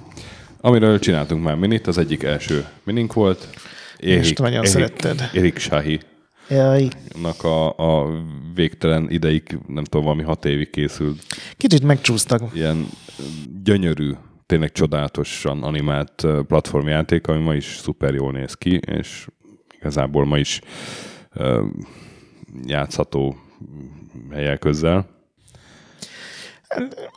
Amiről 0.61 0.99
csináltunk 0.99 1.43
már 1.43 1.55
minit, 1.55 1.87
az 1.87 1.99
egyik 1.99 2.23
első 2.23 2.67
minink 2.85 3.13
volt. 3.13 3.49
És 3.97 4.33
te 4.33 4.43
nagyon 4.43 4.65
szeretted. 4.65 5.31
Erik 5.33 5.59
Sahi 5.59 6.01
jaj. 6.49 6.89
a, 7.43 7.77
a 7.77 8.23
végtelen 8.55 9.11
ideig, 9.11 9.59
nem 9.67 9.85
tudom, 9.85 10.05
valami 10.05 10.23
hat 10.23 10.45
évig 10.45 10.71
készült 10.71 11.23
Kicsit 11.57 11.83
megcsúsztak. 11.83 12.43
ilyen 12.55 12.87
gyönyörű, 13.63 14.11
tényleg 14.47 14.73
csodálatosan 14.73 15.63
animált 15.63 16.27
platformjáték, 16.47 17.27
ami 17.27 17.43
ma 17.43 17.55
is 17.55 17.65
szuper 17.65 18.15
jól 18.15 18.33
néz 18.33 18.55
ki, 18.55 18.81
és 18.87 19.27
igazából 19.79 20.25
ma 20.25 20.39
is 20.39 20.61
ö, 21.33 21.65
játszható 22.65 23.37
helyek 24.33 24.59
közel. 24.59 25.07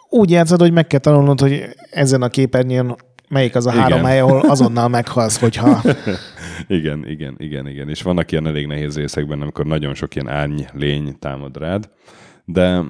Úgy 0.09 0.30
játszod, 0.30 0.59
hogy 0.59 0.71
meg 0.71 0.88
kell 0.88 0.99
tanulnod, 0.99 1.39
hogy 1.39 1.63
ezen 1.89 2.21
a 2.21 2.28
képernyőn 2.28 2.95
melyik 3.30 3.55
az 3.55 3.65
a 3.65 3.69
Igen. 3.69 3.82
három 3.82 4.03
hely, 4.03 4.19
ahol 4.19 4.39
azonnal 4.39 4.88
meghalsz, 4.88 5.39
hogyha... 5.39 5.82
Igen, 6.67 7.07
igen, 7.07 7.36
igen, 7.38 7.67
igen. 7.67 7.89
És 7.89 8.01
vannak 8.01 8.32
ilyen 8.32 8.47
elég 8.47 8.67
nehéz 8.67 8.97
részekben, 8.97 9.41
amikor 9.41 9.65
nagyon 9.65 9.93
sok 9.93 10.15
ilyen 10.15 10.30
árny, 10.30 10.61
lény 10.73 11.19
támad 11.19 11.57
rád, 11.57 11.89
de 12.45 12.82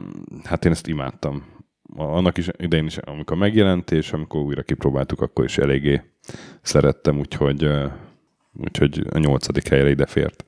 hát 0.44 0.66
én 0.66 0.72
ezt 0.72 0.88
imádtam. 0.88 1.44
Annak 1.96 2.38
is 2.38 2.50
idején 2.58 2.86
is, 2.86 2.98
amikor 2.98 3.38
megjelent, 3.38 3.92
és 3.92 4.12
amikor 4.12 4.42
újra 4.42 4.62
kipróbáltuk, 4.62 5.22
akkor 5.22 5.46
is 5.46 5.58
eléggé 5.58 6.02
szerettem, 6.62 7.20
úgyhogy, 7.20 7.70
úgyhogy 8.54 9.08
a 9.10 9.18
nyolcadik 9.18 9.68
helyre 9.68 9.90
ide 9.90 10.06
fért. 10.06 10.46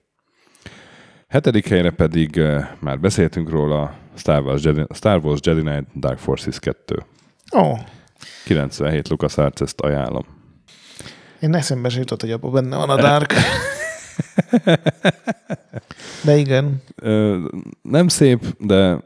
Hetedik 1.28 1.68
helyre 1.68 1.92
pedig 1.92 2.42
már 2.80 3.00
beszéltünk 3.00 3.50
róla, 3.50 3.94
Star 4.16 4.44
Wars 4.44 4.64
Jedi, 4.64 4.84
Star 4.94 5.26
Wars 5.26 5.40
Jedi 5.44 5.62
Knight 5.62 5.88
Dark 5.96 6.18
Forces 6.18 6.60
2. 6.60 6.96
Ó, 7.56 7.60
oh, 7.60 7.80
97 8.46 9.08
LucasArts, 9.08 9.62
ezt 9.62 9.80
ajánlom. 9.82 10.26
én 11.40 11.54
eszembe 11.56 11.90
se 11.90 11.98
jutott, 12.00 12.22
hogy 12.22 12.32
abban 12.32 12.52
benne 12.52 12.76
van 12.76 12.90
a 12.90 12.96
Dark. 12.96 13.34
De 16.24 16.36
igen. 16.38 16.82
Ö, 16.96 17.46
nem 17.82 18.08
szép, 18.08 18.46
de 18.60 18.98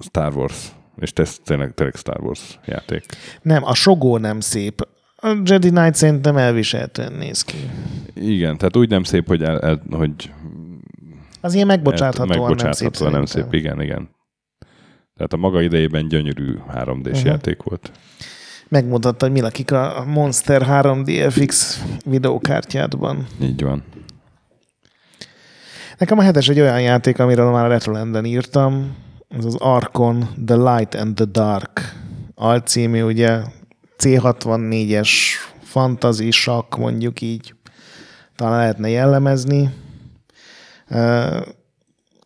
Star 0.00 0.36
Wars. 0.36 0.68
És 1.00 1.10
ez 1.14 1.36
tényleg, 1.44 1.74
tényleg 1.74 1.94
Star 1.96 2.20
Wars 2.20 2.58
játék. 2.64 3.04
Nem, 3.42 3.64
a 3.64 3.74
sogó 3.74 4.16
nem 4.18 4.40
szép. 4.40 4.88
A 5.16 5.36
Jedi 5.44 5.68
Knight 5.68 5.94
szerintem 5.94 6.36
elviselhetően 6.36 7.12
néz 7.12 7.42
ki. 7.42 7.56
Igen, 8.14 8.56
tehát 8.58 8.76
úgy 8.76 8.88
nem 8.88 9.02
szép, 9.02 9.26
hogy, 9.26 9.42
el, 9.42 9.60
el, 9.60 9.82
hogy 9.90 10.32
Az 11.40 11.54
ilyen 11.54 11.66
megbocsáthatóan, 11.66 12.38
megbocsáthatóan 12.38 13.10
nem 13.10 13.20
nem 13.20 13.24
szép. 13.24 13.42
szép. 13.42 13.54
Igen, 13.54 13.80
igen. 13.80 14.08
Tehát 15.20 15.34
a 15.34 15.48
maga 15.48 15.62
idejében 15.62 16.08
gyönyörű 16.08 16.54
3D-s 16.68 17.08
Mhm. 17.08 17.16
uh-huh. 17.16 17.24
játék 17.24 17.62
volt. 17.62 17.92
Megmutatta, 18.68 19.24
hogy 19.24 19.34
mi 19.34 19.40
lakik 19.40 19.70
a 19.72 20.04
Monster 20.06 20.62
3D 20.62 21.30
FX 21.30 21.82
videókártyádban. 22.04 23.26
Így 23.42 23.62
van. 23.62 23.82
Nekem 25.98 26.18
a 26.18 26.22
hetes 26.22 26.48
egy 26.48 26.60
olyan 26.60 26.80
játék, 26.80 27.18
amiről 27.18 27.50
már 27.50 27.64
a 27.64 27.68
Retrolanden 27.68 28.24
írtam, 28.24 28.96
ez 29.28 29.44
az 29.44 29.54
Arkon 29.58 30.28
The 30.46 30.56
Light 30.56 30.94
and 30.94 31.14
the 31.14 31.24
Dark 31.24 31.94
alcímű, 32.34 33.02
ugye 33.02 33.40
C64-es 33.98 35.10
fantasy 35.62 36.30
sakk, 36.30 36.76
mondjuk 36.76 37.20
így 37.20 37.54
talán 38.36 38.58
lehetne 38.58 38.88
jellemezni. 38.88 39.70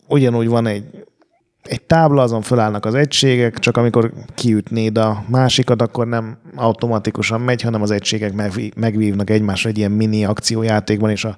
Ugyanúgy 0.08 0.48
van 0.48 0.66
egy, 0.66 0.84
egy 1.64 1.82
tábla, 1.82 2.22
azon 2.22 2.42
fölállnak 2.42 2.84
az 2.84 2.94
egységek, 2.94 3.58
csak 3.58 3.76
amikor 3.76 4.12
kiütnéd 4.34 4.98
a 4.98 5.24
másikat, 5.28 5.82
akkor 5.82 6.06
nem 6.06 6.38
automatikusan 6.54 7.40
megy, 7.40 7.62
hanem 7.62 7.82
az 7.82 7.90
egységek 7.90 8.32
megví- 8.32 8.74
megvívnak 8.74 9.30
egymásra 9.30 9.70
egy 9.70 9.78
ilyen 9.78 9.90
mini 9.90 10.24
akciójátékban, 10.24 11.10
és 11.10 11.24
a 11.24 11.36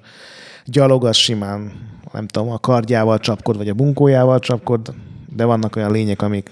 gyalog 0.65 1.05
az 1.05 1.15
simán, 1.15 1.71
nem 2.13 2.27
tudom, 2.27 2.49
a 2.51 2.57
kardjával 2.57 3.19
csapkod, 3.19 3.57
vagy 3.57 3.69
a 3.69 3.73
bunkójával 3.73 4.39
csapkod, 4.39 4.93
de 5.35 5.45
vannak 5.45 5.75
olyan 5.75 5.91
lények, 5.91 6.21
amik 6.21 6.51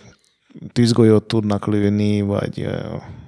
tűzgolyót 0.73 1.23
tudnak 1.23 1.67
lőni, 1.67 2.21
vagy 2.21 2.67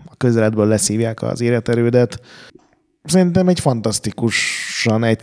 a 0.06 0.16
közeledből 0.18 0.68
leszívják 0.68 1.22
az 1.22 1.42
életerődet. 1.42 2.22
Szerintem 3.04 3.48
egy 3.48 3.60
fantasztikusan 3.60 5.04
egy 5.04 5.22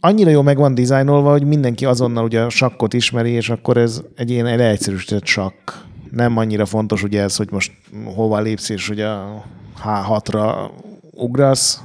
annyira 0.00 0.30
jó 0.30 0.42
meg 0.42 0.56
van 0.56 0.74
dizájnolva, 0.74 1.30
hogy 1.30 1.44
mindenki 1.44 1.84
azonnal 1.84 2.24
ugye 2.24 2.40
a 2.40 2.48
sakkot 2.48 2.94
ismeri, 2.94 3.30
és 3.30 3.48
akkor 3.48 3.76
ez 3.76 4.02
egy 4.14 4.30
ilyen 4.30 4.56
leegyszerűsített 4.56 5.26
sakk. 5.26 5.70
Nem 6.10 6.36
annyira 6.36 6.66
fontos 6.66 7.02
ugye 7.02 7.22
ez, 7.22 7.36
hogy 7.36 7.48
most 7.50 7.72
hova 8.04 8.40
lépsz, 8.40 8.68
és 8.68 8.88
ugye 8.88 9.06
a 9.06 9.44
H6-ra 9.84 10.70
ugrasz. 11.10 11.82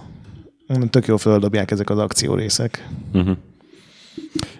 Tök 0.89 1.05
jó 1.05 1.17
földobják 1.17 1.71
ezek 1.71 1.89
az 1.89 1.97
akciórészek. 1.97 2.87
Uh-huh. 3.13 3.37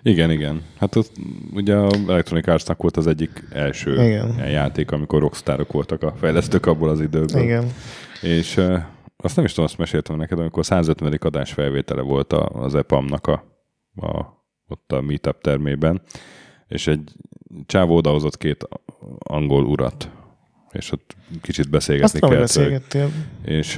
Igen, 0.03 0.31
igen. 0.31 0.61
Hát 0.79 0.95
az, 0.95 1.11
ugye 1.53 1.75
a 1.75 1.89
Electronic 2.07 2.47
Arts-nak 2.47 2.81
volt 2.81 2.97
az 2.97 3.07
egyik 3.07 3.43
első 3.51 4.03
Igen. 4.03 4.49
játék, 4.49 4.91
amikor 4.91 5.19
rockstarok 5.19 5.71
voltak 5.71 6.03
a 6.03 6.13
fejlesztők 6.19 6.65
abból 6.65 6.89
az 6.89 7.01
időből. 7.01 7.41
Igen. 7.41 7.71
És 8.21 8.57
uh, 8.57 8.77
azt 9.25 9.35
nem 9.35 9.45
is 9.45 9.51
tudom, 9.51 9.65
azt 9.65 9.77
meséltem 9.77 10.17
neked, 10.17 10.39
amikor 10.39 10.65
150. 10.65 11.17
adás 11.19 11.53
felvétele 11.53 12.01
volt 12.01 12.33
az 12.33 12.75
EPAM-nak 12.75 13.27
a, 13.27 13.43
a, 13.95 14.43
ott 14.67 14.91
a 14.91 15.01
Meetup 15.01 15.41
termében, 15.41 16.01
és 16.67 16.87
egy 16.87 17.11
csávó 17.65 17.95
odahozott 17.95 18.37
két 18.37 18.67
angol 19.17 19.65
urat, 19.65 20.09
és 20.71 20.91
ott 20.91 21.15
kicsit 21.41 21.69
beszélgetni 21.69 22.19
Azt 22.19 22.29
kellett 22.29 22.39
beszélgettél. 22.39 23.09
És 23.45 23.75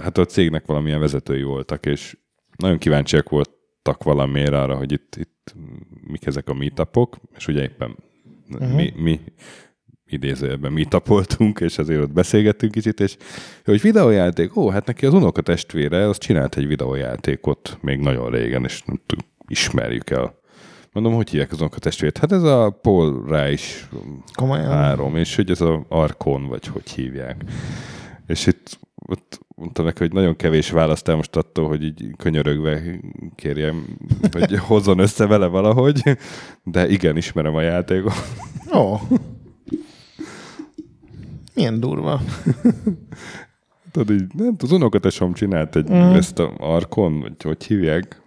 hát 0.00 0.18
a 0.18 0.24
cégnek 0.24 0.66
valamilyen 0.66 1.00
vezetői 1.00 1.42
voltak, 1.42 1.86
és 1.86 2.16
nagyon 2.56 2.78
kíváncsiak 2.78 3.28
voltak 3.28 4.02
valamiért 4.02 4.52
arra, 4.52 4.76
hogy 4.76 4.92
itt, 4.92 5.16
itt 5.16 5.54
mik 6.06 6.26
ezek 6.26 6.48
a 6.48 6.54
meetupok, 6.54 7.16
és 7.36 7.48
ugye 7.48 7.62
éppen 7.62 7.96
uh-huh. 8.50 8.74
mi, 8.74 8.92
mi 8.96 9.20
idézőjelben 10.12 10.72
meetupoltunk, 10.72 11.60
és 11.60 11.78
azért 11.78 12.02
ott 12.02 12.12
beszélgettünk 12.12 12.72
kicsit, 12.72 13.00
és 13.00 13.16
hogy 13.64 13.80
videójáték, 13.80 14.56
ó, 14.56 14.68
hát 14.68 14.86
neki 14.86 15.06
az 15.06 15.14
unoka 15.14 15.40
testvére, 15.40 16.08
az 16.08 16.18
csinált 16.18 16.56
egy 16.56 16.66
videójátékot 16.66 17.78
még 17.80 17.98
nagyon 17.98 18.30
régen, 18.30 18.64
és 18.64 18.82
nem 18.82 19.00
tudom, 19.06 19.24
ismerjük 19.46 20.10
el. 20.10 20.38
Mondom, 20.92 21.14
hogy 21.14 21.30
hívják 21.30 21.52
az 21.52 21.60
unoka 21.60 21.78
testvért? 21.78 22.18
Hát 22.18 22.32
ez 22.32 22.42
a 22.42 22.78
Paul 22.82 23.24
Reich 23.28 23.84
Komolyan? 24.34 24.70
három, 24.70 25.16
és 25.16 25.36
hogy 25.36 25.50
ez 25.50 25.60
a 25.60 25.84
Arkon, 25.88 26.46
vagy 26.46 26.66
hogy 26.66 26.90
hívják. 26.90 27.44
És 28.26 28.46
itt 28.46 28.78
ott 29.06 29.40
mondtam 29.56 29.84
neki, 29.84 29.98
hogy 29.98 30.12
nagyon 30.12 30.36
kevés 30.36 30.70
választ 30.70 31.08
el 31.08 31.16
most 31.16 31.36
attól, 31.36 31.68
hogy 31.68 31.84
így 31.84 32.14
könyörögve 32.16 32.82
kérjem, 33.34 33.98
hogy 34.32 34.58
hozzon 34.68 34.98
össze 34.98 35.26
vele 35.26 35.46
valahogy, 35.46 36.02
de 36.64 36.88
igen, 36.88 37.16
ismerem 37.16 37.54
a 37.54 37.60
játékot. 37.60 38.12
Ó. 38.74 38.78
Oh. 38.78 39.00
Milyen 41.60 41.80
durva. 41.80 42.20
Tudod, 43.90 44.10
így, 44.10 44.34
nem 44.34 44.56
az 44.58 44.72
unokatesom 44.72 45.32
csinált 45.32 45.76
egy, 45.76 45.90
mm. 45.90 45.94
ezt 45.94 46.38
a 46.38 46.52
Arkon, 46.58 47.20
vagy 47.20 47.42
hogy 47.42 47.64
hívják. 47.64 48.22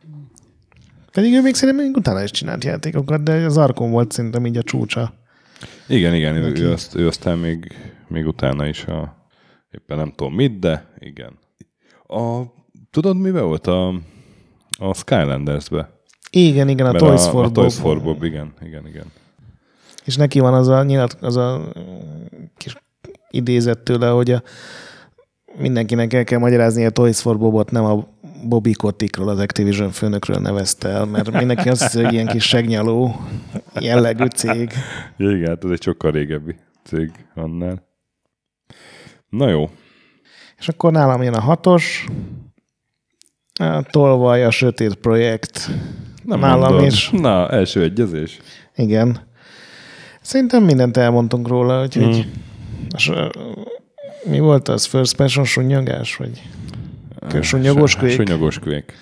Pedig 1.11 1.33
ő 1.33 1.41
még 1.41 1.53
szerintem 1.55 1.85
még 1.85 1.95
utána 1.95 2.23
is 2.23 2.31
csinált 2.31 2.63
játékokat, 2.63 3.23
de 3.23 3.33
az 3.33 3.57
Arkon 3.57 3.91
volt 3.91 4.11
szerintem 4.11 4.45
így 4.45 4.57
a 4.57 4.63
csúcsa. 4.63 5.13
Igen, 5.87 6.15
igen, 6.15 6.35
ő, 6.35 6.53
ő, 6.55 6.71
azt, 6.71 6.95
ő 6.95 7.07
aztán 7.07 7.37
még, 7.37 7.75
még 8.07 8.27
utána 8.27 8.67
is 8.67 8.85
a, 8.85 9.27
éppen 9.71 9.97
nem 9.97 10.13
tudom 10.15 10.33
mit, 10.33 10.59
de 10.59 10.93
igen. 10.99 11.37
A, 12.07 12.41
tudod, 12.91 13.17
mi 13.17 13.31
volt 13.31 13.67
a, 13.67 13.87
a 14.79 14.93
Skylanders-be? 14.93 15.89
Igen, 16.29 16.69
igen, 16.69 16.85
a 16.85 16.91
Mert 16.91 17.03
Toys 17.03 17.25
for 17.27 17.43
a, 17.43 17.47
a 17.47 17.49
Bob. 17.49 17.53
Toys 17.53 17.75
for 17.75 18.01
Bob, 18.01 18.23
igen, 18.23 18.53
igen, 18.61 18.87
igen. 18.87 19.05
És 20.05 20.15
neki 20.15 20.39
van 20.39 20.53
az 20.53 20.67
a, 20.67 20.83
nyilat, 20.83 21.17
az 21.21 21.35
a 21.35 21.71
kis 22.57 22.75
idézet 23.33 23.79
tőle, 23.79 24.07
hogy 24.07 24.31
a, 24.31 24.43
mindenkinek 25.57 26.13
el 26.13 26.23
kell 26.23 26.39
magyarázni, 26.39 26.85
a 26.85 26.89
Toys 26.89 27.21
for 27.21 27.37
Bobot 27.37 27.71
nem 27.71 27.83
a 27.83 28.07
Bobby 28.47 28.71
Kotickról, 28.71 29.29
az 29.29 29.39
Activision 29.39 29.91
főnökről 29.91 30.37
nevezte 30.37 30.89
el, 30.89 31.05
mert 31.05 31.31
mindenki 31.31 31.69
azt 31.69 31.81
hiszi, 31.81 32.03
hogy 32.03 32.13
ilyen 32.13 32.27
kis 32.27 32.43
segnyaló 32.43 33.15
jellegű 33.79 34.25
cég. 34.25 34.71
Igen, 35.17 35.47
hát 35.47 35.63
ez 35.65 35.71
egy 35.71 35.81
sokkal 35.81 36.11
régebbi 36.11 36.55
cég 36.83 37.11
annál. 37.35 37.87
Na 39.29 39.49
jó. 39.49 39.69
És 40.57 40.67
akkor 40.67 40.91
nálam 40.91 41.23
jön 41.23 41.33
a 41.33 41.41
hatos, 41.41 42.05
a 43.59 43.81
Tolvaj, 43.81 44.43
a 44.45 44.51
Sötét 44.51 44.95
Projekt. 44.95 45.69
Nem 46.23 46.39
nálam 46.39 46.73
mondod. 46.73 46.91
is. 46.91 47.09
Na, 47.09 47.49
első 47.49 47.81
egyezés. 47.81 48.39
Igen. 48.75 49.19
Szerintem 50.21 50.63
mindent 50.63 50.97
elmondtunk 50.97 51.47
róla, 51.47 51.81
úgyhogy 51.81 52.17
mm. 52.17 52.41
Mi 54.23 54.39
volt 54.39 54.67
az? 54.67 54.85
First 54.85 55.15
person 55.15 55.43
sunnyogás? 55.43 56.15
Vagy 56.15 56.41
sunnyogos 57.41 57.95
kvék? 57.95 58.15
Sunnyogos 58.15 58.59
kvék. 58.59 58.93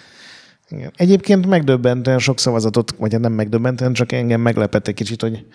Igen. 0.69 0.91
Egyébként 0.95 1.47
megdöbbentően 1.47 2.19
sok 2.19 2.39
szavazatot, 2.39 2.95
vagy 2.97 3.11
hát 3.11 3.21
nem 3.21 3.33
megdöbbentően, 3.33 3.93
csak 3.93 4.11
engem 4.11 4.41
meglepett 4.41 4.87
egy 4.87 4.93
kicsit, 4.93 5.21
hogy 5.21 5.45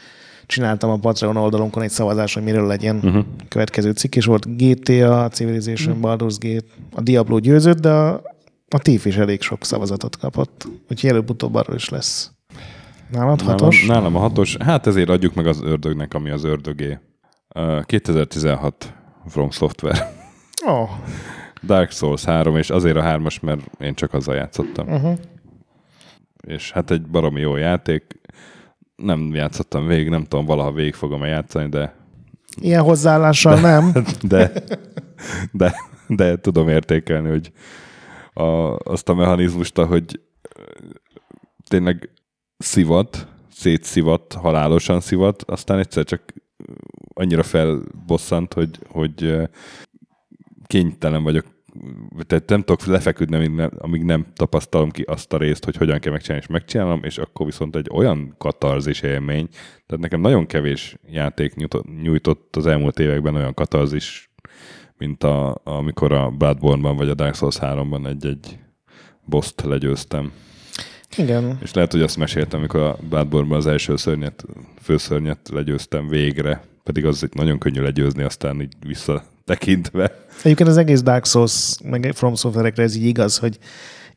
csináltam 0.46 0.90
a 0.90 0.96
Patreon 0.96 1.36
oldalunkon 1.36 1.82
egy 1.82 1.90
szavazás, 1.90 2.34
hogy 2.34 2.42
miről 2.42 2.66
legyen 2.66 2.96
uh-huh. 2.96 3.24
következő 3.48 3.90
cikk, 3.90 4.14
és 4.14 4.24
volt 4.24 4.56
GTA, 4.56 5.28
Civilization, 5.28 5.96
uh-huh. 5.96 6.12
Baldur's 6.12 6.36
Gate, 6.38 6.66
a 6.94 7.00
Diablo 7.00 7.38
győzött, 7.38 7.80
de 7.80 7.90
a, 7.90 8.22
a 8.68 8.78
TIF 8.78 9.04
is 9.04 9.16
elég 9.16 9.42
sok 9.42 9.64
szavazatot 9.64 10.16
kapott. 10.16 10.68
Úgyhogy 10.90 11.10
előbb-utóbb 11.10 11.54
arról 11.54 11.76
is 11.76 11.88
lesz. 11.88 12.30
Nálad 13.10 13.40
hatos? 13.40 13.86
Nálam, 13.86 14.02
nálam 14.02 14.16
a 14.16 14.18
hatos. 14.18 14.56
Hát 14.56 14.86
ezért 14.86 15.08
adjuk 15.08 15.34
meg 15.34 15.46
az 15.46 15.60
ördögnek, 15.62 16.14
ami 16.14 16.30
az 16.30 16.44
ördögé. 16.44 16.98
Uh, 17.56 17.84
2016 17.84 18.94
From 19.28 19.50
Software. 19.50 20.14
Oh. 20.66 20.90
Dark 21.62 21.90
Souls 21.90 22.24
3, 22.24 22.56
és 22.56 22.70
azért 22.70 22.96
a 22.96 23.02
hármas, 23.02 23.40
mert 23.40 23.60
én 23.80 23.94
csak 23.94 24.14
azzal 24.14 24.34
játszottam. 24.34 24.88
Uh-huh. 24.88 25.18
És 26.46 26.70
hát 26.70 26.90
egy 26.90 27.06
baromi 27.06 27.40
jó 27.40 27.56
játék. 27.56 28.20
Nem 28.96 29.34
játszottam 29.34 29.86
végig, 29.86 30.08
nem 30.08 30.24
tudom, 30.24 30.44
valaha 30.44 30.72
végig 30.72 30.94
fogom-e 30.94 31.26
játszani, 31.26 31.68
de... 31.68 31.94
Ilyen 32.60 32.82
hozzáállással 32.82 33.54
de, 33.54 33.60
nem. 33.60 33.92
De, 34.22 34.52
de, 35.52 35.74
de 36.06 36.36
tudom 36.38 36.68
értékelni, 36.68 37.28
hogy 37.28 37.52
a, 38.32 38.76
azt 38.76 39.08
a 39.08 39.14
mechanizmust, 39.14 39.78
hogy 39.78 40.20
tényleg 41.68 42.10
szivat, 42.58 43.26
szétszivat, 43.52 44.32
halálosan 44.32 45.00
szivat, 45.00 45.42
aztán 45.42 45.78
egyszer 45.78 46.04
csak 46.04 46.22
annyira 47.18 47.42
felbosszant, 47.42 48.52
hogy, 48.52 48.78
hogy 48.88 49.36
kénytelen 50.66 51.22
vagyok, 51.22 51.46
tehát 52.26 52.48
nem 52.48 52.62
tudok 52.62 52.84
lefeküdni, 52.84 53.36
amíg 53.36 53.50
nem, 53.50 53.70
amíg 53.78 54.02
nem 54.02 54.26
tapasztalom 54.34 54.90
ki 54.90 55.02
azt 55.02 55.32
a 55.32 55.36
részt, 55.36 55.64
hogy 55.64 55.76
hogyan 55.76 55.98
kell 55.98 56.12
megcsinálni, 56.12 56.44
és 56.44 56.52
megcsinálom, 56.52 57.04
és 57.04 57.18
akkor 57.18 57.46
viszont 57.46 57.76
egy 57.76 57.88
olyan 57.92 58.34
katarzis 58.38 59.02
élmény, 59.02 59.48
tehát 59.86 60.02
nekem 60.02 60.20
nagyon 60.20 60.46
kevés 60.46 60.96
játék 61.06 61.54
nyújtott 62.02 62.56
az 62.56 62.66
elmúlt 62.66 62.98
években 62.98 63.34
olyan 63.34 63.54
katarzis, 63.54 64.30
mint 64.98 65.24
a, 65.24 65.60
amikor 65.64 66.12
a 66.12 66.30
Bloodborne-ban 66.30 66.96
vagy 66.96 67.08
a 67.08 67.14
Dark 67.14 67.34
Souls 67.34 67.56
3-ban 67.60 68.06
egy-egy 68.06 68.58
boszt 69.24 69.62
legyőztem. 69.62 70.32
Igen. 71.16 71.58
És 71.62 71.72
lehet, 71.72 71.92
hogy 71.92 72.02
azt 72.02 72.16
meséltem, 72.16 72.58
amikor 72.58 72.80
a 72.80 72.98
Bloodborne-ban 73.08 73.58
az 73.58 73.66
első 73.66 73.96
szörnyet, 73.96 74.44
főszörnyet 74.80 75.48
legyőztem 75.52 76.08
végre, 76.08 76.62
pedig 76.86 77.06
az 77.06 77.22
egy 77.22 77.34
nagyon 77.34 77.58
könnyű 77.58 77.82
legyőzni, 77.82 78.22
aztán 78.22 78.60
így 78.60 78.72
visszatekintve. 78.86 80.26
Egyébként 80.42 80.68
az 80.68 80.76
egész 80.76 81.02
Dark 81.02 81.26
Souls, 81.26 81.76
meg 81.84 82.12
From 82.14 82.34
Software-ekre 82.34 82.82
ez 82.82 82.96
így 82.96 83.06
igaz, 83.06 83.38
hogy 83.38 83.58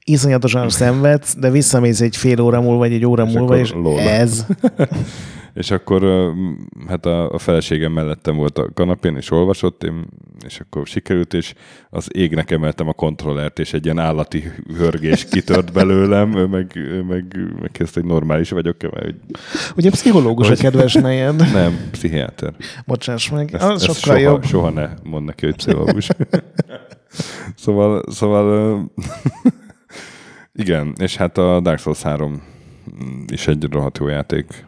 iszonyatosan 0.04 0.70
szenvedsz, 0.70 1.36
de 1.36 1.50
visszamész 1.50 2.02
egy 2.02 2.18
fél 2.18 2.42
óra 2.42 2.62
múlva, 2.62 2.78
vagy 2.78 2.94
egy 2.94 3.06
óra 3.06 3.26
és 3.26 3.34
múlva, 3.34 3.58
és 3.58 3.72
lóla. 3.72 4.02
ez. 4.02 4.46
és 5.54 5.72
akkor 5.72 6.32
hát 6.88 7.06
a, 7.06 7.32
a 7.32 7.38
feleségem 7.38 7.92
mellettem 7.92 8.36
volt 8.36 8.58
a 8.58 8.70
kanapén, 8.74 9.16
és 9.16 9.32
olvasott, 9.32 9.84
én, 9.84 10.06
és 10.46 10.60
akkor 10.60 10.88
sikerült, 10.88 11.34
és 11.34 11.54
az 11.90 12.08
égnek 12.12 12.52
emeltem 12.52 12.88
a 12.88 12.94
kontrollert, 12.94 13.60
és 13.60 13.74
egy 13.74 13.86
ilyen 13.86 14.00
állati 14.00 14.52
hörgés 14.78 15.26
kitört 15.26 15.74
belőlem, 15.74 16.30
meg, 16.30 16.80
meg, 17.08 17.38
meg 17.60 17.70
kezdte, 17.72 18.00
hogy 18.00 18.10
normális 18.10 18.50
vagyok-e. 18.50 18.88
Hogy... 18.88 19.16
Ugye 19.76 19.90
pszichológus 19.90 20.48
vagy... 20.48 20.58
a 20.60 20.62
kedves 20.62 20.94
nejed? 20.94 21.52
Nem, 21.54 21.78
pszichiáter. 21.92 22.54
Bocsáss 22.86 23.30
meg, 23.30 23.54
ezt, 23.54 23.64
az 23.64 23.72
ezt 23.72 23.84
sokkal 23.84 24.18
soha, 24.18 24.32
jobb. 24.32 24.46
Soha 24.46 24.70
ne 24.70 24.90
mondd 25.04 25.26
neki, 25.26 25.46
hogy 25.46 25.56
pszichológus. 25.56 26.10
szóval, 27.64 28.04
szóval 28.12 28.84
igen, 30.54 30.94
és 30.98 31.16
hát 31.16 31.38
a 31.38 31.60
Dark 31.60 31.80
Souls 31.80 32.02
3 32.02 32.42
is 33.28 33.48
egy 33.48 33.68
rohadt 33.72 33.98
jó 33.98 34.08
játék 34.08 34.68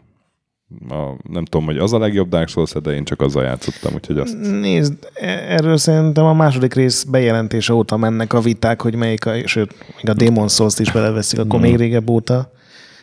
a, 0.88 1.16
nem 1.28 1.44
tudom, 1.44 1.66
hogy 1.66 1.78
az 1.78 1.92
a 1.92 1.98
legjobb 1.98 2.28
Dark 2.28 2.48
souls 2.48 2.72
de 2.72 2.90
én 2.90 3.04
csak 3.04 3.20
azzal 3.20 3.44
játszottam, 3.44 3.94
úgyhogy 3.94 4.18
azt... 4.18 4.36
Nézd, 4.40 5.08
e- 5.14 5.44
erről 5.48 5.76
szerintem 5.76 6.24
a 6.24 6.32
második 6.32 6.74
rész 6.74 7.02
bejelentése 7.02 7.72
óta 7.72 7.96
mennek 7.96 8.32
a 8.32 8.40
viták, 8.40 8.82
hogy 8.82 8.94
melyik 8.94 9.26
a, 9.26 9.46
sőt, 9.46 9.74
még 9.96 10.08
a 10.08 10.14
Demon 10.14 10.48
Souls-t 10.48 10.78
is 10.78 10.92
beleveszik, 10.92 11.38
akkor 11.38 11.58
mm. 11.58 11.62
még 11.62 11.76
régebb 11.76 12.10
óta. 12.10 12.52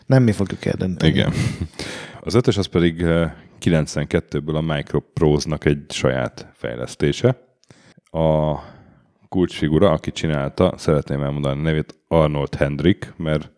Nem 0.06 0.24
mi 0.24 0.32
fogjuk 0.32 0.66
eldönteni. 0.66 1.12
Igen. 1.12 1.34
Az 2.22 2.34
ötös 2.34 2.58
az 2.58 2.66
pedig 2.66 3.06
92-ből 3.62 4.56
a 4.56 4.74
Microprose-nak 4.74 5.66
egy 5.66 5.86
saját 5.90 6.52
fejlesztése. 6.54 7.38
A 8.12 8.56
kulcsfigura, 9.30 9.92
aki 9.92 10.12
csinálta, 10.12 10.74
szeretném 10.78 11.22
elmondani 11.22 11.60
a 11.60 11.64
nevét 11.64 12.00
Arnold 12.08 12.56
Hendrik, 12.56 13.14
mert 13.18 13.52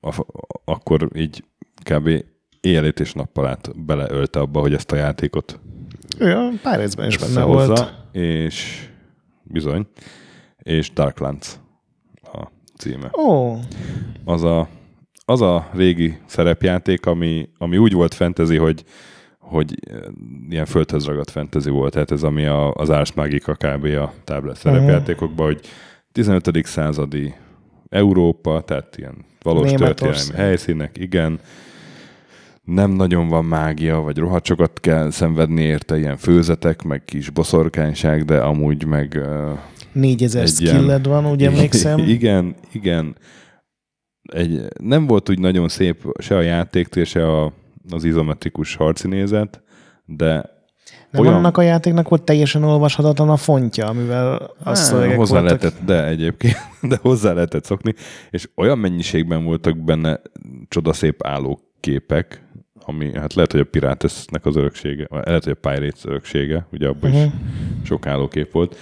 a, 0.00 0.24
akkor 0.64 1.08
így 1.14 1.44
kb 1.90 2.24
éjjelét 2.66 3.00
és 3.00 3.12
nappalát 3.12 3.84
beleölte 3.84 4.40
abba, 4.40 4.60
hogy 4.60 4.74
ezt 4.74 4.92
a 4.92 4.96
játékot 4.96 5.60
Ja, 6.18 6.50
pár 6.62 6.78
részben 6.78 7.06
is 7.06 7.18
benne 7.18 7.42
volt. 7.42 7.94
És 8.12 8.88
bizony, 9.42 9.86
és 10.58 10.92
Darklands 10.92 11.54
a 12.22 12.46
címe. 12.78 13.10
Ó. 13.18 13.22
Oh. 13.22 13.58
Az 14.24 14.42
a, 14.42 14.68
az 15.24 15.40
a 15.40 15.70
régi 15.74 16.18
szerepjáték, 16.26 17.06
ami, 17.06 17.48
ami 17.58 17.78
úgy 17.78 17.92
volt 17.92 18.14
fentezi, 18.14 18.56
hogy 18.56 18.84
hogy 19.38 19.74
ilyen 20.48 20.64
földhöz 20.64 21.04
ragadt 21.04 21.30
fantasy 21.30 21.70
volt, 21.70 21.92
tehát 21.92 22.10
ez 22.10 22.22
ami 22.22 22.46
a, 22.46 22.72
az 22.72 22.90
Ars 22.90 23.12
Magica 23.12 23.54
kb. 23.54 23.84
a 23.84 24.12
táblát 24.24 24.56
szerepjátékokban, 24.56 25.46
hogy 25.46 25.60
15. 26.12 26.66
századi 26.66 27.34
Európa, 27.88 28.60
tehát 28.60 28.96
ilyen 28.96 29.24
valós 29.42 29.72
történelmi 29.72 30.32
helyszínek, 30.34 30.98
igen, 30.98 31.40
nem 32.66 32.90
nagyon 32.90 33.28
van 33.28 33.44
mágia, 33.44 34.00
vagy 34.00 34.18
rohadt 34.18 34.44
sokat 34.44 34.80
kell 34.80 35.10
szenvedni 35.10 35.62
érte, 35.62 35.98
ilyen 35.98 36.16
főzetek, 36.16 36.82
meg 36.82 37.04
kis 37.04 37.30
boszorkányság, 37.30 38.24
de 38.24 38.38
amúgy 38.38 38.84
meg 38.84 39.20
4000 39.92 40.42
Egy 40.42 40.60
ilyen- 40.60 40.74
skilled 40.76 41.06
van, 41.06 41.26
úgy 41.30 41.42
emlékszem. 41.46 41.98
Igen, 41.98 42.54
igen. 42.72 43.16
Egy, 44.32 44.62
nem 44.80 45.06
volt 45.06 45.30
úgy 45.30 45.38
nagyon 45.38 45.68
szép 45.68 46.04
se 46.18 46.36
a 46.36 46.40
játéktól, 46.40 47.04
se 47.04 47.32
a, 47.40 47.52
az 47.90 48.04
izometrikus 48.04 48.74
harci 48.74 49.08
nézet, 49.08 49.62
de 50.04 50.32
Nem 51.10 51.22
olyan- 51.22 51.34
annak 51.34 51.56
a 51.58 51.62
játéknak 51.62 52.08
volt 52.08 52.22
teljesen 52.22 52.62
olvashatatlan 52.64 53.28
a 53.30 53.36
fontja, 53.36 53.86
amivel 53.86 54.50
a 54.64 54.74
szövegek 54.74 55.16
hozzá 55.16 55.40
voltak. 55.40 55.60
lehetett, 55.62 55.84
de 55.86 56.06
egyébként, 56.06 56.56
de 56.90 56.98
hozzá 57.02 57.32
lehetett 57.32 57.64
szokni, 57.64 57.94
és 58.30 58.48
olyan 58.56 58.78
mennyiségben 58.78 59.44
voltak 59.44 59.78
benne 59.84 60.20
csodaszép 60.68 61.26
állóképek, 61.26 62.44
ami 62.88 63.14
hát 63.14 63.34
lehet, 63.34 63.52
hogy 63.52 63.60
a 63.60 63.64
Piratesnek 63.64 64.46
az 64.46 64.56
öröksége, 64.56 65.06
lehet, 65.10 65.44
hogy 65.44 65.56
a 65.60 65.68
Pirates 65.68 66.04
öröksége, 66.04 66.66
ugye 66.72 66.88
abban 66.88 67.10
uh-huh. 67.10 67.32
is 67.82 67.88
sok 67.88 68.06
állókép 68.06 68.52
volt. 68.52 68.76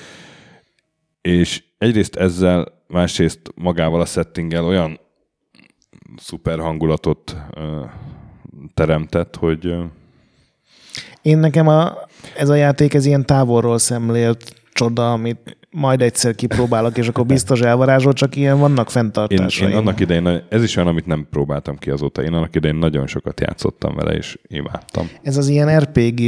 És 1.20 1.62
egyrészt 1.78 2.16
ezzel, 2.16 2.82
másrészt 2.88 3.40
magával 3.54 4.00
a 4.00 4.04
settinggel 4.04 4.64
olyan 4.64 5.00
szuper 6.16 6.58
hangulatot 6.58 7.36
ö, 7.54 7.84
teremtett, 8.74 9.36
hogy 9.36 9.66
ö, 9.66 9.84
Én 11.22 11.38
nekem 11.38 11.68
a, 11.68 11.96
ez 12.36 12.48
a 12.48 12.54
játék, 12.54 12.94
ez 12.94 13.06
ilyen 13.06 13.26
távolról 13.26 13.78
szemlélt 13.78 14.54
csoda, 14.72 15.12
amit 15.12 15.56
majd 15.76 16.02
egyszer 16.02 16.34
kipróbálok, 16.34 16.96
és 16.98 17.08
akkor 17.08 17.26
biztos 17.26 17.60
elvarázsol, 17.60 18.12
csak 18.12 18.36
ilyen 18.36 18.58
vannak 18.58 18.86
Én, 18.86 18.92
fenntartásaim. 18.92 19.70
én 19.70 19.76
annak 19.76 20.00
idején, 20.00 20.42
ez 20.48 20.62
is 20.62 20.76
olyan, 20.76 20.88
amit 20.88 21.06
nem 21.06 21.26
próbáltam 21.30 21.76
ki 21.78 21.90
azóta. 21.90 22.22
Én 22.22 22.32
annak 22.32 22.54
idején 22.54 22.76
nagyon 22.76 23.06
sokat 23.06 23.40
játszottam 23.40 23.94
vele, 23.94 24.12
és 24.12 24.38
imádtam. 24.48 25.10
Ez 25.22 25.36
az 25.36 25.48
ilyen 25.48 25.78
RPG 25.80 26.20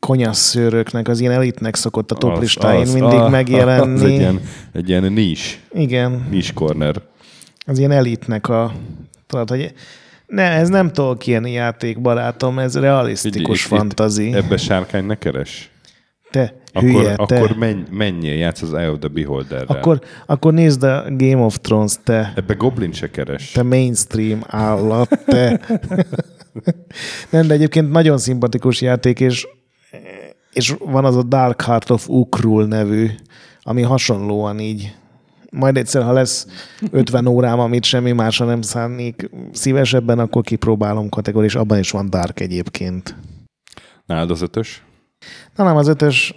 konyasszőröknek, 0.00 1.08
az 1.08 1.20
ilyen 1.20 1.32
elitnek 1.32 1.74
szokott 1.74 2.10
a 2.10 2.14
top 2.14 2.32
Az- 2.32 2.40
listáin 2.40 2.80
az- 2.80 2.92
mindig 2.94 3.18
ah, 3.18 3.30
megjelenni. 3.30 3.94
Az 3.94 4.02
egy 4.02 4.10
ilyen, 4.10 4.40
egy 4.72 4.88
ilyen 4.88 5.12
niche, 5.12 5.56
Igen, 5.72 6.26
niche 6.30 6.52
corner. 6.52 7.02
az 7.66 7.78
ilyen 7.78 7.90
elitnek 7.90 8.48
a... 8.48 8.72
Tudod, 9.26 9.48
hogy 9.50 9.72
ne, 10.26 10.42
ez 10.42 10.68
nem 10.68 10.92
Tolkien 10.92 11.46
játék, 11.46 12.00
barátom, 12.00 12.58
ez 12.58 12.78
realisztikus 12.78 13.62
itt- 13.64 13.68
fantazi. 13.68 14.32
Ebbe 14.34 14.56
sárkány 14.56 15.04
ne 15.04 15.14
keres. 15.14 15.70
Te, 16.30 16.54
Akkor, 16.78 16.90
hülye, 16.90 17.16
te. 17.16 17.22
akkor 17.22 17.56
menj, 17.56 17.82
menjél, 17.90 18.36
játsz 18.36 18.62
az 18.62 18.74
Eye 18.74 18.90
of 18.90 18.98
the 18.98 19.08
Beholderrel. 19.08 19.76
Akkor, 19.76 20.00
akkor 20.26 20.52
nézd 20.52 20.82
a 20.82 21.04
Game 21.08 21.42
of 21.42 21.58
Thrones, 21.58 21.94
te. 22.04 22.32
Ebbe 22.36 22.54
Goblin 22.54 22.92
se 22.92 23.10
keres. 23.10 23.50
Te 23.50 23.62
mainstream 23.62 24.42
állat, 24.46 25.20
te. 25.26 25.60
Nem, 27.30 27.46
de 27.46 27.54
egyébként 27.54 27.90
nagyon 27.90 28.18
szimpatikus 28.18 28.80
játék, 28.80 29.20
és, 29.20 29.46
és 30.52 30.74
van 30.78 31.04
az 31.04 31.16
a 31.16 31.22
Dark 31.22 31.62
Heart 31.62 31.90
of 31.90 32.08
Ukrul 32.08 32.66
nevű, 32.66 33.10
ami 33.62 33.82
hasonlóan 33.82 34.58
így. 34.58 34.94
Majd 35.50 35.76
egyszer, 35.76 36.02
ha 36.02 36.12
lesz 36.12 36.46
50 36.90 37.26
órám, 37.26 37.58
amit 37.58 37.84
semmi 37.84 38.12
másra 38.12 38.44
nem 38.46 38.62
szánnék 38.62 39.30
szívesebben, 39.52 40.18
akkor 40.18 40.42
kipróbálom 40.42 41.08
kategóri, 41.08 41.46
és 41.46 41.54
abban 41.54 41.78
is 41.78 41.90
van 41.90 42.10
Dark 42.10 42.40
egyébként. 42.40 43.16
Nálad 44.06 44.30
az 44.30 44.42
ötös? 44.42 44.82
Na 45.56 45.64
nem, 45.64 45.76
az 45.76 45.88
ötös 45.88 46.34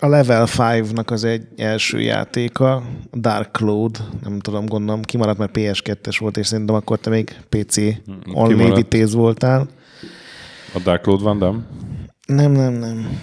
a 0.00 0.08
Level 0.08 0.46
5-nak 0.46 1.10
az 1.10 1.24
egy 1.24 1.46
első 1.56 2.00
játéka, 2.00 2.82
Dark 3.12 3.56
Cloud, 3.56 4.02
nem 4.22 4.38
tudom, 4.38 4.66
gondolom, 4.66 5.02
kimaradt, 5.02 5.38
mert 5.38 5.50
PS2-es 5.54 6.16
volt, 6.18 6.36
és 6.36 6.46
szerintem 6.46 6.74
akkor 6.74 6.98
te 6.98 7.10
még 7.10 7.36
PC 7.48 7.76
only 8.32 8.74
vitéz 8.74 9.14
voltál. 9.14 9.68
A 10.74 10.78
Dark 10.78 11.06
Lord 11.06 11.22
van, 11.22 11.36
nem? 11.36 11.66
Nem, 12.26 12.52
nem, 12.52 12.72
nem. 12.72 13.20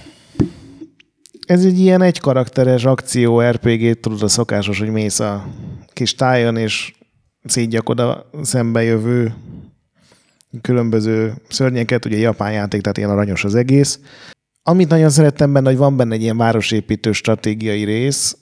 Ez 1.47 1.65
egy 1.65 1.80
ilyen 1.80 2.01
egy 2.01 2.19
karakteres 2.19 2.86
akció 2.86 3.41
RPG, 3.41 3.99
tudod 3.99 4.21
a 4.21 4.28
szokásos, 4.28 4.80
hogy 4.80 4.89
mész 4.89 5.19
a 5.19 5.45
kis 5.93 6.15
tájon, 6.15 6.57
és 6.57 6.93
szétgyakod 7.43 7.99
a 7.99 8.30
szembejövő 8.41 9.34
különböző 10.61 11.34
szörnyeket, 11.49 12.05
ugye 12.05 12.17
japán 12.17 12.51
játék, 12.51 12.82
tehát 12.82 12.97
ilyen 12.97 13.09
aranyos 13.09 13.43
az 13.43 13.55
egész. 13.55 13.99
Amit 14.70 14.89
nagyon 14.89 15.09
szerettem 15.09 15.53
benne, 15.53 15.70
hogy 15.70 15.78
van 15.78 15.97
benne 15.97 16.13
egy 16.13 16.22
ilyen 16.22 16.38
városépítő 16.38 17.11
stratégiai 17.11 17.84
rész, 17.84 18.38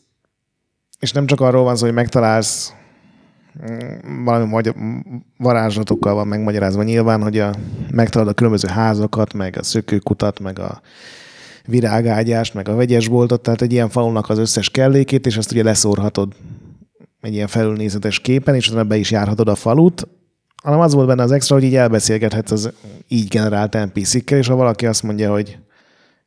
és 1.00 1.12
nem 1.12 1.26
csak 1.26 1.42
arról 1.42 1.64
van 1.64 1.76
szó, 1.76 1.86
hogy 1.86 1.94
megtalálsz 1.94 2.74
mm, 3.72 4.24
valami 4.24 4.46
magyar, 4.46 4.76
varázslatokkal 5.38 6.14
van 6.14 6.28
megmagyarázva 6.28 6.84
nyilván, 6.84 7.22
hogy 7.22 7.40
a, 7.40 7.54
megtalálod 7.92 8.32
a 8.32 8.36
különböző 8.36 8.68
házakat, 8.68 9.34
meg 9.34 9.58
a 9.58 9.64
szökőkutat, 9.64 10.40
meg 10.40 10.60
a 10.60 10.82
virágágyást, 11.66 12.54
meg 12.54 12.70
a 12.70 12.76
vegyesboltot, 12.76 13.42
tehát 13.42 13.62
egy 13.62 13.72
ilyen 13.72 13.90
falunak 13.90 14.30
az 14.30 14.38
összes 14.38 14.70
kellékét, 14.70 15.26
és 15.26 15.38
azt 15.38 15.52
ugye 15.52 15.64
leszórhatod 15.64 16.34
egy 17.22 17.34
ilyen 17.34 17.48
felülnézetes 17.48 18.20
képen, 18.20 18.56
és 18.56 18.68
utána 18.68 18.84
be 18.84 18.98
is 18.98 19.12
járhatod 19.12 19.48
a 19.48 19.56
falut, 19.56 20.08
hanem 20.64 20.80
az 20.80 20.94
volt 20.94 21.08
benne 21.08 21.24
az 21.24 21.32
extra, 21.32 21.56
hogy 21.56 21.66
így 21.66 21.76
elbeszélgethetsz 21.76 22.52
az 22.52 22.72
így 23.08 23.28
generált 23.28 23.86
NPC-kkel, 23.86 24.38
és 24.38 24.48
ha 24.48 24.56
valaki 24.56 24.86
azt 24.86 25.04
mondja, 25.04 25.32
hogy 25.32 25.58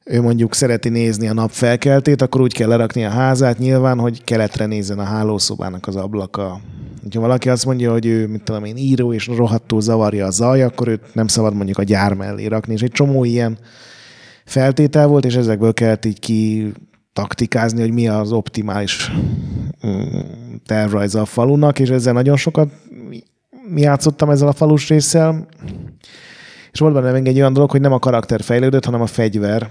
ő 0.09 0.21
mondjuk 0.21 0.55
szereti 0.55 0.89
nézni 0.89 1.29
a 1.29 1.33
nap 1.33 1.51
felkeltét, 1.51 2.23
akkor 2.23 2.41
úgy 2.41 2.53
kell 2.53 2.69
lerakni 2.69 3.05
a 3.05 3.11
házát 3.11 3.59
nyilván, 3.59 3.99
hogy 3.99 4.25
keletre 4.25 4.67
nézzen 4.67 4.99
a 4.99 5.03
hálószobának 5.03 5.87
az 5.87 5.97
ablaka. 5.97 6.61
Ha 7.15 7.21
valaki 7.21 7.49
azt 7.49 7.67
mondja, 7.67 7.93
hogy 7.93 8.07
ő, 8.07 8.27
mit 8.27 8.43
tudom 8.43 8.65
én, 8.65 8.77
író, 8.77 9.13
és 9.13 9.27
rohadtul 9.27 9.81
zavarja 9.81 10.27
a 10.27 10.31
zaj, 10.31 10.63
akkor 10.63 10.89
őt 10.89 11.15
nem 11.15 11.27
szabad 11.27 11.55
mondjuk 11.55 11.79
a 11.79 11.83
gyár 11.83 12.15
mellé 12.15 12.47
rakni. 12.47 12.73
És 12.73 12.83
egy 12.83 12.91
csomó 12.91 13.25
ilyen 13.25 13.59
feltétel 14.45 15.07
volt, 15.07 15.25
és 15.25 15.35
ezekből 15.35 15.73
kellett 15.75 16.05
így 16.05 16.19
ki 16.19 16.73
taktikázni, 17.13 17.81
hogy 17.81 17.93
mi 17.93 18.09
az 18.09 18.33
optimális 18.33 19.13
mm, 19.87 20.19
tervrajza 20.67 21.21
a 21.21 21.25
falunak, 21.25 21.79
és 21.79 21.89
ezzel 21.89 22.13
nagyon 22.13 22.37
sokat 22.37 22.69
játszottam 23.75 24.31
ezzel 24.31 24.49
a 24.49 24.53
falus 24.53 24.89
résszel, 24.89 25.47
és 26.73 26.79
volt 26.79 26.95
benne 26.95 27.13
még 27.13 27.27
egy 27.27 27.39
olyan 27.39 27.53
dolog, 27.53 27.71
hogy 27.71 27.81
nem 27.81 27.93
a 27.93 27.99
karakter 27.99 28.43
fejlődött, 28.43 28.85
hanem 28.85 29.01
a 29.01 29.07
fegyver. 29.07 29.71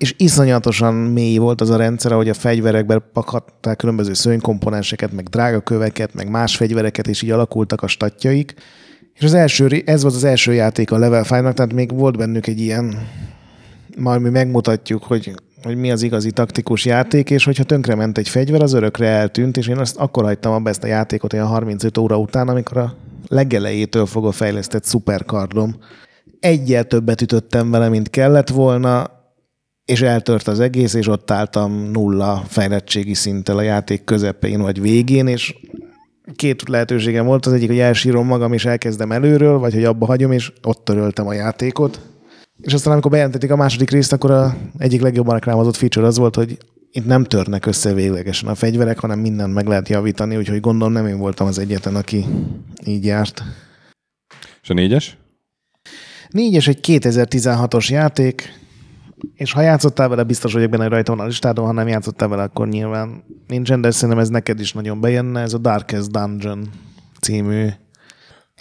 És 0.00 0.14
iszonyatosan 0.16 0.94
mély 0.94 1.36
volt 1.36 1.60
az 1.60 1.70
a 1.70 1.76
rendszer, 1.76 2.12
hogy 2.12 2.28
a 2.28 2.34
fegyverekben 2.34 3.02
pakadták 3.12 3.76
különböző 3.76 4.12
szőnykomponenseket, 4.12 5.12
meg 5.12 5.24
drágaköveket, 5.24 6.14
meg 6.14 6.30
más 6.30 6.56
fegyvereket, 6.56 7.06
és 7.06 7.22
így 7.22 7.30
alakultak 7.30 7.82
a 7.82 7.86
statjaik. 7.86 8.54
És 9.14 9.24
az 9.24 9.34
első, 9.34 9.82
ez 9.84 10.02
volt 10.02 10.14
az 10.14 10.24
első 10.24 10.52
játék 10.52 10.90
a 10.90 10.98
Level 10.98 11.24
5-nak, 11.24 11.54
tehát 11.54 11.72
még 11.72 11.94
volt 11.94 12.16
bennük 12.16 12.46
egy 12.46 12.60
ilyen, 12.60 13.08
majd 13.96 14.20
mi 14.20 14.28
megmutatjuk, 14.28 15.02
hogy, 15.02 15.34
hogy 15.62 15.76
mi 15.76 15.90
az 15.90 16.02
igazi 16.02 16.30
taktikus 16.30 16.84
játék, 16.84 17.30
és 17.30 17.44
hogyha 17.44 17.64
tönkrement 17.64 18.18
egy 18.18 18.28
fegyver, 18.28 18.62
az 18.62 18.72
örökre 18.72 19.06
eltűnt, 19.06 19.56
és 19.56 19.68
én 19.68 19.78
azt 19.78 19.96
akkor 19.96 20.24
hagytam 20.24 20.52
abba 20.52 20.68
ezt 20.68 20.84
a 20.84 20.86
játékot 20.86 21.32
olyan 21.32 21.46
35 21.46 21.98
óra 21.98 22.18
után, 22.18 22.48
amikor 22.48 22.76
a 22.76 22.94
legelejétől 23.28 24.06
fogva 24.06 24.32
fejlesztett 24.32 24.84
szuperkardom. 24.84 25.76
Egyel 26.40 26.84
többet 26.84 27.22
ütöttem 27.22 27.70
vele, 27.70 27.88
mint 27.88 28.10
kellett 28.10 28.48
volna, 28.48 29.18
és 29.90 30.02
eltört 30.02 30.48
az 30.48 30.60
egész, 30.60 30.94
és 30.94 31.06
ott 31.06 31.30
álltam 31.30 31.72
nulla 31.72 32.44
fejlettségi 32.48 33.14
szinttel 33.14 33.56
a 33.56 33.62
játék 33.62 34.04
közepén 34.04 34.60
vagy 34.60 34.80
végén, 34.80 35.26
és 35.26 35.54
két 36.36 36.68
lehetőségem 36.68 37.26
volt, 37.26 37.46
az 37.46 37.52
egyik, 37.52 37.68
hogy 37.68 37.78
elsírom 37.78 38.26
magam, 38.26 38.52
és 38.52 38.64
elkezdem 38.64 39.12
előről, 39.12 39.58
vagy 39.58 39.74
hogy 39.74 39.84
abba 39.84 40.06
hagyom, 40.06 40.32
és 40.32 40.52
ott 40.62 40.84
töröltem 40.84 41.26
a 41.26 41.32
játékot. 41.32 42.00
És 42.60 42.72
aztán, 42.72 42.92
amikor 42.92 43.10
bejelentették 43.10 43.50
a 43.50 43.56
második 43.56 43.90
részt, 43.90 44.12
akkor 44.12 44.30
a 44.30 44.56
egyik 44.78 45.00
legjobban 45.00 45.34
reklámozott 45.34 45.76
feature 45.76 46.06
az 46.06 46.18
volt, 46.18 46.34
hogy 46.34 46.58
itt 46.92 47.06
nem 47.06 47.24
törnek 47.24 47.66
össze 47.66 47.92
véglegesen 47.92 48.48
a 48.48 48.54
fegyverek, 48.54 48.98
hanem 48.98 49.18
mindent 49.18 49.54
meg 49.54 49.66
lehet 49.66 49.88
javítani, 49.88 50.36
úgyhogy 50.36 50.60
gondolom 50.60 50.92
nem 50.92 51.06
én 51.06 51.18
voltam 51.18 51.46
az 51.46 51.58
egyetlen, 51.58 51.94
aki 51.94 52.24
így 52.86 53.04
járt. 53.04 53.42
És 54.62 54.70
a 54.70 54.74
négyes? 54.74 55.16
Négyes 56.28 56.68
egy 56.68 56.78
2016-os 56.82 57.88
játék, 57.88 58.59
és 59.34 59.52
ha 59.52 59.60
játszottál 59.60 60.08
vele, 60.08 60.22
biztos 60.22 60.52
vagyok 60.52 60.70
benne, 60.70 60.82
hogy 60.82 60.92
rajta 60.92 61.14
van 61.14 61.24
a 61.24 61.28
listádon, 61.28 61.66
ha 61.66 61.72
nem 61.72 61.88
játszottál 61.88 62.28
vele, 62.28 62.42
akkor 62.42 62.68
nyilván 62.68 63.24
nincsen, 63.46 63.80
de 63.80 63.90
szerintem 63.90 64.18
ez 64.18 64.28
neked 64.28 64.60
is 64.60 64.72
nagyon 64.72 65.00
bejönne, 65.00 65.40
ez 65.40 65.54
a 65.54 65.58
Darkest 65.58 66.10
Dungeon 66.10 66.68
című 67.20 67.68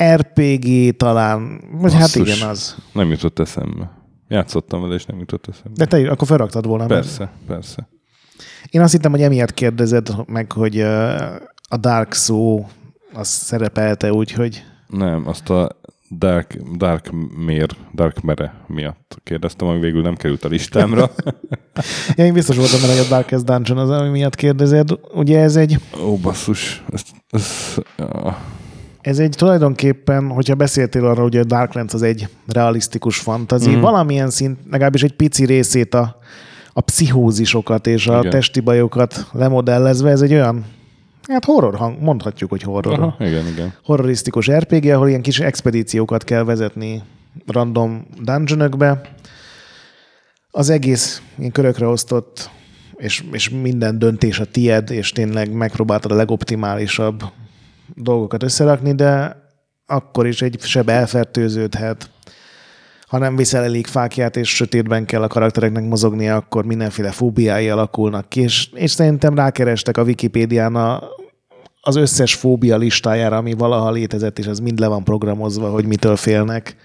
RPG 0.04 0.96
talán, 0.98 1.62
vagy 1.72 1.94
hát 1.94 2.16
igen 2.16 2.48
az. 2.48 2.76
Nem 2.94 3.10
jutott 3.10 3.40
eszembe. 3.40 3.92
Játszottam 4.28 4.82
vele, 4.82 4.94
és 4.94 5.06
nem 5.06 5.20
jutott 5.20 5.48
eszembe. 5.48 5.72
De 5.74 5.86
te 5.86 6.12
akkor 6.12 6.28
felraktad 6.28 6.66
volna. 6.66 6.86
Persze, 6.86 7.32
persze. 7.48 7.88
Én 8.70 8.82
azt 8.82 8.92
hittem, 8.92 9.12
hogy 9.12 9.22
emiatt 9.22 9.54
kérdezed 9.54 10.10
meg, 10.28 10.52
hogy 10.52 10.80
a 11.70 11.78
Dark 11.80 12.14
szó 12.14 12.68
az 13.14 13.28
szerepelte 13.28 14.14
úgy, 14.14 14.32
hogy 14.32 14.64
Nem, 14.88 15.28
azt 15.28 15.50
a 15.50 15.80
Dark, 16.18 16.58
Dark 16.78 17.12
Mér, 17.46 17.70
Dark 17.94 18.22
Mere 18.22 18.54
miatt 18.68 19.18
kérdeztem, 19.24 19.68
ami 19.68 19.80
végül 19.80 20.02
nem 20.02 20.16
került 20.16 20.44
a 20.44 20.48
listámra. 20.48 21.12
ja, 22.16 22.26
én 22.26 22.34
biztos 22.34 22.56
voltam 22.56 22.82
benne, 22.82 22.92
hogy 22.92 23.06
a 23.06 23.08
Darkest 23.10 23.44
Dungeon 23.44 23.78
az, 23.78 23.90
ami 23.90 24.10
miatt 24.10 24.36
kérdezed. 24.36 24.90
Ugye 25.14 25.40
ez 25.40 25.56
egy 25.56 25.80
Ó, 26.04 26.18
basszus. 26.18 26.84
Ez, 26.92 27.02
ez, 27.30 27.76
ja. 27.98 28.38
Ez 29.02 29.20
egy 29.20 29.34
tulajdonképpen, 29.38 30.28
hogyha 30.28 30.56
beszéltél 30.56 31.06
arról, 31.06 31.24
hogy 31.24 31.38
a 31.38 31.44
Darklands 31.44 31.94
az 31.94 32.02
egy 32.02 32.28
realisztikus 32.48 33.18
fantazi, 33.18 33.76
mm. 33.76 33.80
valamilyen 33.80 34.30
szint, 34.30 34.60
legalábbis 34.70 35.04
egy 35.04 35.16
pici 35.16 35.46
részét 35.46 35.94
a 35.94 36.18
a 36.74 36.82
pszichózisokat 36.82 37.88
és 37.88 38.08
a 38.08 38.18
Igen. 38.18 38.32
testi 38.32 38.60
bajokat 38.60 39.28
lemodellezve, 39.32 40.10
ez 40.10 40.22
egy 40.22 40.34
olyan, 40.34 40.66
hát 41.28 41.46
horror 41.46 41.76
hang, 41.76 42.02
mondhatjuk, 42.02 42.50
hogy 42.50 42.62
horror. 42.62 43.00
Aha, 43.00 43.26
igen, 43.26 43.48
igen. 43.48 43.74
horrorisztikus 43.84 44.52
RPG, 44.52 44.86
ahol 44.86 45.08
ilyen 45.08 45.22
kis 45.22 45.40
expedíciókat 45.40 46.24
kell 46.24 46.44
vezetni 46.44 47.04
random 47.46 48.06
dungeonökbe. 48.22 49.02
Az 50.52 50.70
egész 50.70 51.22
ilyen 51.38 51.52
körökre 51.52 51.88
osztott, 51.88 52.50
és, 52.96 53.24
és 53.32 53.50
minden 53.50 54.00
döntés 54.00 54.40
a 54.40 54.46
tied, 54.46 54.90
és 54.90 55.12
tényleg 55.12 55.52
megpróbáltad 55.52 56.12
a 56.12 56.16
legoptimálisabb 56.16 57.24
dolgokat 57.96 58.44
összerakni, 58.44 58.96
de 58.96 59.42
akkor 59.86 60.28
is 60.28 60.42
egy 60.42 60.60
seb 60.62 60.90
elfertőződhet. 60.90 62.10
Ha 63.10 63.18
nem 63.18 63.36
viszel 63.36 63.64
elég 63.64 63.88
fákját, 63.88 64.36
és 64.36 64.56
sötétben 64.56 65.06
kell 65.06 65.22
a 65.22 65.28
karaktereknek 65.28 65.84
mozognia, 65.84 66.36
akkor 66.36 66.66
mindenféle 66.66 67.12
fóbiái 67.12 67.70
alakulnak 67.70 68.30
ki, 68.30 68.42
és, 68.42 68.70
és 68.74 68.92
szerintem 68.92 69.36
rákerestek 69.36 69.98
a 69.98 70.04
Wikipédián 70.04 70.76
a, 70.76 71.02
az 71.82 71.96
összes 71.96 72.34
fóbia 72.34 72.78
listájára, 72.78 73.38
ami 73.38 73.54
valaha 73.54 73.92
létezett, 73.92 74.40
és 74.40 74.48
az 74.48 74.60
mind 74.60 74.80
le 74.80 74.88
van 74.88 75.04
programozva, 75.04 75.70
hogy 75.70 75.86
mitől 75.86 76.16
félnek. 76.16 76.76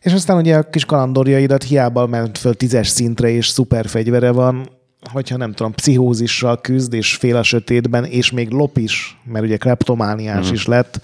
És 0.00 0.12
aztán 0.12 0.36
ugye 0.36 0.56
a 0.56 0.70
kis 0.70 0.84
kalandorjaidat 0.84 1.62
hiába 1.62 2.06
ment 2.06 2.38
föl 2.38 2.54
tízes 2.54 2.88
szintre, 2.88 3.28
és 3.28 3.46
szuper 3.46 3.86
fegyvere 3.86 4.30
van, 4.30 4.68
hogyha 5.12 5.36
nem 5.36 5.52
tudom, 5.52 5.72
pszichózissal 5.72 6.60
küzd, 6.60 6.92
és 6.92 7.14
fél 7.14 7.36
a 7.36 7.42
sötétben, 7.42 8.04
és 8.04 8.30
még 8.30 8.50
lop 8.50 8.78
is, 8.78 9.20
mert 9.24 9.44
ugye 9.44 9.56
kleptomániás 9.56 10.50
mm. 10.50 10.52
is 10.52 10.66
lett, 10.66 11.00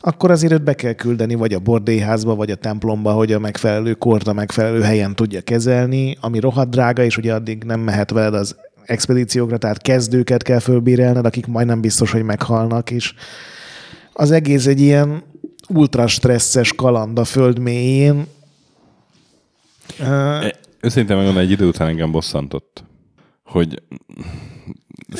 akkor 0.00 0.30
azért 0.30 0.52
őt 0.52 0.62
be 0.62 0.74
kell 0.74 0.92
küldeni 0.92 1.34
vagy 1.34 1.54
a 1.54 1.58
bordélyházba, 1.58 2.34
vagy 2.34 2.50
a 2.50 2.54
templomba, 2.54 3.12
hogy 3.12 3.32
a 3.32 3.38
megfelelő 3.38 3.94
kort 3.94 4.26
a 4.26 4.32
megfelelő 4.32 4.80
helyen 4.80 5.14
tudja 5.14 5.40
kezelni, 5.40 6.16
ami 6.20 6.40
rohadt 6.40 6.70
drága, 6.70 7.02
és 7.02 7.16
ugye 7.16 7.34
addig 7.34 7.64
nem 7.64 7.80
mehet 7.80 8.10
veled 8.10 8.34
az 8.34 8.56
expedíciókra, 8.84 9.58
tehát 9.58 9.82
kezdőket 9.82 10.42
kell 10.42 10.58
fölbírelned, 10.58 11.26
akik 11.26 11.46
majdnem 11.46 11.80
biztos, 11.80 12.10
hogy 12.10 12.22
meghalnak, 12.22 12.90
és 12.90 13.14
az 14.12 14.30
egész 14.30 14.66
egy 14.66 14.80
ilyen 14.80 15.22
ultra 15.68 16.06
stresszes 16.06 16.72
kaland 16.72 17.18
a 17.18 17.24
föld 17.24 17.58
mélyén. 17.58 18.26
Őszintén 20.80 21.16
megmondom, 21.16 21.42
egy 21.42 21.50
idő 21.50 21.66
után 21.66 21.88
engem 21.88 22.10
bosszantott, 22.10 22.84
hogy 23.44 23.82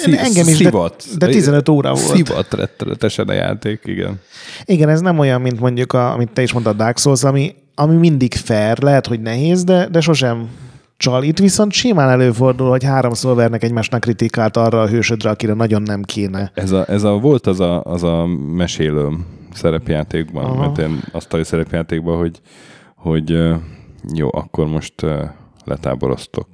Engem 0.04 0.48
is, 0.48 0.58
de- 0.58 0.90
de 1.18 1.26
15 1.26 1.68
óra 1.68 1.92
volt. 1.92 2.14
Szivat 2.14 2.54
rettenetesen 2.54 3.28
a 3.28 3.32
játék, 3.32 3.80
igen. 3.84 4.20
Igen, 4.64 4.88
ez 4.88 5.00
nem 5.00 5.18
olyan, 5.18 5.40
mint 5.40 5.60
mondjuk, 5.60 5.92
a, 5.92 6.12
amit 6.12 6.30
te 6.32 6.42
is 6.42 6.52
mondtad, 6.52 6.76
Dark 6.76 6.98
Souls, 6.98 7.22
ami, 7.22 7.54
ami 7.74 7.96
mindig 7.96 8.34
fair, 8.34 8.82
lehet, 8.82 9.06
hogy 9.06 9.20
nehéz, 9.20 9.64
de, 9.64 9.88
de 9.88 10.00
sosem 10.00 10.48
csal. 10.96 11.22
Itt 11.22 11.38
viszont 11.38 11.72
simán 11.72 12.08
előfordul, 12.08 12.68
hogy 12.68 12.84
háromszor 12.84 13.34
vernek 13.34 13.62
egymásnak 13.62 14.00
kritikát 14.00 14.56
arra 14.56 14.80
a 14.80 14.88
hősödre, 14.88 15.30
akire 15.30 15.52
nagyon 15.52 15.82
nem 15.82 16.02
kéne. 16.02 16.50
Ez 16.54 16.70
a, 16.72 16.84
ez 16.88 17.02
a 17.02 17.12
volt 17.12 17.46
az 17.46 17.60
a, 17.60 17.82
az 17.82 18.02
a 18.02 18.26
mesélőm 18.54 19.26
szerepjátékban, 19.54 20.44
Aha. 20.44 20.60
mert 20.60 20.78
én 20.78 21.02
asztali 21.12 21.44
szerepjátékban, 21.44 22.18
hogy, 22.18 22.40
hogy 22.96 23.38
jó, 24.14 24.28
akkor 24.32 24.66
most 24.66 24.94
letáboroztok. 25.64 26.48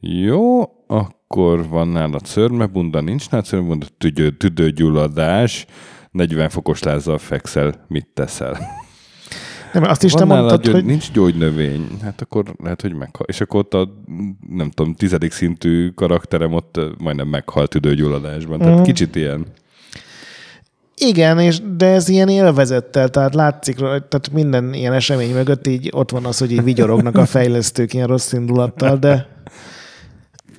Jó, 0.00 0.60
akkor 0.86 1.18
van 1.34 1.88
nálad 1.88 2.26
szörmebunda, 2.26 3.00
nincs 3.00 3.30
nálad 3.30 3.46
szörmebunda, 3.46 3.86
tüdő, 3.98 4.30
tüdőgyulladás, 4.30 5.66
40 6.10 6.48
fokos 6.48 6.82
lázzal 6.82 7.18
fekszel, 7.18 7.84
mit 7.88 8.06
teszel? 8.14 8.58
Nem, 9.72 9.82
azt 9.82 10.02
is 10.02 10.12
te 10.12 10.18
Van 10.18 10.28
nálad 10.28 10.44
mondtad, 10.44 10.64
gyógy, 10.64 10.74
hogy 10.74 10.84
Nincs 10.90 11.12
gyógynövény, 11.12 11.86
hát 12.02 12.20
akkor 12.20 12.44
lehet, 12.62 12.80
hogy 12.82 12.94
meghal. 12.94 13.26
És 13.26 13.40
akkor 13.40 13.60
ott 13.60 13.74
a, 13.74 13.88
nem 14.48 14.70
tudom, 14.70 14.94
tizedik 14.94 15.32
szintű 15.32 15.88
karakterem 15.88 16.52
ott 16.52 16.80
majdnem 16.98 17.28
meghalt 17.28 17.70
tüdőgyulladásban. 17.70 18.58
Tehát 18.58 18.74
Mhm. 18.74 18.82
kicsit 18.82 19.16
ilyen. 19.16 19.46
igen, 20.96 21.38
és, 21.38 21.60
de 21.76 21.86
ez 21.86 22.08
ilyen 22.08 22.28
élvezettel, 22.28 23.08
tehát 23.08 23.34
látszik, 23.34 23.76
tehát 23.76 24.30
minden 24.32 24.74
ilyen 24.74 24.92
esemény 24.92 25.32
mögött 25.32 25.66
így 25.66 25.88
ott 25.92 26.10
van 26.10 26.24
az, 26.24 26.38
hogy 26.38 26.52
így 26.52 26.62
vigyorognak 26.64 27.16
a 27.16 27.26
fejlesztők 27.36 27.94
ilyen 27.94 28.06
rossz 28.06 28.32
indulattal, 28.32 28.96
de, 28.96 29.28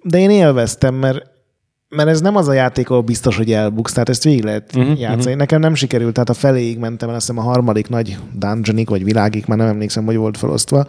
de 0.04 0.18
én 0.18 0.30
élveztem, 0.30 0.96
mert 0.96 1.30
mert 1.96 2.10
ez 2.10 2.22
nem 2.22 2.36
az 2.36 2.48
a 2.48 2.54
játék, 2.54 2.90
ahol 2.90 3.02
biztos, 3.02 3.38
hogy 3.38 3.52
elbuksz, 3.52 3.94
tehát 3.94 4.10
ezt 4.10 4.24
végig 4.24 4.44
lehet 4.44 4.76
uh-huh, 4.76 5.00
játszani. 5.00 5.36
Nekem 5.36 5.60
nem 5.60 5.76
sikerült, 5.76 6.14
tehát 6.14 6.30
a 6.30 6.34
feléig 6.34 6.78
mentem 6.78 7.10
el, 7.10 7.16
azt 7.16 7.28
hiszem 7.28 7.44
a 7.44 7.50
harmadik 7.50 7.90
nagy 7.90 8.18
dungeonig, 8.34 8.90
vagy 8.90 9.04
világig, 9.04 9.44
már 9.48 9.58
nem 9.58 9.68
emlékszem, 9.68 10.06
hogy 10.06 10.16
volt 10.16 10.38
felosztva. 10.38 10.86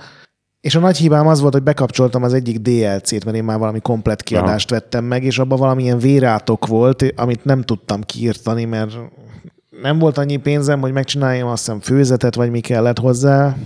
És 0.61 0.75
a 0.75 0.81
nagy 0.81 0.97
hibám 0.97 1.27
az 1.27 1.41
volt, 1.41 1.53
hogy 1.53 1.63
bekapcsoltam 1.63 2.23
az 2.23 2.35
egyik 2.35 2.59
DLC-t, 2.59 3.25
mert 3.25 3.37
én 3.37 3.45
már 3.45 3.59
valami 3.59 3.81
komplet 3.81 4.23
kiadást 4.23 4.71
vettem 4.71 5.05
meg, 5.05 5.25
és 5.25 5.39
abban 5.39 5.59
valamilyen 5.59 5.99
vérátok 5.99 6.67
volt, 6.67 7.05
amit 7.17 7.45
nem 7.45 7.63
tudtam 7.63 8.01
kiírtani, 8.01 8.65
mert 8.65 8.93
nem 9.83 9.99
volt 9.99 10.19
annyi 10.19 10.37
pénzem, 10.37 10.81
hogy 10.81 10.93
megcsináljam 10.93 11.49
azt 11.49 11.65
hiszem 11.65 11.81
főzetet, 11.81 12.35
vagy 12.35 12.51
mi 12.51 12.61
kellett 12.61 12.99
hozzá, 12.99 13.57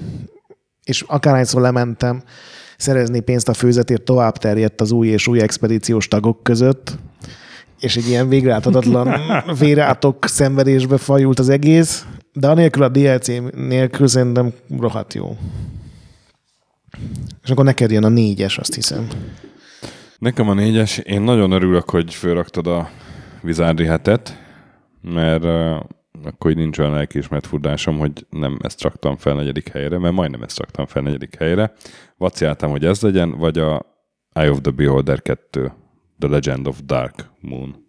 és 0.84 1.04
akárhányszor 1.06 1.60
lementem 1.60 2.22
szerezni 2.76 3.20
pénzt 3.20 3.48
a 3.48 3.54
főzetért, 3.54 4.02
tovább 4.02 4.36
terjedt 4.36 4.80
az 4.80 4.90
új 4.90 5.08
és 5.08 5.26
új 5.26 5.40
expedíciós 5.40 6.08
tagok 6.08 6.42
között, 6.42 6.98
és 7.80 7.96
egy 7.96 8.08
ilyen 8.08 8.28
végrehajthatatlan 8.28 9.20
vérátok 9.58 10.26
szenvedésbe 10.26 10.96
fajult 10.96 11.38
az 11.38 11.48
egész, 11.48 12.06
de 12.32 12.48
anélkül 12.48 12.82
a 12.82 12.88
DLC 12.88 13.26
nélkül 13.54 14.06
szerintem 14.06 14.52
rohadt 14.78 15.14
jó. 15.14 15.36
És 17.42 17.50
akkor 17.50 17.64
neked 17.64 17.90
jön 17.90 18.04
a 18.04 18.08
négyes, 18.08 18.58
azt 18.58 18.74
hiszem. 18.74 19.08
Nekem 20.18 20.48
a 20.48 20.54
négyes, 20.54 20.98
én 20.98 21.22
nagyon 21.22 21.50
örülök, 21.50 21.90
hogy 21.90 22.14
fölraktad 22.14 22.66
a 22.66 22.88
Vizárdi 23.42 23.84
hetet, 23.84 24.36
mert 25.02 25.44
akkor 26.24 26.50
így 26.50 26.56
nincs 26.56 26.78
olyan 26.78 26.92
lelkiismert 26.92 27.46
furdásom, 27.46 27.98
hogy 27.98 28.26
nem 28.30 28.58
ezt 28.62 28.82
raktam 28.82 29.16
fel 29.16 29.34
negyedik 29.34 29.68
helyre, 29.68 29.98
mert 29.98 30.14
majdnem 30.14 30.42
ezt 30.42 30.58
raktam 30.58 30.86
fel 30.86 31.02
negyedik 31.02 31.36
helyre. 31.38 31.72
Vaciáltam, 32.16 32.70
hogy 32.70 32.84
ez 32.84 33.00
legyen, 33.00 33.30
vagy 33.38 33.58
a 33.58 33.82
Eye 34.32 34.50
of 34.50 34.58
the 34.60 34.70
Beholder 34.70 35.22
2, 35.22 35.72
The 36.18 36.28
Legend 36.28 36.66
of 36.66 36.78
Dark 36.86 37.30
Moon. 37.40 37.84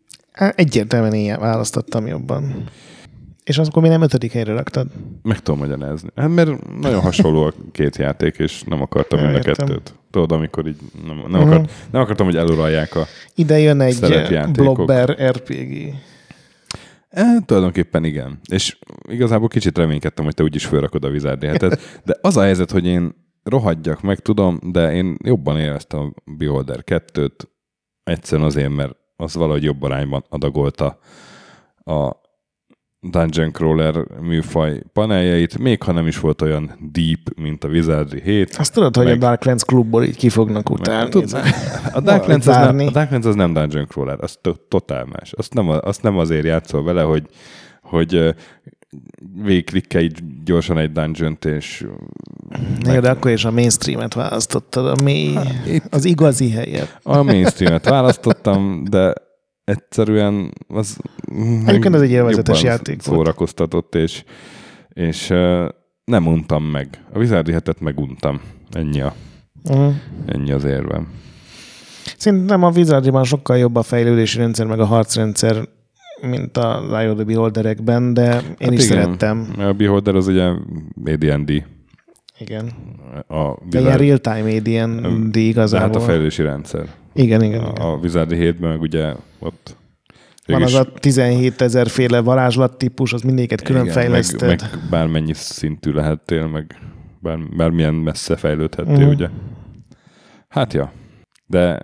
Egyértelműen 0.55 1.13
én 1.13 1.39
választottam 1.39 2.07
jobban. 2.07 2.63
És 3.43 3.57
akkor 3.57 3.82
mi 3.82 3.88
nem 3.88 4.01
ötödik 4.01 4.32
helyre 4.32 4.53
raktad? 4.53 4.88
Meg 5.21 5.39
tudom 5.39 5.59
magyarázni. 5.59 6.09
Hát 6.15 6.30
mert 6.30 6.80
nagyon 6.80 7.01
hasonló 7.01 7.43
a 7.43 7.53
két 7.71 7.97
játék, 7.97 8.36
és 8.38 8.63
nem 8.63 8.82
akartam 8.82 9.21
mind 9.21 9.36
a 9.36 9.39
kettőt. 9.39 9.93
Tudod, 10.11 10.32
amikor 10.32 10.67
így 10.67 10.78
nem, 11.05 11.15
nem, 11.15 11.41
Mhm. 11.41 11.49
akart, 11.51 11.71
nem 11.91 12.01
akartam, 12.01 12.25
hogy 12.25 12.36
eluralják 12.36 12.95
a... 12.95 13.05
Ide 13.36 13.59
jön 13.59 13.82
egy 13.82 13.99
blobber 14.51 15.09
RPG. 15.30 15.93
E, 17.10 17.39
tulajdonképpen 17.45 18.03
igen. 18.03 18.39
És 18.51 18.78
igazából 19.10 19.47
kicsit 19.47 19.78
reménykedtem, 19.78 20.26
hogy 20.26 20.34
te 20.34 20.43
úgyis 20.43 20.66
felrakod 20.66 21.03
a 21.03 21.10
Wizardi 21.10 21.47
hetet. 21.47 21.80
De 22.05 22.18
az 22.22 22.38
a 22.38 22.41
helyzet, 22.41 22.72
hogy 22.72 22.86
én 22.86 23.14
rohadjak 23.43 24.01
meg, 24.01 24.20
tudom, 24.20 24.60
de 24.64 24.93
én 24.93 25.18
jobban 25.24 25.60
éreztem 25.60 25.99
a 25.99 26.32
Beholder 26.38 26.84
2-t, 26.86 27.39
egyszerűen 28.03 28.47
azért, 28.47 28.76
mert 28.76 28.95
az 29.16 29.36
valahogy 29.36 29.64
jobb 29.64 29.84
arányban 29.84 30.26
adagolta 30.30 30.99
a 31.84 32.12
Dungeon 33.00 33.52
Crawler 33.52 33.95
műfaj 34.22 34.82
paneljeit, 34.93 35.58
még 35.58 35.84
ha 35.84 35.91
nem 35.91 36.08
is 36.08 36.20
volt 36.20 36.41
olyan 36.41 36.72
deep, 36.91 37.20
mint 37.36 37.64
a 37.64 37.68
Wizardry 37.68 38.22
7. 38.22 38.56
Azt 38.58 38.74
tudod, 38.74 38.95
hogy 38.95 39.06
a 39.06 39.10
Meg- 39.10 39.20
Darklands 39.20 39.64
klubból 39.64 40.04
így 40.04 40.16
ki 40.18 40.30
fognak 40.30 40.70
utálni. 40.70 41.10
Tud- 41.10 41.34
A 41.93 42.00
Darklands, 42.00 42.48
az 42.48 42.56
nem, 42.56 42.80
a 42.80 42.91
Darklands 42.91 43.26
az 43.26 43.36
nem 43.36 43.54
Dungeon 43.54 43.86
Crawler, 43.88 44.18
az 44.22 44.38
to- 44.41 44.62
totál 44.62 45.06
más. 45.06 45.32
Azt 45.34 45.54
nem, 45.54 45.68
azt 45.70 46.02
nem 46.02 46.18
azért 46.18 46.45
játszol 46.45 46.84
vele, 46.84 47.02
hogy, 47.02 47.26
hogy 47.82 48.36
végigklikkelj 49.43 50.10
gyorsan 50.45 50.78
egy 50.78 50.91
dungeon 50.91 51.38
és 51.45 51.86
Jó, 52.93 53.00
de 53.00 53.10
akkor 53.10 53.32
is 53.32 53.45
a 53.45 53.52
mainstreamet 53.52 54.14
választottad, 54.14 54.86
a 55.00 55.04
mély, 55.04 55.38
itt- 55.68 55.93
az 55.93 56.06
igazi 56.06 56.50
helyet. 56.52 57.00
a 57.04 57.24
mainstreamet 57.24 57.89
választottam, 57.89 58.84
de 58.89 59.14
egyszerűen 59.68 60.53
az 60.68 60.97
Egyébként 61.65 61.95
ez 61.95 62.01
egy 62.01 62.11
élvezetes 62.11 62.63
játék 62.63 63.03
volt. 63.03 63.18
Szórakoztatott, 63.20 63.95
és, 63.95 64.24
és 64.89 65.30
ö, 65.30 65.68
nem 66.05 66.28
untam 66.28 66.63
meg. 66.63 67.03
A 67.13 67.18
Wizardi 67.18 67.51
hetet 67.51 67.80
meguntam. 67.80 68.41
Ennyi, 68.72 69.01
a, 69.01 69.13
Uh-huh. 69.70 69.93
ennyi 70.26 70.51
az 70.51 70.63
érvem. 70.63 71.07
Szerintem 72.18 72.63
a 72.63 72.70
Wizardryban 72.70 73.24
sokkal 73.24 73.57
jobb 73.57 73.76
a 73.76 73.82
fejlődési 73.84 74.38
rendszer, 74.38 74.65
meg 74.65 74.80
a 74.80 74.86
harcrendszer, 74.86 75.68
mint 76.22 76.57
a 76.57 76.97
Eye 76.97 77.09
of 77.09 77.15
the 77.15 77.24
Beholderekben, 77.24 78.13
de 78.13 78.24
én 78.36 78.55
hát 78.59 78.72
is 78.72 78.86
igen. 78.86 79.01
szerettem. 79.01 79.53
A 79.57 79.74
Beholder 79.74 80.15
az 80.15 80.28
ugye 80.28 80.43
AD&D. 81.05 81.63
Igen. 82.39 82.71
A 83.27 83.57
De 83.69 83.79
ilyen 83.79 83.97
real-time 83.97 84.55
AD&D 84.55 85.35
igazából. 85.35 85.88
hát 85.88 85.95
a 85.95 85.99
fejlődési 85.99 86.41
rendszer. 86.41 86.88
Igen, 87.13 87.41
igen, 87.43 87.61
igen. 87.61 87.75
A, 87.75 87.95
Wizardi 87.95 88.35
7-ben 88.35 88.69
meg 88.69 88.81
ugye 88.81 89.13
ott 89.39 89.75
Van 90.45 90.63
az 90.63 90.73
a 90.73 90.91
17 90.91 91.61
ezer 91.61 91.88
féle 91.88 92.19
varázslat 92.19 92.77
típus, 92.77 93.13
az 93.13 93.21
mindéket 93.21 93.61
külön 93.61 93.81
igen, 93.81 93.93
fejleszted. 93.93 94.47
Meg, 94.47 94.59
meg 94.61 94.79
bármennyi 94.89 95.33
szintű 95.33 95.91
lehettél, 95.91 96.47
meg 96.47 96.75
bár, 97.19 97.38
bármilyen 97.57 97.93
messze 97.93 98.35
fejlődhettél, 98.35 98.95
Mhm. 99.05 99.09
ugye. 99.09 99.29
Hát 100.47 100.73
ja. 100.73 100.91
De 101.45 101.81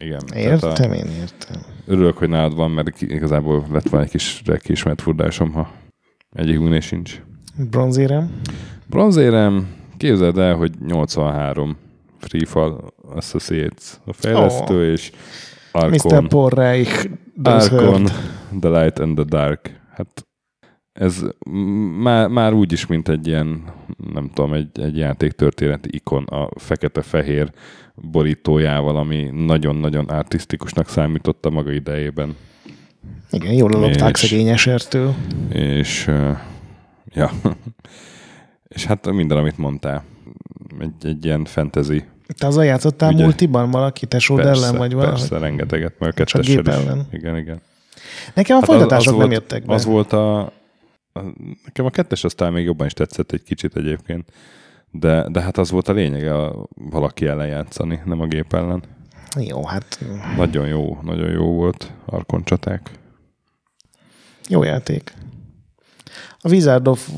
igen. 0.00 0.20
Értem, 0.34 0.90
a, 0.90 0.94
én 0.94 1.04
értem. 1.20 1.62
Örülök, 1.86 2.16
hogy 2.18 2.28
nálad 2.28 2.54
van, 2.54 2.70
mert 2.70 3.00
igazából 3.02 3.64
lett 3.72 3.88
volna 3.88 4.04
egy 4.04 4.10
kis 4.10 4.42
kiismert 4.58 5.00
furdásom, 5.00 5.52
ha 5.52 5.70
egyikünknél 6.32 6.80
sincs. 6.80 7.20
Bronzérem? 7.70 8.40
Bronzérem, 8.86 9.68
képzeld 10.02 10.38
el, 10.38 10.54
hogy 10.54 10.72
83 10.86 11.76
Freefall 12.18 12.92
Associates 13.14 14.00
a 14.04 14.12
fejlesztő, 14.12 14.76
oh. 14.76 14.92
és 14.92 15.10
Arkon. 15.72 16.22
Mr. 16.22 16.28
Porreich. 16.28 17.10
Arkon, 17.42 18.04
The 18.60 18.80
Light 18.80 18.98
and 18.98 19.14
the 19.14 19.24
Dark. 19.24 19.80
Hát 19.94 20.26
ez 20.92 21.22
már, 22.02 22.28
már 22.28 22.52
úgy 22.52 22.72
is, 22.72 22.86
mint 22.86 23.08
egy 23.08 23.26
ilyen, 23.26 23.64
nem 24.12 24.30
tudom, 24.34 24.52
egy, 24.52 24.80
egy 24.80 24.96
játéktörténeti 24.96 25.88
ikon 25.92 26.24
a 26.24 26.48
fekete-fehér 26.54 27.50
borítójával, 27.94 28.96
ami 28.96 29.30
nagyon-nagyon 29.32 30.04
artistikusnak 30.04 30.88
számította 30.88 31.50
maga 31.50 31.72
idejében. 31.72 32.36
Igen, 33.30 33.52
jól 33.52 33.70
lopták 33.70 34.16
szegény 34.16 34.48
esertől. 34.48 35.14
És, 35.52 36.10
ja, 37.14 37.30
és 38.72 38.84
hát 38.84 39.12
minden, 39.12 39.38
amit 39.38 39.58
mondtál. 39.58 40.04
Egy, 40.80 40.92
egy 41.02 41.24
ilyen 41.24 41.44
fantasy. 41.44 42.04
Te 42.38 42.46
azzal 42.46 42.64
játszottál 42.64 43.12
Ugye, 43.12 43.22
multiban 43.22 43.70
valaki, 43.70 44.06
tesód 44.06 44.40
persze, 44.40 44.66
ellen, 44.66 44.78
vagy 44.78 44.92
valami? 44.92 45.10
Persze, 45.10 45.38
rengeteget, 45.38 45.98
mert 45.98 46.20
a 46.20 46.24
Csak 46.24 46.42
gép 46.42 46.68
ellen. 46.68 47.06
Igen, 47.12 47.36
igen. 47.36 47.60
Nekem 48.34 48.56
a 48.56 48.58
hát 48.58 48.68
folytatások 48.68 49.12
az, 49.12 49.18
az 49.18 49.24
nem 49.24 49.30
jöttek 49.30 49.64
be. 49.64 49.74
Az 49.74 49.84
volt 49.84 50.12
a, 50.12 50.52
Nekem 51.64 51.84
a 51.84 51.90
kettes 51.90 52.24
aztán 52.24 52.52
még 52.52 52.64
jobban 52.64 52.86
is 52.86 52.92
tetszett 52.92 53.32
egy 53.32 53.42
kicsit 53.42 53.76
egyébként, 53.76 54.32
de, 54.90 55.28
de 55.28 55.40
hát 55.40 55.58
az 55.58 55.70
volt 55.70 55.88
a 55.88 55.92
lényege 55.92 56.34
a 56.34 56.66
valaki 56.74 57.26
ellen 57.26 57.46
játszani, 57.46 58.00
nem 58.04 58.20
a 58.20 58.26
gép 58.26 58.52
ellen. 58.52 58.82
Jó, 59.40 59.66
hát... 59.66 60.04
Nagyon 60.36 60.66
jó, 60.66 60.98
nagyon 61.02 61.30
jó 61.30 61.52
volt 61.52 61.92
Arkon 62.04 62.44
csaták. 62.44 62.90
Jó 64.48 64.62
játék. 64.62 65.12
A 66.44 66.48
Wizard 66.48 66.88
of 66.88 67.08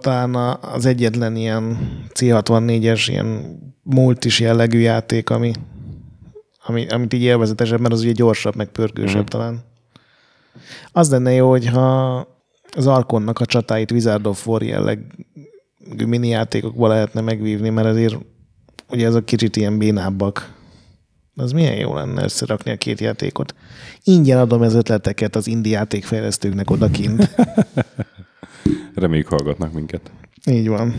talán 0.00 0.34
az 0.60 0.86
egyetlen 0.86 1.36
ilyen 1.36 1.78
C64-es, 2.14 3.04
ilyen 3.06 3.58
multis 3.82 4.40
jellegű 4.40 4.78
játék, 4.78 5.30
ami, 5.30 5.52
ami, 6.66 6.86
amit 6.86 7.12
így 7.12 7.22
élvezetesebb, 7.22 7.80
mert 7.80 7.92
az 7.92 8.02
ugye 8.02 8.12
gyorsabb, 8.12 8.56
meg 8.56 8.68
pörgősebb 8.68 9.22
mm. 9.22 9.26
talán. 9.26 9.64
Az 10.92 11.10
lenne 11.10 11.32
jó, 11.32 11.50
hogyha 11.50 12.16
az 12.76 12.86
Arkonnak 12.86 13.38
a 13.40 13.46
csatáit 13.46 13.90
Wizard 13.90 14.26
of 14.26 14.46
War 14.46 14.62
jellegű 14.62 16.06
mini 16.06 16.28
játékokba 16.28 16.88
lehetne 16.88 17.20
megvívni, 17.20 17.68
mert 17.68 17.88
azért 17.88 18.16
ugye 18.90 19.06
ez 19.06 19.14
a 19.14 19.24
kicsit 19.24 19.56
ilyen 19.56 19.78
bénábbak. 19.78 20.52
Az 21.36 21.52
milyen 21.52 21.76
jó 21.76 21.94
lenne 21.94 22.22
összerakni 22.22 22.70
a 22.70 22.76
két 22.76 23.00
játékot. 23.00 23.54
Ingyen 24.02 24.38
adom 24.38 24.60
az 24.60 24.74
ötleteket 24.74 25.36
az 25.36 25.46
indi 25.46 25.70
játékfejlesztőknek 25.70 26.70
odakint. 26.70 27.30
Reméljük 28.94 29.28
hallgatnak 29.28 29.72
minket. 29.72 30.10
Így 30.46 30.68
van. 30.68 30.94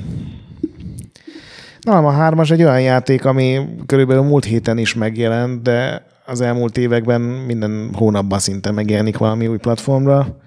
Na, 1.82 1.98
a 1.98 2.12
hármas 2.12 2.52
egy 2.52 2.64
olyan 2.64 2.82
játék, 2.82 3.26
ami 3.26 3.66
körülbelül 3.86 4.24
múlt 4.24 4.46
héten 4.46 4.78
is 4.78 4.94
megjelent, 4.94 5.62
de 5.62 6.06
az 6.26 6.42
elmúlt 6.42 6.78
években 6.78 7.22
minden 7.22 7.94
hónapban 7.94 8.40
szinte 8.40 8.72
megjelenik 8.72 9.18
valami 9.18 9.48
új 9.48 9.58
platformra. 9.58 10.38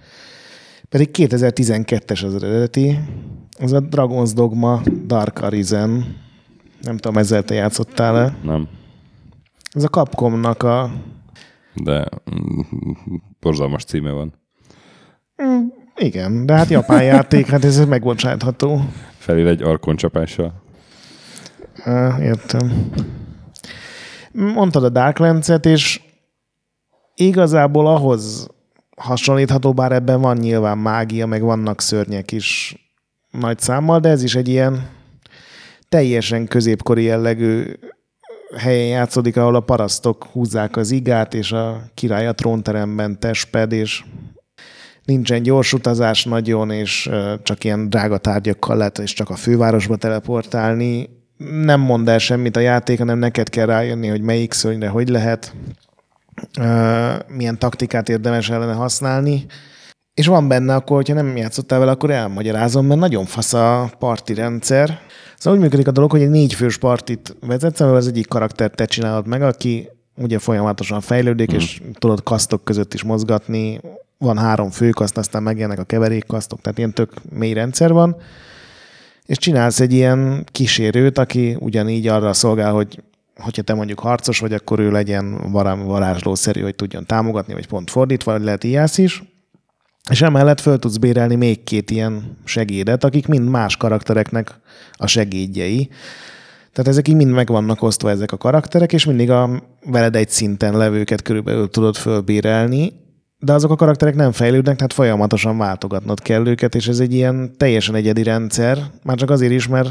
Pedig 0.89 1.09
2012-es 1.13 2.25
az 2.25 2.35
eredeti. 2.35 2.99
Az 3.59 3.73
a 3.73 3.81
Dragon's 3.81 4.31
Dogma 4.35 4.83
Dark 5.07 5.43
Arisen. 5.43 6.17
Nem 6.83 6.97
tudom, 6.97 7.19
ezzel 7.19 7.43
te 7.43 7.55
játszottál-e? 7.55 8.37
Nem. 8.43 8.69
Ez 9.73 9.85
a 9.85 9.89
Capcomnak 9.89 10.63
a... 10.63 10.91
De 11.75 12.09
mm, 12.31 12.61
borzalmas 13.41 13.85
címe 13.85 14.11
van. 14.11 14.35
Igen, 15.99 16.47
de 16.47 16.55
hát 16.55 16.69
japán 16.69 17.03
játék, 17.03 17.47
hát 17.47 17.65
ez 17.65 17.87
megbocsátható. 17.87 18.81
Felül 19.19 19.49
egy 19.49 19.63
arkon 19.63 19.97
csapással. 19.97 20.63
Értem. 22.21 22.91
Mondtad 24.33 24.85
a 24.85 24.89
Darklands-et, 24.89 25.67
és 25.67 26.01
igazából 27.15 27.87
ahhoz 27.87 28.49
hasonlítható, 28.97 29.73
bár 29.73 29.93
ebben 29.93 30.21
van 30.21 30.37
nyilván 30.37 30.79
mágia, 30.79 31.27
meg 31.27 31.43
vannak 31.43 31.81
szörnyek 31.81 32.33
is 32.33 32.77
nagy 33.31 33.59
számmal, 33.59 34.01
de 34.01 34.09
ez 34.09 34.23
is 34.23 34.35
egy 34.35 34.49
ilyen 34.49 34.89
teljesen 35.89 36.47
középkori 36.47 37.03
jellegű 37.03 37.73
helyen 38.57 38.87
játszódik, 38.87 39.37
ahol 39.37 39.55
a 39.55 39.61
parasztok 39.61 40.25
húzzák 40.25 40.77
az 40.77 40.91
igát, 40.91 41.35
és 41.35 41.53
a 41.53 41.83
király 41.95 42.27
a 42.27 42.33
trónteremben 42.33 43.21
tesped, 43.21 43.73
és 43.73 44.05
nincsen 45.09 45.43
gyors 45.43 45.73
utazás 45.73 46.25
nagyon, 46.25 46.71
és 46.71 47.11
csak 47.43 47.65
ilyen 47.65 47.91
drága 47.91 48.19
tárgyakkal 48.19 48.77
lehet, 48.77 48.99
és 48.99 49.13
csak 49.13 49.31
a 49.31 49.37
fővárosba 49.37 49.97
teleportálni. 49.97 51.09
Nem 51.63 51.81
mond 51.81 52.09
el 52.09 52.19
semmit 52.19 52.57
a 52.57 52.61
játék, 52.61 52.99
hanem 52.99 53.19
neked 53.19 53.49
kell 53.49 53.67
rájönni, 53.67 54.09
hogy 54.09 54.21
melyik 54.21 54.53
szörnyre 54.53 54.89
hogy 54.89 55.09
lehet 55.09 55.55
milyen 57.27 57.59
taktikát 57.59 58.09
érdemes 58.09 58.51
ellene 58.51 58.73
használni. 58.73 59.47
És 60.15 60.27
van 60.27 60.49
benne 60.49 60.75
akkor, 60.75 60.97
hogyha 60.97 61.15
nem 61.15 61.37
játszottál 61.37 61.79
vele, 61.79 61.91
akkor 61.91 62.11
elmagyarázom, 62.11 62.87
mert 62.87 63.01
nagyon 63.01 63.25
fasz 63.25 63.53
a 63.53 63.91
parti 63.99 64.35
rendszer. 64.35 65.01
Szóval 65.39 65.59
úgy 65.59 65.65
működik 65.65 65.89
a 65.89 65.91
dolog, 65.91 66.11
hogy 66.11 66.23
egy 66.23 66.31
négy 66.31 66.55
fős 66.55 66.79
partit 66.79 67.37
vezetsz, 67.41 67.81
amivel 67.81 67.99
az 67.99 68.07
egyik 68.07 68.29
karaktert 68.29 68.75
te 68.75 68.85
csinálod 68.85 69.27
meg, 69.27 69.43
aki 69.43 69.89
ugye 70.17 70.39
folyamatosan 70.39 71.01
fejlődik, 71.01 71.53
mm. 71.53 71.57
és 71.57 71.83
tudod 71.99 72.23
kasztok 72.23 72.65
között 72.65 72.95
is 72.95 73.03
mozgatni. 73.03 73.81
Van 74.19 74.39
három 74.39 74.71
főkaszt, 74.71 75.17
aztán 75.17 75.43
megjelennek 75.43 75.79
a 75.79 75.85
keverékkasztok, 75.85 76.61
tehát 76.61 76.79
ilyen 76.79 76.93
tök 76.93 77.13
mély 77.31 77.53
rendszer 77.53 77.93
van. 77.93 78.17
És 79.27 79.39
csinálsz 79.39 79.81
egy 79.81 79.93
ilyen 79.93 80.47
kísérőt, 80.53 81.19
aki 81.19 81.57
ugyanígy 81.61 82.07
arra 82.07 82.33
szolgál, 82.33 82.73
hogy 82.73 83.03
hogyha 83.37 83.63
te 83.63 83.75
mondjuk 83.75 83.99
harcos 83.99 84.39
vagy, 84.39 84.53
akkor 84.53 84.79
ő 84.79 84.91
legyen 84.91 85.51
valami 85.53 85.85
varázslószerű, 85.85 86.61
hogy 86.61 86.75
tudjon 86.75 87.07
támogatni, 87.07 87.53
vagy 87.53 87.67
pont 87.67 87.91
fordítva, 87.91 88.33
vagy 88.33 88.43
lehet 88.43 88.65
ijász 88.65 88.99
is. 88.99 89.23
És 90.11 90.23
emellett 90.23 90.61
föl 90.61 90.79
tudsz 90.79 90.97
bérelni 90.97 91.35
még 91.35 91.65
két 91.65 91.91
ilyen 91.91 92.37
segédet, 92.45 93.05
akik 93.05 93.27
mind 93.27 93.49
más 93.49 93.77
karaktereknek 93.77 94.61
a 94.93 95.07
segédjei. 95.07 95.89
Tehát 96.73 96.91
ezek 96.91 97.09
így 97.09 97.15
mind 97.15 97.33
meg 97.33 97.49
vannak 97.49 97.83
osztva 97.83 98.11
ezek 98.11 98.33
a 98.33 98.37
karakterek, 98.37 98.93
és 98.93 99.05
mindig 99.05 99.31
a 99.31 99.63
veled 99.85 100.17
egy 100.17 100.29
szinten 100.29 100.77
levőket 100.77 101.23
körülbelül 101.23 101.71
tudod 101.71 101.97
fölbérelni, 101.97 102.93
de 103.39 103.53
azok 103.53 103.71
a 103.71 103.77
karakterek 103.77 104.15
nem 104.15 104.33
fejlődnek, 104.33 104.77
tehát 104.77 104.93
folyamatosan 104.93 105.59
váltogatnod 105.59 106.21
kell 106.21 106.47
őket, 106.47 106.75
és 106.75 106.89
ez 106.89 107.01
egy 107.01 107.15
ilyen 107.15 107.53
teljesen 107.57 107.95
egyedi 107.95 108.23
rendszer, 108.23 108.79
már 109.03 109.17
csak 109.17 109.31
azért 109.31 109.53
is, 109.53 109.69
mert 109.69 109.91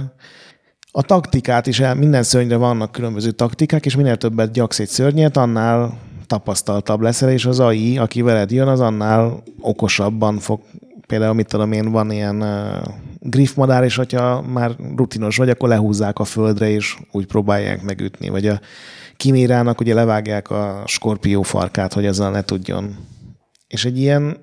a 0.92 1.02
taktikát 1.02 1.68
is, 1.68 1.82
minden 1.98 2.24
szörnyre 2.24 2.56
vannak 2.56 2.92
különböző 2.92 3.32
taktikák, 3.32 3.86
és 3.86 3.96
minél 3.96 4.18
többet 4.18 4.52
gyaksz 4.52 4.80
egy 4.80 4.88
szörnyet, 4.88 5.38
annál 5.38 5.98
tapasztaltabb 6.28 7.02
leszel, 7.02 7.30
és 7.30 7.46
az 7.46 7.60
AI, 7.60 7.98
aki 7.98 8.22
veled 8.22 8.52
jön, 8.52 8.68
az 8.68 8.80
annál 8.80 9.44
okosabban 9.60 10.40
fog, 10.40 10.62
például 11.08 11.34
mit 11.34 11.48
tudom 11.48 11.72
én, 11.72 11.92
van 11.92 12.12
ilyen 12.12 12.42
uh, 12.42 12.48
griffmadár, 13.20 13.84
és 13.84 13.96
hogyha 13.96 14.42
már 14.42 14.76
rutinos 14.96 15.38
vagy, 15.38 15.50
akkor 15.50 15.70
lehúzzák 15.70 16.20
a 16.20 16.24
földre, 16.24 16.70
és 16.70 16.98
úgy 17.12 17.26
próbálják 17.26 17.84
megütni. 17.84 18.30
Vagy 18.30 18.48
a 18.48 18.60
kimérának 19.18 19.80
ugye 19.80 19.94
levágják 19.94 20.50
a 20.50 20.84
skorpió 20.86 21.42
farkát, 21.42 21.94
hogy 21.94 22.06
azzal 22.06 22.32
ne 22.32 22.42
tudjon. 22.42 22.96
És 23.68 23.86
egy 23.86 23.98
ilyen, 23.98 24.38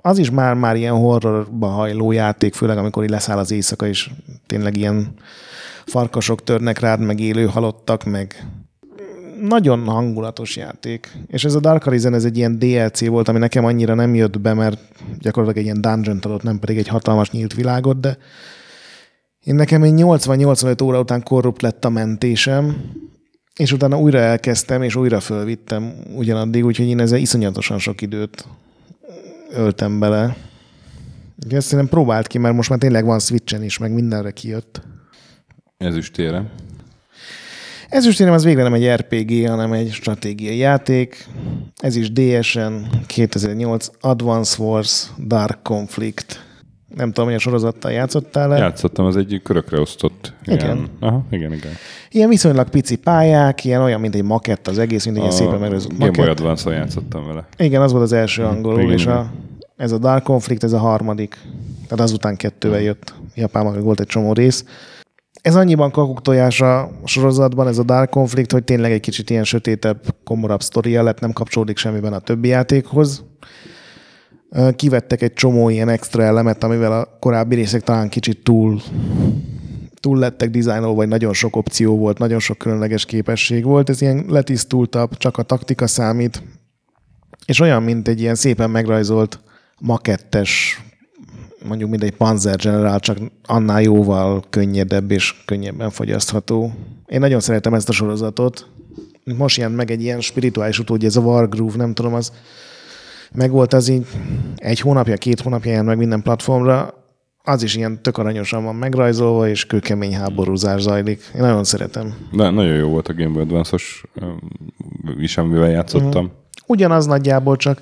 az 0.00 0.18
is 0.18 0.30
már-már 0.30 0.76
ilyen 0.76 0.94
horrorba 0.94 1.66
hajló 1.66 2.12
játék, 2.12 2.54
főleg 2.54 2.78
amikor 2.78 3.02
így 3.02 3.10
leszáll 3.10 3.38
az 3.38 3.50
éjszaka, 3.50 3.86
és 3.86 4.10
tényleg 4.46 4.76
ilyen 4.76 5.14
farkasok 5.86 6.44
törnek 6.44 6.78
rád, 6.78 7.00
meg 7.00 7.20
élő 7.20 7.46
halottak, 7.46 8.04
meg 8.04 8.46
nagyon 9.40 9.84
hangulatos 9.84 10.56
játék. 10.56 11.16
És 11.26 11.44
ez 11.44 11.54
a 11.54 11.60
Dark 11.60 11.86
Arisen, 11.86 12.14
ez 12.14 12.24
egy 12.24 12.36
ilyen 12.36 12.58
DLC 12.58 13.06
volt, 13.06 13.28
ami 13.28 13.38
nekem 13.38 13.64
annyira 13.64 13.94
nem 13.94 14.14
jött 14.14 14.40
be, 14.40 14.54
mert 14.54 14.78
gyakorlatilag 15.18 15.56
egy 15.56 15.64
ilyen 15.64 15.80
dungeon 15.80 16.18
adott, 16.22 16.42
nem 16.42 16.58
pedig 16.58 16.78
egy 16.78 16.88
hatalmas 16.88 17.30
nyílt 17.30 17.54
világot, 17.54 18.00
de 18.00 18.18
én 19.40 19.54
nekem 19.54 19.82
egy 19.82 19.92
80-85 19.96 20.82
óra 20.82 21.00
után 21.00 21.22
korrupt 21.22 21.62
lett 21.62 21.84
a 21.84 21.88
mentésem, 21.88 22.76
és 23.56 23.72
utána 23.72 23.98
újra 23.98 24.18
elkezdtem, 24.18 24.82
és 24.82 24.96
újra 24.96 25.20
fölvittem 25.20 25.94
ugyanaddig, 26.14 26.64
úgyhogy 26.64 26.86
én 26.86 27.00
ezzel 27.00 27.18
iszonyatosan 27.18 27.78
sok 27.78 28.00
időt 28.00 28.46
öltem 29.50 29.98
bele. 29.98 30.36
Ezt 31.50 31.72
nem 31.72 31.88
próbált 31.88 32.26
ki, 32.26 32.38
mert 32.38 32.54
most 32.54 32.68
már 32.68 32.78
tényleg 32.78 33.04
van 33.04 33.20
Switchen 33.20 33.62
is, 33.62 33.78
meg 33.78 33.92
mindenre 33.92 34.30
kijött. 34.30 34.82
Ezüstére. 35.76 36.50
Ezüstére 37.88 38.32
az 38.32 38.44
végre 38.44 38.62
nem 38.62 38.74
egy 38.74 38.88
RPG, 38.88 39.48
hanem 39.48 39.72
egy 39.72 39.92
stratégiai 39.92 40.56
játék. 40.56 41.26
Ez 41.76 41.96
is 41.96 42.12
DSN 42.12 42.74
2008 43.06 43.88
Advance 44.00 44.62
Wars 44.62 45.06
Dark 45.26 45.62
Conflict. 45.62 46.53
Nem 46.96 47.08
tudom, 47.08 47.24
hogy 47.24 47.34
a 47.34 47.38
sorozattal 47.38 47.90
játszottál-e. 47.90 48.58
Játszottam, 48.58 49.06
az 49.06 49.16
egy 49.16 49.40
körökre 49.44 49.80
osztott. 49.80 50.32
Igen. 50.44 50.58
Ilyen, 50.58 50.88
aha, 51.00 51.24
igen, 51.30 51.52
igen. 51.52 51.72
Ilyen 52.10 52.28
viszonylag 52.28 52.68
pici 52.68 52.96
pályák, 52.96 53.64
ilyen 53.64 53.80
olyan, 53.80 54.00
mint 54.00 54.14
egy 54.14 54.22
makett 54.22 54.68
az 54.68 54.78
egész, 54.78 55.04
mint 55.04 55.16
egy 55.16 55.22
ilyen 55.22 55.34
szépen 55.34 55.58
megrajzolt 55.58 55.98
Game 55.98 56.10
Boy 56.10 56.18
makett. 56.18 56.38
Advance-on 56.38 56.74
játszottam 56.74 57.26
vele. 57.26 57.46
Igen, 57.56 57.82
az 57.82 57.92
volt 57.92 58.04
az 58.04 58.12
első 58.12 58.42
angolul, 58.42 58.80
igen, 58.80 58.92
és 58.92 59.02
igen. 59.02 59.16
a, 59.16 59.30
ez 59.76 59.92
a 59.92 59.98
Dark 59.98 60.22
Conflict, 60.22 60.62
ez 60.62 60.72
a 60.72 60.78
harmadik. 60.78 61.38
Tehát 61.88 62.04
azután 62.04 62.36
kettővel 62.36 62.80
jött. 62.80 63.14
Japánban 63.34 63.82
volt 63.82 64.00
egy 64.00 64.06
csomó 64.06 64.32
rész. 64.32 64.64
Ez 65.42 65.56
annyiban 65.56 65.90
kakuktojás 65.90 66.60
a 66.60 66.90
sorozatban, 67.04 67.68
ez 67.68 67.78
a 67.78 67.82
Dark 67.82 68.10
Conflict, 68.10 68.52
hogy 68.52 68.64
tényleg 68.64 68.92
egy 68.92 69.00
kicsit 69.00 69.30
ilyen 69.30 69.44
sötétebb, 69.44 70.00
komorabb 70.24 70.62
sztoria 70.62 71.02
lett, 71.02 71.20
nem 71.20 71.32
kapcsolódik 71.32 71.76
semmiben 71.76 72.12
a 72.12 72.18
többi 72.18 72.48
játékhoz. 72.48 73.24
Kivettek 74.76 75.22
egy 75.22 75.32
csomó 75.32 75.68
ilyen 75.68 75.88
extra 75.88 76.22
elemet, 76.22 76.64
amivel 76.64 76.92
a 76.92 77.16
korábbi 77.20 77.54
részek 77.54 77.82
talán 77.82 78.08
kicsit 78.08 78.42
túl, 78.42 78.80
túl 80.00 80.18
lettek 80.18 80.50
dizájnolva, 80.50 80.94
vagy 80.94 81.08
nagyon 81.08 81.32
sok 81.32 81.56
opció 81.56 81.96
volt, 81.96 82.18
nagyon 82.18 82.38
sok 82.38 82.58
különleges 82.58 83.04
képesség 83.04 83.64
volt. 83.64 83.88
Ez 83.88 84.00
ilyen 84.00 84.24
letisztultabb, 84.28 85.16
csak 85.16 85.38
a 85.38 85.42
taktika 85.42 85.86
számít, 85.86 86.42
és 87.46 87.60
olyan, 87.60 87.82
mint 87.82 88.08
egy 88.08 88.20
ilyen 88.20 88.34
szépen 88.34 88.70
megrajzolt 88.70 89.40
makettes, 89.80 90.82
mondjuk 91.64 91.90
mint 91.90 92.02
egy 92.02 92.16
Panzer 92.16 92.56
General, 92.56 93.00
csak 93.00 93.18
annál 93.44 93.82
jóval 93.82 94.44
könnyedebb 94.50 95.10
és 95.10 95.42
könnyebben 95.44 95.90
fogyasztható. 95.90 96.72
Én 97.06 97.20
nagyon 97.20 97.40
szeretem 97.40 97.74
ezt 97.74 97.88
a 97.88 97.92
sorozatot. 97.92 98.66
Most 99.36 99.56
jelent 99.56 99.76
meg 99.76 99.90
egy 99.90 100.02
ilyen 100.02 100.20
spirituális 100.20 100.78
utódja, 100.78 101.08
ez 101.08 101.16
a 101.16 101.20
Wargroove, 101.20 101.76
nem 101.76 101.94
tudom, 101.94 102.14
az 102.14 102.32
meg 103.34 103.50
volt 103.50 103.72
az 103.72 103.88
így 103.88 104.06
egy 104.56 104.80
hónapja, 104.80 105.16
két 105.16 105.40
hónapja 105.40 105.70
jelent 105.70 105.88
meg 105.88 105.98
minden 105.98 106.22
platformra, 106.22 106.94
az 107.46 107.62
is 107.62 107.76
ilyen 107.76 108.02
tök 108.02 108.18
aranyosan 108.18 108.64
van 108.64 108.74
megrajzolva, 108.74 109.48
és 109.48 109.66
kőkemény 109.66 110.14
háborúzás 110.14 110.80
zajlik. 110.80 111.30
Én 111.34 111.40
nagyon 111.40 111.64
szeretem. 111.64 112.14
De 112.32 112.50
nagyon 112.50 112.74
jó 112.74 112.88
volt 112.88 113.08
a 113.08 113.14
Game 113.14 113.32
Boy 113.32 113.42
Advance-os 113.42 114.04
is, 115.18 115.36
amivel 115.36 115.70
játszottam. 115.70 116.30
Ugyanaz 116.66 117.06
nagyjából, 117.06 117.56
csak 117.56 117.80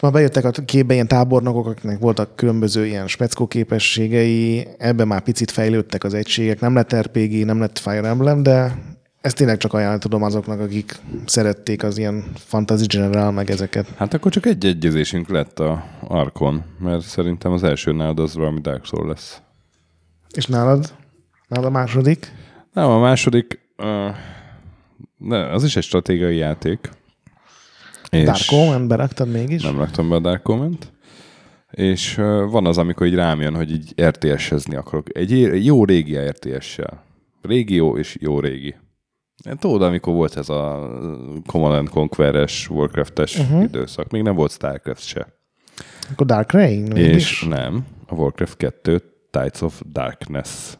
ma 0.00 0.10
bejöttek 0.10 0.44
a 0.44 0.50
képbe 0.50 0.94
ilyen 0.94 1.08
tábornokok, 1.08 1.66
akiknek 1.66 1.98
voltak 1.98 2.36
különböző 2.36 2.86
ilyen 2.86 3.06
speckó 3.06 3.46
képességei, 3.46 4.68
ebben 4.78 5.06
már 5.06 5.20
picit 5.20 5.50
fejlődtek 5.50 6.04
az 6.04 6.14
egységek, 6.14 6.60
nem 6.60 6.74
lett 6.74 6.96
RPG, 6.96 7.44
nem 7.44 7.60
lett 7.60 7.78
Fire 7.78 8.08
Emblem, 8.08 8.42
de 8.42 8.78
ezt 9.20 9.36
tényleg 9.36 9.56
csak 9.56 9.72
ajánlani 9.72 10.00
tudom 10.00 10.22
azoknak, 10.22 10.60
akik 10.60 10.96
szerették 11.26 11.82
az 11.82 11.98
ilyen 11.98 12.24
Fantasy 12.34 12.86
General, 12.86 13.30
meg 13.30 13.50
ezeket. 13.50 13.88
Hát 13.96 14.14
akkor 14.14 14.32
csak 14.32 14.46
egy 14.46 14.64
egyezésünk 14.64 15.28
lett 15.28 15.58
a 15.58 15.84
Arkon, 16.08 16.64
mert 16.78 17.02
szerintem 17.02 17.52
az 17.52 17.62
első 17.62 17.92
nálad 17.92 18.18
az 18.18 18.34
valami 18.34 18.60
Dark 18.60 18.84
Soul 18.84 19.08
lesz. 19.08 19.40
És 20.34 20.46
nálad? 20.46 20.94
Nálad 21.48 21.66
a 21.66 21.70
második? 21.70 22.32
Nem, 22.72 22.90
a 22.90 22.98
második, 22.98 23.60
uh, 23.76 24.16
ne, 25.16 25.52
az 25.52 25.64
is 25.64 25.76
egy 25.76 25.82
stratégiai 25.82 26.36
játék. 26.36 26.90
És 28.10 28.24
Dark 28.24 28.52
Omen 28.52 28.88
beraktad 28.88 29.30
mégis? 29.30 29.62
Nem 29.62 29.78
raktam 29.78 30.08
be 30.08 30.14
a 30.14 30.20
Dark 30.20 30.48
Omen-t. 30.48 30.92
És 31.70 32.18
uh, 32.18 32.50
van 32.50 32.66
az, 32.66 32.78
amikor 32.78 33.06
így 33.06 33.14
rám 33.14 33.40
jön, 33.40 33.54
hogy 33.54 33.70
így 33.70 33.94
RTS-ezni 34.02 34.76
akarok. 34.76 35.06
Egy 35.16 35.64
jó 35.64 35.84
régi 35.84 36.16
RTS-sel. 36.16 37.04
Régi 37.42 37.74
jó 37.74 37.96
és 37.96 38.16
jó 38.20 38.40
régi. 38.40 38.74
Én 39.44 39.56
Tudod, 39.56 39.82
amikor 39.82 40.14
volt 40.14 40.36
ez 40.36 40.48
a 40.48 40.90
Command 41.46 41.74
and 41.74 41.88
Conquer-es, 41.88 42.70
Warcraft-es 42.70 43.38
uh-huh. 43.38 43.62
időszak. 43.62 44.10
Még 44.10 44.22
nem 44.22 44.34
volt 44.34 44.52
Starcraft 44.52 45.06
se. 45.06 45.26
Akkor 46.10 46.26
Dark 46.26 46.52
Reign? 46.52 46.96
És 46.96 47.06
mégis? 47.06 47.42
nem, 47.42 47.86
a 48.06 48.14
Warcraft 48.14 48.56
2 48.56 49.02
Tides 49.30 49.60
of 49.60 49.82
Darkness. 49.92 50.76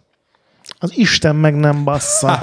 Az 0.78 0.96
Isten 0.96 1.36
meg 1.36 1.54
nem 1.54 1.84
bassza. 1.84 2.38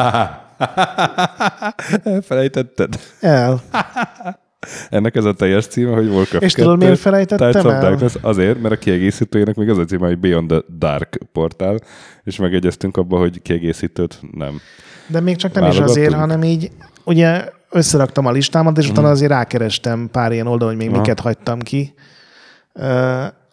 Elfelejtetted? 2.03 2.99
El. 3.19 3.61
Ennek 4.89 5.15
ez 5.15 5.25
a 5.25 5.33
teljes 5.33 5.67
címe, 5.67 5.91
hogy 5.91 6.07
Warcraft 6.07 6.45
És 6.45 6.53
tudod, 6.53 6.73
2, 6.73 6.85
miért 6.85 6.99
felejtettem 6.99 7.67
el? 7.67 7.81
Darkness? 7.81 8.15
Azért, 8.21 8.61
mert 8.61 8.73
a 8.73 8.77
kiegészítőjének 8.77 9.55
még 9.55 9.69
az 9.69 9.77
a 9.77 9.85
címe, 9.85 10.07
hogy 10.07 10.19
Beyond 10.19 10.47
the 10.47 10.61
Dark 10.77 11.17
portál, 11.31 11.79
és 12.23 12.37
megegyeztünk 12.37 12.97
abba, 12.97 13.17
hogy 13.17 13.41
kiegészítőt 13.41 14.19
nem. 14.31 14.59
De 15.07 15.19
még 15.19 15.35
csak 15.35 15.53
nem 15.53 15.71
is 15.71 15.79
azért, 15.79 16.13
hanem 16.13 16.43
így, 16.43 16.71
ugye 17.03 17.49
összeraktam 17.69 18.25
a 18.25 18.31
listámat, 18.31 18.77
és 18.77 18.89
utána 18.89 19.09
azért 19.09 19.31
rákerestem 19.31 20.09
pár 20.11 20.31
ilyen 20.31 20.47
oldalon, 20.47 20.75
hogy 20.75 20.83
még 20.83 20.93
Aha. 20.93 20.99
miket 20.99 21.19
hagytam 21.19 21.59
ki. 21.59 21.93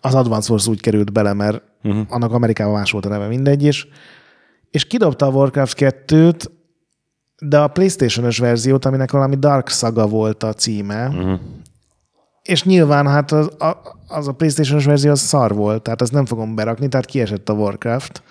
Az 0.01 0.15
Advance 0.15 0.51
Wars 0.53 0.67
úgy 0.67 0.81
került 0.81 1.13
bele, 1.13 1.33
mert 1.33 1.63
uh-huh. 1.83 2.07
annak 2.09 2.33
Amerikában 2.33 2.75
más 2.75 2.91
volt 2.91 3.07
a 3.07 3.09
neve, 3.09 3.27
mindegy 3.27 3.63
is. 3.63 3.89
És 4.71 4.85
kidobta 4.85 5.27
a 5.27 5.31
Warcraft 5.31 5.77
2-t, 5.81 6.45
de 7.49 7.59
a 7.59 7.69
PlayStation-ös 7.69 8.39
verziót, 8.39 8.85
aminek 8.85 9.11
valami 9.11 9.37
Dark 9.37 9.69
Saga 9.69 10.07
volt 10.07 10.43
a 10.43 10.53
címe, 10.53 11.09
uh-huh. 11.09 11.39
és 12.43 12.65
nyilván 12.65 13.07
hát 13.07 13.33
az 13.33 13.47
a, 13.59 13.77
az 14.09 14.29
a 14.29 14.33
PlayStation-ös 14.33 14.85
verzió 14.85 15.11
az 15.11 15.21
szar 15.21 15.55
volt, 15.55 15.83
tehát 15.83 16.01
azt 16.01 16.13
nem 16.13 16.27
fogom 16.27 16.55
berakni, 16.55 16.89
tehát 16.89 17.07
kiesett 17.07 17.49
a 17.49 17.53
Warcraft. 17.53 18.23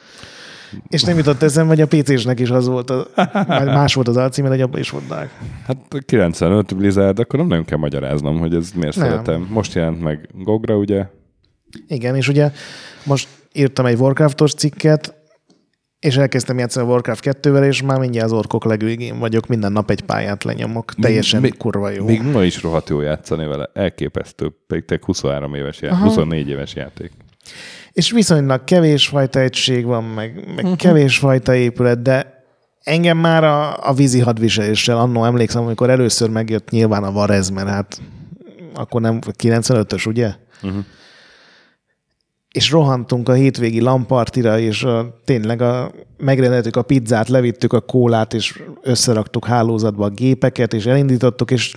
És 0.88 1.04
nem 1.04 1.18
jutott 1.18 1.42
eszembe, 1.42 1.70
hogy 1.70 1.82
a 1.82 1.88
PC-snek 1.88 2.40
is 2.40 2.50
az 2.50 2.68
volt, 2.68 2.90
a, 2.90 3.08
vagy 3.48 3.66
más 3.66 3.94
volt 3.94 4.08
az 4.08 4.18
alcíme, 4.18 4.56
de 4.56 4.64
abban 4.64 4.80
is 4.80 4.90
volt 4.90 5.08
Dark. 5.08 5.30
Hát 5.66 5.78
95 6.06 6.76
Blizzard, 6.76 7.20
akkor 7.20 7.40
nem 7.40 7.48
nagyon 7.48 7.66
kell 7.66 7.78
magyaráznom, 7.78 8.40
hogy 8.40 8.56
ez 8.56 8.72
miért 8.76 8.96
Nem. 8.96 9.10
szeretem. 9.10 9.48
Most 9.50 9.74
jelent 9.74 10.02
meg 10.02 10.30
Gogra, 10.34 10.76
ugye? 10.76 11.06
Igen, 11.88 12.16
és 12.16 12.28
ugye 12.28 12.52
most 13.04 13.28
írtam 13.52 13.86
egy 13.86 14.00
Warcraftos 14.00 14.54
cikket, 14.54 15.23
és 16.04 16.18
elkezdtem 16.18 16.58
játszani 16.58 16.88
a 16.88 16.90
Warcraft 16.90 17.24
2-vel, 17.42 17.66
és 17.66 17.82
már 17.82 18.00
mindjárt 18.00 18.26
az 18.26 18.38
orkok 18.38 18.66
legvégén 18.66 19.20
vagyok, 19.20 19.48
minden 19.48 19.72
nap 19.72 19.90
egy 19.90 20.02
pályát 20.02 20.44
lenyomok. 20.44 20.94
Teljesen 20.94 21.42
még- 21.42 21.58
kurva 21.58 21.90
jó. 21.90 22.06
Még 22.06 22.22
ma 22.22 22.44
is 22.44 22.62
rohadt 22.62 22.90
jó 22.90 23.02
játszani 23.02 23.46
vele. 23.46 23.70
Elképesztő. 23.74 24.56
Pedig 24.68 24.86
te 24.86 25.00
23 25.02 25.54
éves 25.56 25.82
játék, 25.82 26.00
24 26.00 26.50
éves 26.50 26.76
játék. 26.76 27.12
És 27.92 28.12
viszonylag 28.12 28.64
kevés 28.64 29.08
fajta 29.08 29.40
egység 29.40 29.86
van, 29.86 30.04
meg, 30.04 30.44
meg 30.56 30.64
uh-huh. 30.64 30.76
kevés 30.76 31.18
fajta 31.18 31.56
épület, 31.56 32.02
de 32.02 32.44
engem 32.84 33.18
már 33.18 33.44
a, 33.44 33.90
a 33.90 33.94
vízi 33.94 34.20
hadviseléssel 34.20 34.98
annó 34.98 35.26
emlékszem, 35.26 35.64
amikor 35.64 35.90
először 35.90 36.30
megjött 36.30 36.70
nyilván 36.70 37.04
a 37.04 37.12
Varez, 37.12 37.50
mert 37.50 37.68
hát 37.68 38.02
akkor 38.74 39.02
nem 39.02 39.20
95-ös, 39.42 40.08
ugye? 40.08 40.34
Uh-huh. 40.62 40.84
És 42.54 42.72
rohantunk 42.72 43.30
a 43.30 43.34
hétvégi 43.34 43.82
lampartira, 43.82 44.60
és 44.60 44.84
a, 44.84 45.20
tényleg 45.24 45.62
a, 45.62 45.92
megrendeltük 46.18 46.76
a 46.76 46.82
pizzát, 46.82 47.28
levittük 47.28 47.74
a 47.74 47.82
kólát, 47.82 48.34
és 48.34 48.64
összeraktuk 48.82 49.46
hálózatba 49.46 50.06
a 50.06 50.10
gépeket, 50.10 50.74
és 50.74 50.86
elindítottuk, 50.86 51.52
és 51.52 51.76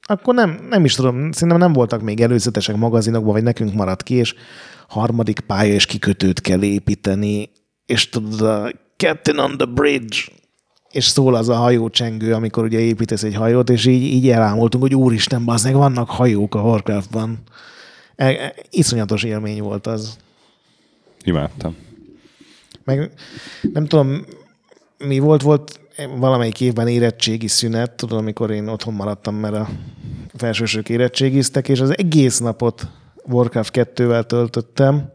akkor 0.00 0.34
nem, 0.34 0.66
nem 0.68 0.84
is 0.84 0.94
tudom, 0.94 1.32
szerintem 1.32 1.58
nem 1.58 1.72
voltak 1.72 2.02
még 2.02 2.20
előzetesek 2.20 2.76
magazinokban, 2.76 3.32
vagy 3.32 3.42
nekünk 3.42 3.74
maradt 3.74 4.02
ki, 4.02 4.14
és 4.14 4.34
harmadik 4.88 5.40
pálya 5.40 5.72
és 5.72 5.86
kikötőt 5.86 6.40
kell 6.40 6.62
építeni, 6.62 7.50
és 7.86 8.08
tudod, 8.08 8.40
a 8.40 8.70
Captain 8.96 9.38
on 9.38 9.56
the 9.56 9.66
Bridge, 9.66 10.16
és 10.90 11.04
szól 11.04 11.34
az 11.34 11.48
a 11.48 11.54
hajócsengő, 11.54 12.32
amikor 12.32 12.64
ugye 12.64 12.78
építesz 12.78 13.22
egy 13.22 13.34
hajót, 13.34 13.70
és 13.70 13.86
így, 13.86 14.02
így 14.02 14.28
elámultunk, 14.28 14.82
hogy 14.82 14.94
úristen, 14.94 15.44
bazdmeg, 15.44 15.74
vannak 15.74 16.10
hajók 16.10 16.54
a 16.54 16.60
Warcraftban. 16.60 17.38
E, 18.20 18.26
e, 18.26 18.54
iszonyatos 18.70 19.22
élmény 19.22 19.62
volt 19.62 19.86
az. 19.86 20.16
Imádtam. 21.24 21.76
Meg 22.84 23.10
nem 23.72 23.86
tudom, 23.86 24.24
mi 24.98 25.18
volt, 25.18 25.42
volt 25.42 25.80
valamelyik 26.16 26.60
évben 26.60 26.88
érettségi 26.88 27.48
szünet, 27.48 27.90
tudod, 27.90 28.18
amikor 28.18 28.50
én 28.50 28.68
otthon 28.68 28.94
maradtam, 28.94 29.34
mert 29.34 29.54
a 29.54 29.68
felsősök 30.34 30.88
érettségiztek, 30.88 31.68
és 31.68 31.80
az 31.80 31.98
egész 31.98 32.38
napot 32.38 32.88
Warcraft 33.24 33.72
2-vel 33.94 34.26
töltöttem, 34.26 35.12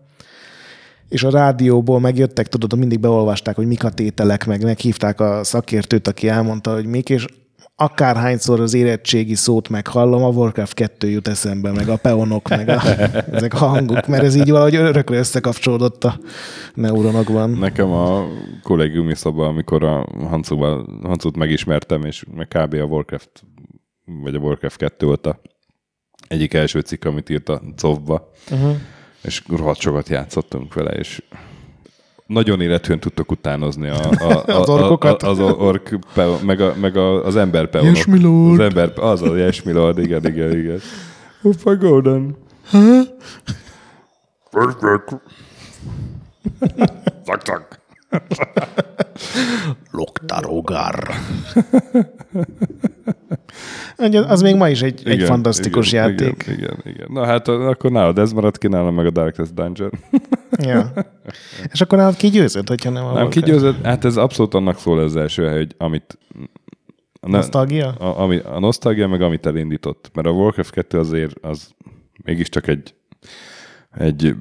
és 1.10 1.24
a 1.24 1.30
rádióból 1.30 2.00
megjöttek, 2.00 2.48
tudod, 2.48 2.78
mindig 2.78 3.00
beolvasták, 3.00 3.56
hogy 3.56 3.68
mik 3.68 3.84
a 3.84 3.90
tételek, 3.90 4.46
meg 4.46 4.64
meghívták 4.64 5.20
a 5.20 5.44
szakértőt, 5.44 6.08
aki 6.08 6.28
elmondta, 6.28 6.74
hogy 6.74 6.86
mik, 6.86 7.10
és 7.10 7.26
akárhányszor 7.76 8.60
az 8.60 8.74
érettségi 8.74 9.36
szót 9.36 9.70
meghallom, 9.70 10.24
a 10.24 10.30
Warcraft 10.30 10.74
2 10.74 11.10
jut 11.10 11.28
eszembe, 11.28 11.72
meg 11.72 11.90
a 11.90 11.98
peonok, 11.98 12.50
meg 12.50 12.70
a, 12.70 12.82
ezek 13.38 13.54
a 13.54 13.58
hangok, 13.58 14.08
mert 14.08 14.24
ez 14.24 14.36
így 14.36 14.50
valahogy 14.50 14.76
örökre 14.76 15.18
összekapcsolódott 15.18 16.04
a 16.04 16.20
neuronokban. 16.74 17.50
Nekem 17.50 17.92
a 17.92 18.26
kollégiumi 18.64 19.16
szoba, 19.16 19.48
amikor 19.48 19.84
a 19.84 20.08
Hancuval, 20.28 21.00
Hancut 21.04 21.36
megismertem, 21.36 22.04
és 22.04 22.26
meg 22.36 22.48
kb. 22.48 22.74
a 22.74 22.84
Warcraft, 22.84 23.44
vagy 24.06 24.36
a 24.36 24.40
Warcraft 24.40 24.78
2 24.78 25.06
volt 25.06 25.26
a 25.26 25.42
egyik 26.28 26.54
első 26.54 26.80
cikk, 26.80 27.06
amit 27.06 27.30
írt 27.30 27.50
a 27.50 27.62
Covba, 27.78 28.32
uh-huh. 28.52 28.76
és 29.22 29.42
rohadt 29.48 29.80
sokat 29.80 30.10
játszottunk 30.10 30.74
vele, 30.74 30.92
és 30.92 31.22
nagyon 32.26 32.62
életűen 32.62 33.00
tudtok 33.00 33.32
utánozni 33.32 33.88
a, 33.88 34.10
a, 34.20 34.44
a, 34.48 34.60
Az 34.60 34.70
orkokat. 34.70 35.24
A, 35.24 35.30
az 35.30 35.40
ork, 35.40 36.00
peon, 36.14 36.40
meg, 36.46 36.62
a, 36.62 36.74
meg 36.82 36.98
a, 36.98 37.26
az 37.26 37.36
ember 37.36 37.70
peonok. 37.70 37.96
Yes. 37.96 38.06
Az 38.52 38.60
ember, 38.60 38.92
az 38.96 39.22
a 39.22 39.36
yes, 39.36 39.62
my 39.62 39.72
lord, 39.72 39.98
igen, 39.98 40.26
igen, 40.26 40.58
igen. 40.58 40.80
Uffa 41.42 41.76
Golden. 41.76 42.36
Zak, 47.26 47.46
zak. 47.46 47.80
Loktarogar. 49.92 51.10
Az 54.28 54.42
még 54.42 54.56
ma 54.56 54.70
is 54.70 54.82
egy, 54.82 55.02
egy 55.06 55.14
Igen, 55.14 55.28
fantasztikus 55.28 55.92
igen, 55.92 56.10
játék. 56.10 56.44
Igen, 56.48 56.58
igen, 56.58 56.80
igen. 56.84 57.08
Na 57.12 57.26
hát 57.26 57.48
akkor 57.48 57.92
nálad 57.92 58.20
ez 58.20 58.32
maradt 58.32 58.58
ki, 58.58 58.68
nálam 58.68 58.96
meg 58.96 59.06
a 59.06 59.10
Darkest 59.10 59.54
Dungeon. 59.54 59.92
Ja. 60.58 60.92
És 61.72 61.82
akkor 61.82 61.98
nálad 61.98 62.16
ki 62.16 62.28
győzött, 62.28 62.68
hogyha 62.68 62.90
nem 62.90 63.06
a 63.06 63.14
Nem 63.14 63.30
kigyőzött, 63.30 63.86
hát 63.86 64.06
ez 64.06 64.18
abszolút 64.18 64.54
annak 64.54 64.80
szól 64.80 65.00
az 65.00 65.16
első 65.16 65.46
hely, 65.46 65.58
hogy 65.58 65.76
amit... 65.78 66.18
A 67.20 67.30
Nosztalgia? 67.30 67.90
A, 67.90 68.20
ami, 68.20 68.38
a 68.38 68.60
nosztalgia, 68.60 69.08
meg 69.08 69.22
amit 69.22 69.46
elindított. 69.46 70.12
Mert 70.14 70.28
a 70.28 70.32
Warcraft 70.32 70.72
2 70.72 71.00
azért 71.00 71.36
az 71.42 71.70
mégiscsak 72.24 72.68
egy, 72.68 72.96
egy 73.98 74.36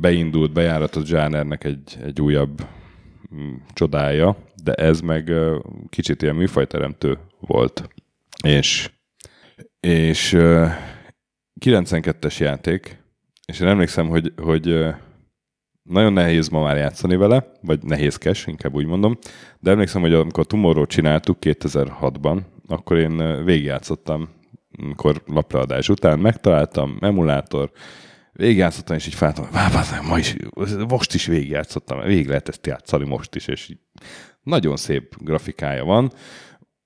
beindult, 0.00 0.52
bejáratott 0.52 1.06
zsánernek 1.06 1.64
egy, 1.64 1.98
egy 2.04 2.20
újabb 2.20 2.66
mm, 3.34 3.54
csodája, 3.72 4.36
de 4.64 4.72
ez 4.72 5.00
meg 5.00 5.32
kicsit 5.88 6.22
ilyen 6.22 6.34
műfajteremtő 6.34 7.18
volt. 7.40 7.88
És, 8.42 8.90
és 9.80 10.32
ö, 10.32 10.66
92-es 11.60 12.38
játék, 12.38 13.02
és 13.46 13.60
én 13.60 13.68
emlékszem, 13.68 14.08
hogy, 14.08 14.32
hogy 14.36 14.68
ö, 14.68 14.90
nagyon 15.82 16.12
nehéz 16.12 16.48
ma 16.48 16.62
már 16.62 16.76
játszani 16.76 17.16
vele, 17.16 17.52
vagy 17.60 17.82
nehézkes, 17.82 18.46
inkább 18.46 18.74
úgy 18.74 18.86
mondom, 18.86 19.18
de 19.60 19.70
emlékszem, 19.70 20.00
hogy 20.00 20.14
amikor 20.14 20.42
a 20.42 20.46
Tomorrow 20.46 20.86
csináltuk 20.86 21.36
2006-ban, 21.40 22.40
akkor 22.66 22.96
én 22.96 23.44
végigjátszottam, 23.44 24.28
amikor 24.78 25.22
lapraadás 25.26 25.88
után 25.88 26.18
megtaláltam, 26.18 26.96
emulátor, 27.00 27.70
végigjátszottam, 28.32 28.96
és 28.96 29.06
így 29.06 29.14
felállt, 29.14 29.38
hogy 29.38 30.06
ma 30.08 30.18
is, 30.18 30.36
most 30.88 31.14
is 31.14 31.26
végigjátszottam, 31.26 32.00
végig 32.00 32.26
lehet 32.26 32.48
ezt 32.48 32.66
játszani 32.66 33.04
most 33.04 33.34
is, 33.34 33.46
és 33.46 33.76
nagyon 34.42 34.76
szép 34.76 35.16
grafikája 35.18 35.84
van, 35.84 36.12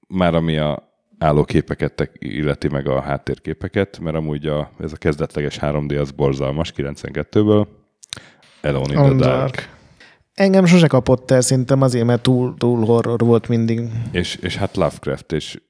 már 0.08 0.34
ami 0.34 0.56
a 0.56 0.95
állóképeket 1.18 2.10
illeti 2.18 2.68
meg 2.68 2.88
a 2.88 3.00
háttérképeket, 3.00 3.98
mert 3.98 4.16
amúgy 4.16 4.46
a, 4.46 4.70
ez 4.80 4.92
a 4.92 4.96
kezdetleges 4.96 5.58
3D 5.60 6.00
az 6.00 6.10
borzalmas 6.10 6.72
92-ből. 6.76 7.66
Alone 8.62 8.92
in 8.92 9.00
the 9.00 9.08
Dark. 9.08 9.18
Dark. 9.18 9.74
Engem 10.34 10.64
sose 10.64 10.86
kapott 10.86 11.30
el, 11.30 11.40
szerintem 11.40 11.82
azért, 11.82 12.04
mert 12.04 12.22
túl, 12.22 12.54
túl 12.58 12.84
horror 12.84 13.20
volt 13.20 13.48
mindig. 13.48 13.80
És, 14.12 14.34
és 14.34 14.56
hát 14.56 14.76
Lovecraft, 14.76 15.32
és 15.32 15.60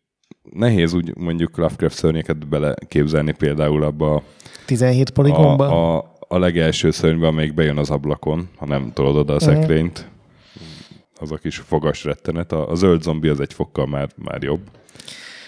nehéz 0.42 0.92
úgy 0.92 1.16
mondjuk 1.16 1.56
Lovecraft 1.56 1.96
szörnyeket 1.96 2.48
beleképzelni 2.48 3.32
például 3.32 3.82
abba 3.82 4.14
a, 4.14 4.22
17 4.66 5.10
poligonban. 5.10 5.70
a, 5.70 5.96
a, 5.96 6.16
a 6.28 6.38
legelső 6.38 6.90
szörnybe, 6.90 7.26
amelyik 7.26 7.54
bejön 7.54 7.78
az 7.78 7.90
ablakon, 7.90 8.48
ha 8.56 8.66
nem 8.66 8.90
tolod 8.94 9.16
oda 9.16 9.34
a 9.34 9.40
szekrényt. 9.40 10.08
Az 11.20 11.32
a 11.32 11.36
kis 11.36 11.56
fogas 11.56 12.04
rettenet. 12.04 12.52
A, 12.52 12.70
a 12.70 12.74
zöld 12.74 13.02
zombi 13.02 13.28
az 13.28 13.40
egy 13.40 13.52
fokkal 13.52 13.86
már, 13.86 14.08
már 14.16 14.42
jobb. 14.42 14.60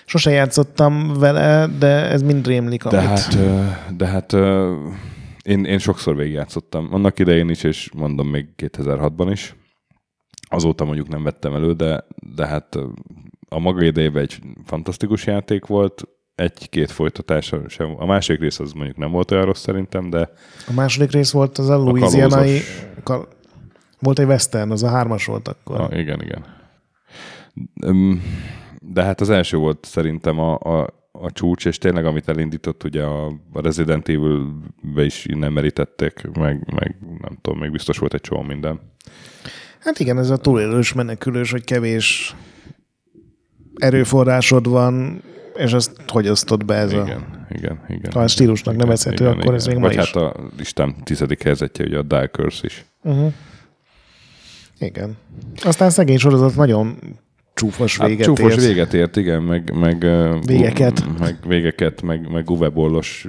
Sose 0.09 0.31
játszottam 0.31 1.19
vele, 1.19 1.67
de 1.79 1.87
ez 1.87 2.23
mind 2.23 2.47
rémlik, 2.47 2.85
De 2.85 2.97
amit... 2.99 3.09
hát, 3.09 3.97
de 3.97 4.07
hát 4.07 4.33
ö, 4.33 4.75
én, 5.43 5.65
én 5.65 5.79
sokszor 5.79 6.17
végigjátszottam. 6.17 6.89
Annak 6.91 7.19
idején 7.19 7.49
is, 7.49 7.63
és 7.63 7.91
mondom 7.97 8.29
még 8.29 8.47
2006-ban 8.57 9.29
is. 9.31 9.57
Azóta 10.49 10.85
mondjuk 10.85 11.09
nem 11.09 11.23
vettem 11.23 11.55
elő, 11.55 11.73
de, 11.73 12.05
de 12.35 12.47
hát 12.47 12.77
a 13.49 13.59
maga 13.59 13.85
idejében 13.85 14.23
egy 14.23 14.39
fantasztikus 14.65 15.27
játék 15.27 15.67
volt, 15.67 16.03
egy-két 16.35 16.91
folytatása 16.91 17.69
sem. 17.69 17.95
A 17.99 18.07
másik 18.07 18.41
rész 18.41 18.59
az 18.59 18.73
mondjuk 18.73 18.97
nem 18.97 19.11
volt 19.11 19.31
olyan 19.31 19.45
rossz 19.45 19.61
szerintem, 19.63 20.11
de 20.11 20.31
A 20.69 20.73
második 20.73 21.11
rész 21.11 21.31
volt 21.31 21.59
az 21.59 21.69
a 21.69 21.77
Louisianai... 21.77 22.61
Kal- 23.03 23.37
volt 24.01 24.19
egy 24.19 24.27
western, 24.27 24.71
az 24.71 24.83
a 24.83 24.89
hármas 24.89 25.25
volt 25.25 25.49
akkor. 25.49 25.81
a, 25.81 25.89
igen, 25.97 26.23
igen. 26.23 26.45
Öm, 27.83 28.23
De 28.81 29.03
hát 29.03 29.20
az 29.20 29.31
első 29.31 29.57
volt 29.57 29.85
szerintem 29.85 30.39
a, 30.39 30.59
a, 30.59 30.95
a 31.12 31.31
csúcs, 31.33 31.66
és 31.66 31.79
tényleg 31.79 32.07
amit 32.07 32.29
elindított, 32.29 32.85
ugye 32.85 33.03
a, 33.03 33.33
Resident 33.53 34.09
Evil-be 34.09 35.05
is 35.05 35.24
innen 35.24 35.53
merítették, 35.53 36.29
meg, 36.39 36.74
meg 36.74 36.97
nem 37.20 37.39
tudom, 37.41 37.59
még 37.59 37.70
biztos 37.70 37.99
volt 37.99 38.14
egy 38.14 38.20
csomó 38.20 38.43
minden. 38.43 38.81
Hát 39.79 39.99
igen, 39.99 40.18
ez 40.18 40.31
a 40.31 40.37
túlélős, 40.37 40.93
menekülős, 40.93 41.51
hogy 41.51 41.64
kevés 41.64 42.35
erőforrásod 43.74 44.68
van, 44.68 45.22
és 45.57 45.72
azt 45.72 46.01
hogy 46.07 46.29
osztod 46.29 46.64
be 46.64 46.74
ez 46.74 46.93
a... 46.93 47.03
Igen, 47.03 47.47
igen, 47.51 47.85
igen. 47.89 48.12
Ha 48.12 48.20
a 48.20 48.29
stílusnak 48.29 48.76
nevezhető, 48.76 49.26
akkor 49.26 49.55
ez 49.55 49.66
még 49.66 49.76
ma 49.76 49.87
Vagy 49.87 49.97
is. 49.97 50.12
hát 50.12 50.16
a 50.16 50.35
listám 50.57 50.97
tizedik 51.03 51.43
helyzetje, 51.43 51.85
ugye 51.85 51.99
a 51.99 52.03
Dark 52.03 52.35
Curse 52.35 52.66
is. 52.66 52.85
Uh-huh. 53.03 53.33
Igen. 54.79 55.16
Aztán 55.62 55.91
szegény 55.91 56.18
sorozat 56.18 56.57
nagyon 56.57 56.99
csúfos 57.59 57.99
Hát 57.99 58.09
véget 58.09 58.27
csúfos 58.27 58.53
ért. 58.53 58.65
véget 58.65 58.95
ért, 58.95 59.17
igen, 59.17 59.43
meg, 59.43 59.73
meg 59.75 60.07
Végeket. 60.45 60.99
u- 61.01 61.19
meg 61.19 61.37
végeket, 61.47 62.03
meg, 62.03 62.31
meg 62.33 62.51
uvebollos, 62.51 63.27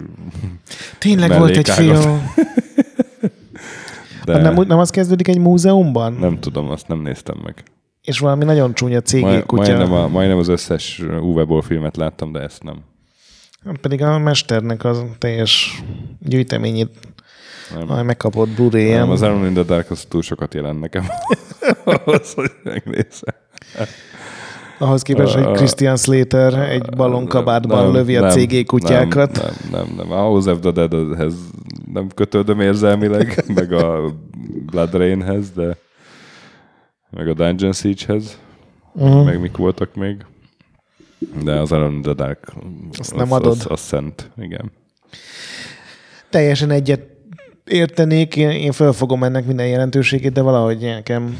Tényleg 0.97 1.37
volt 1.37 1.57
egy 1.57 1.69
film. 1.69 2.21
de 4.25 4.37
Nem, 4.41 4.53
nem 4.67 4.77
az 4.79 4.89
kezdődik 4.89 5.27
egy 5.27 5.39
múzeumban? 5.39 6.13
nem 6.13 6.39
tudom, 6.39 6.69
azt 6.69 6.87
nem 6.87 7.01
néztem 7.01 7.37
meg. 7.43 7.63
És 8.01 8.19
valami 8.19 8.43
nagyon 8.43 8.73
csúnya 8.73 9.01
cégé 9.01 9.23
Maj, 9.23 9.43
kutya. 9.45 9.61
majdnem, 9.61 9.93
a, 9.93 10.07
majdnem 10.07 10.37
az 10.37 10.47
összes 10.47 11.01
uveból 11.21 11.61
filmet 11.61 11.97
láttam, 11.97 12.31
de 12.31 12.39
ezt 12.39 12.63
nem. 12.63 12.75
Pedig 13.81 14.01
a 14.03 14.17
mesternek 14.17 14.83
az 14.83 15.03
teljes 15.17 15.81
gyűjteményét 16.19 16.89
Nem. 17.75 17.87
majd 17.87 18.05
megkapott 18.05 18.45
Nem, 18.47 18.55
Blu-ray-en. 18.55 19.09
az 19.09 19.21
Alone 19.21 19.47
in 19.47 19.53
the 19.53 19.63
Dark 19.63 19.91
az 19.91 20.05
túl 20.09 20.21
sokat 20.21 20.53
jelent 20.53 20.79
nekem. 20.79 21.05
Ahhoz, 21.83 22.33
hogy 22.33 22.51
megnézem. 22.63 23.35
Ahhoz 24.77 25.01
képest, 25.01 25.33
hogy 25.33 25.51
Christian 25.51 25.97
Slater 25.97 26.53
egy 26.53 26.89
ballonkabátban 26.95 27.83
Nem, 27.83 27.93
lövi 27.93 28.15
a 28.15 28.21
nem, 28.21 28.29
CG 28.29 28.65
kutyákat. 28.65 29.31
Nem, 29.41 29.51
nem, 29.71 29.85
nem. 29.85 29.95
nem. 29.97 30.11
A 30.11 30.21
House 30.21 30.51
of 30.51 30.59
the 30.59 30.71
Deadhez 30.71 31.33
nem 31.93 32.07
kötődöm 32.15 32.59
érzelmileg, 32.59 33.43
meg 33.55 33.73
a 33.73 34.13
Blood 34.65 34.93
Rainhez, 34.93 35.51
de 35.51 35.77
meg 37.09 37.27
a 37.27 37.33
Dungeon 37.33 37.73
Siege-hez, 37.73 38.37
Uh-huh. 38.93 39.25
meg 39.25 39.39
mik 39.39 39.57
voltak 39.57 39.95
még. 39.95 40.25
De 41.43 41.51
az 41.51 41.71
Alone 41.71 41.93
in 41.95 42.01
the 42.01 42.13
Dark 42.13 42.53
Azt 42.97 43.15
nem 43.15 43.31
adod. 43.31 43.51
Az, 43.51 43.65
az 43.69 43.79
szent, 43.79 44.29
igen. 44.37 44.71
Teljesen 46.29 46.71
egyet 46.71 47.01
értenék, 47.65 48.35
én, 48.35 48.49
én 48.49 48.71
felfogom 48.71 49.23
ennek 49.23 49.45
minden 49.45 49.67
jelentőségét, 49.67 50.31
de 50.31 50.41
valahogy 50.41 50.79
nekem, 50.79 51.37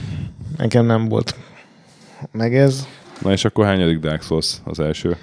nekem 0.58 0.86
nem 0.86 1.08
volt 1.08 1.36
meg 2.32 2.56
ez. 2.56 2.88
Na 3.22 3.32
és 3.32 3.46
akkor 3.46 3.66
hányadik 3.66 4.00
Dark 4.00 4.22
Souls 4.22 4.58
az 4.64 4.80
első? 4.80 5.18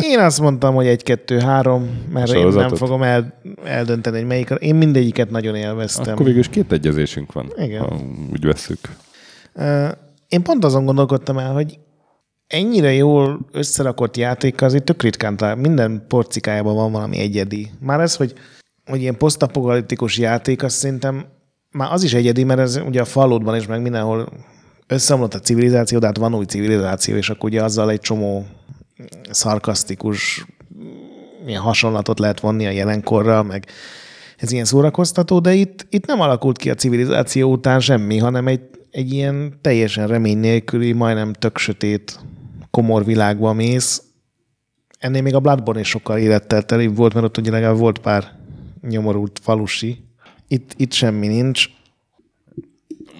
Én 0.00 0.18
azt 0.18 0.40
mondtam, 0.40 0.74
hogy 0.74 0.86
egy, 0.86 1.02
kettő, 1.02 1.38
három, 1.38 2.02
mert 2.12 2.32
én 2.32 2.46
nem 2.46 2.74
fogom 2.74 3.02
el, 3.02 3.40
eldönteni, 3.64 4.16
hogy 4.16 4.26
melyik. 4.26 4.50
Én 4.58 4.74
mindegyiket 4.74 5.30
nagyon 5.30 5.54
élveztem. 5.54 6.12
Akkor 6.12 6.24
végül 6.26 6.40
is 6.40 6.48
két 6.48 6.72
egyezésünk 6.72 7.32
van, 7.32 7.52
Igen. 7.56 7.80
ha 7.80 8.00
úgy 8.32 8.44
vesszük. 8.44 8.78
Ö, 9.54 9.88
Én 10.28 10.42
pont 10.42 10.64
azon 10.64 10.84
gondolkodtam 10.84 11.38
el, 11.38 11.52
hogy 11.52 11.78
ennyire 12.46 12.92
jól 12.92 13.46
összerakott 13.52 14.16
játék 14.16 14.62
azért 14.62 14.84
tök 14.84 15.02
ritkán 15.02 15.36
talál. 15.36 15.54
Minden 15.54 16.04
porcikájában 16.08 16.74
van 16.74 16.92
valami 16.92 17.18
egyedi. 17.18 17.70
Már 17.80 18.00
ez, 18.00 18.16
hogy, 18.16 18.32
hogy 18.86 19.00
ilyen 19.00 19.16
posztapokaliptikus 19.16 20.18
játék, 20.18 20.62
azt 20.62 20.76
szerintem 20.76 21.24
már 21.70 21.92
az 21.92 22.02
is 22.02 22.14
egyedi, 22.14 22.44
mert 22.44 22.60
ez 22.60 22.80
ugye 22.86 23.00
a 23.00 23.04
falódban 23.04 23.56
is 23.56 23.66
meg 23.66 23.82
mindenhol 23.82 24.28
összeomlott 24.86 25.34
a 25.34 25.40
civilizáció, 25.40 25.98
de 25.98 26.06
hát 26.06 26.16
van 26.16 26.34
új 26.34 26.44
civilizáció, 26.44 27.16
és 27.16 27.30
akkor 27.30 27.50
ugye 27.50 27.62
azzal 27.62 27.90
egy 27.90 28.00
csomó 28.00 28.46
szarkasztikus 29.30 30.46
ilyen 31.46 31.60
hasonlatot 31.60 32.18
lehet 32.18 32.40
vonni 32.40 32.66
a 32.66 32.70
jelenkorral, 32.70 33.42
meg 33.42 33.66
ez 34.36 34.52
ilyen 34.52 34.64
szórakoztató, 34.64 35.38
de 35.38 35.52
itt, 35.52 35.86
itt 35.88 36.06
nem 36.06 36.20
alakult 36.20 36.58
ki 36.58 36.70
a 36.70 36.74
civilizáció 36.74 37.52
után 37.52 37.80
semmi, 37.80 38.18
hanem 38.18 38.46
egy, 38.46 38.60
egy 38.90 39.12
ilyen 39.12 39.58
teljesen 39.60 40.06
remény 40.06 40.38
nélküli, 40.38 40.92
majdnem 40.92 41.32
tök 41.32 41.58
sötét, 41.58 42.20
komor 42.70 43.04
világba 43.04 43.52
mész. 43.52 44.02
Ennél 44.98 45.22
még 45.22 45.34
a 45.34 45.40
Bloodborne 45.40 45.80
is 45.80 45.88
sokkal 45.88 46.18
élettel 46.18 46.62
telibb 46.62 46.96
volt, 46.96 47.14
mert 47.14 47.26
ott 47.26 47.38
ugye 47.38 47.50
legalább 47.50 47.78
volt 47.78 47.98
pár 47.98 48.32
nyomorult 48.80 49.38
falusi. 49.42 50.04
Itt, 50.48 50.74
itt 50.76 50.92
semmi 50.92 51.26
nincs. 51.26 51.68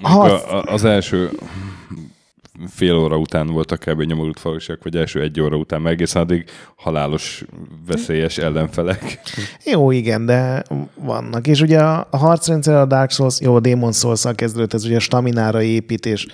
A, 0.03 0.63
az 0.63 0.85
első 0.85 1.31
fél 2.69 2.95
óra 2.95 3.17
után 3.17 3.47
voltak 3.47 3.79
kb. 3.79 4.01
nyomorult 4.01 4.39
falusiak, 4.39 4.83
vagy 4.83 4.97
első 4.97 5.21
egy 5.21 5.41
óra 5.41 5.57
után, 5.57 5.81
mert 5.81 5.95
egészen 5.95 6.23
addig 6.23 6.45
halálos, 6.77 7.45
veszélyes 7.87 8.39
ellenfelek. 8.39 9.21
Jó, 9.65 9.91
igen, 9.91 10.27
de 10.27 10.63
vannak. 10.95 11.47
És 11.47 11.61
ugye 11.61 11.81
a, 11.81 12.09
harcrendszer 12.11 12.75
a 12.75 12.87
Dark 12.87 13.11
Souls, 13.11 13.41
jó, 13.41 13.55
a 13.55 13.61
Demon 13.61 13.93
souls 13.93 14.25
kezdődött, 14.35 14.75
ez 14.75 14.85
ugye 14.85 14.97
a 14.97 15.01
staminára 15.01 15.63
épít, 15.63 16.07
és 16.07 16.27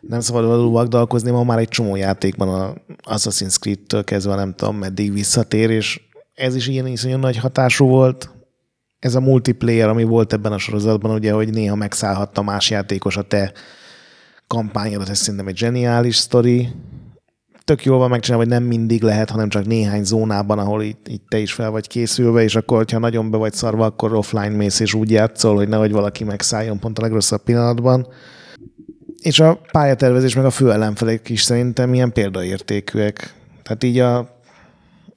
nem 0.00 0.20
szabad 0.20 0.46
való 0.46 0.70
vagdalkozni, 0.70 1.30
ma 1.30 1.44
már 1.44 1.58
egy 1.58 1.68
csomó 1.68 1.96
játékban 1.96 2.48
a 2.48 2.74
Assassin's 3.14 3.58
Creed-től 3.58 4.04
kezdve 4.04 4.34
nem 4.34 4.54
tudom, 4.54 4.76
meddig 4.76 5.12
visszatér, 5.12 5.70
és 5.70 6.00
ez 6.34 6.54
is 6.54 6.66
ilyen 6.66 6.86
iszonyú 6.86 7.16
nagy 7.16 7.36
hatású 7.36 7.86
volt. 7.86 8.30
Ez 8.98 9.14
a 9.14 9.20
multiplayer, 9.20 9.88
ami 9.88 10.04
volt 10.04 10.32
ebben 10.32 10.52
a 10.52 10.58
sorozatban, 10.58 11.10
ugye, 11.10 11.32
hogy 11.32 11.50
néha 11.50 11.74
megszállhatta 11.74 12.42
más 12.42 12.70
játékos 12.70 13.16
a 13.16 13.22
te 13.22 13.52
kampányodat, 14.46 15.08
ez 15.08 15.18
szerintem 15.18 15.48
egy 15.48 15.56
zseniális 15.56 16.16
sztori. 16.16 16.68
Tök 17.64 17.84
jól 17.84 17.98
van 17.98 18.10
megcsinálva, 18.10 18.44
hogy 18.44 18.52
nem 18.52 18.62
mindig 18.62 19.02
lehet, 19.02 19.30
hanem 19.30 19.48
csak 19.48 19.66
néhány 19.66 20.04
zónában, 20.04 20.58
ahol 20.58 20.82
itt, 20.82 21.08
itt 21.08 21.24
te 21.28 21.38
is 21.38 21.52
fel 21.52 21.70
vagy 21.70 21.86
készülve, 21.86 22.42
és 22.42 22.56
akkor, 22.56 22.84
ha 22.92 22.98
nagyon 22.98 23.30
be 23.30 23.36
vagy 23.36 23.52
szarva, 23.52 23.84
akkor 23.84 24.14
offline 24.14 24.56
mész, 24.56 24.80
és 24.80 24.94
úgy 24.94 25.10
játszol, 25.10 25.54
hogy 25.54 25.68
nehogy 25.68 25.92
valaki 25.92 26.24
megszálljon 26.24 26.78
pont 26.78 26.98
a 26.98 27.02
legrosszabb 27.02 27.42
pillanatban. 27.42 28.06
És 29.22 29.40
a 29.40 29.60
pályatervezés 29.72 30.34
meg 30.34 30.44
a 30.44 30.50
főellenfelek 30.50 31.28
is 31.28 31.42
szerintem 31.42 31.94
ilyen 31.94 32.12
példaértékűek. 32.12 33.34
Tehát 33.62 33.84
így 33.84 33.98
a 33.98 34.37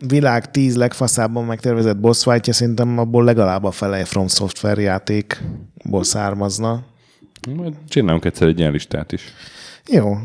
világ 0.07 0.51
tíz 0.51 0.75
legfaszábban 0.75 1.45
megtervezett 1.45 1.97
boss 1.97 2.23
fightja 2.23 2.53
szerintem 2.53 2.97
abból 2.97 3.23
legalább 3.23 3.63
a 3.63 3.71
fele 3.71 4.05
From 4.05 4.27
Software 4.27 4.81
játékból 4.81 6.03
származna. 6.03 6.83
Majd 7.55 7.73
csinálunk 7.89 8.25
egyszer 8.25 8.47
egy 8.47 8.59
ilyen 8.59 8.71
listát 8.71 9.11
is. 9.11 9.33
Jó. 9.87 10.17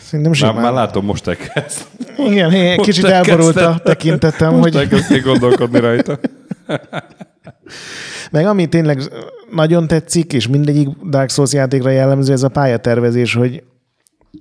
Szerintem 0.00 0.32
Már, 0.32 0.50
simán. 0.50 0.62
már 0.62 0.72
látom, 0.72 1.04
most 1.04 1.26
elkezd. 1.26 1.86
Igen, 2.18 2.52
én 2.62 2.74
Most 2.74 2.88
kicsit 2.88 3.04
elborult 3.04 3.56
a 3.56 3.80
tekintetem, 3.84 4.50
Most 4.50 4.62
hogy 4.62 4.76
elkezdték 4.76 5.24
gondolkodni 5.24 5.80
rajta. 5.80 6.18
meg 8.30 8.46
ami 8.46 8.66
tényleg 8.66 9.00
nagyon 9.50 9.86
tetszik, 9.86 10.32
és 10.32 10.48
mindegyik 10.48 10.88
Dark 10.88 11.30
Souls 11.30 11.52
játékra 11.52 11.90
jellemző, 11.90 12.32
ez 12.32 12.42
a 12.42 12.48
pályatervezés, 12.48 13.34
hogy 13.34 13.62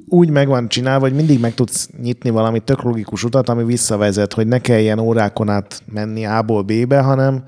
úgy 0.07 0.29
meg 0.29 0.47
van 0.47 0.67
csinálva, 0.69 1.05
hogy 1.05 1.15
mindig 1.15 1.39
meg 1.39 1.53
tudsz 1.53 1.89
nyitni 2.01 2.29
valami 2.29 2.59
tök 2.59 2.81
logikus 2.81 3.23
utat, 3.23 3.49
ami 3.49 3.63
visszavezet, 3.63 4.33
hogy 4.33 4.47
ne 4.47 4.59
kelljen 4.59 4.99
órákon 4.99 5.49
át 5.49 5.81
menni 5.85 6.25
A-ból 6.25 6.61
B-be, 6.61 6.99
hanem 7.01 7.43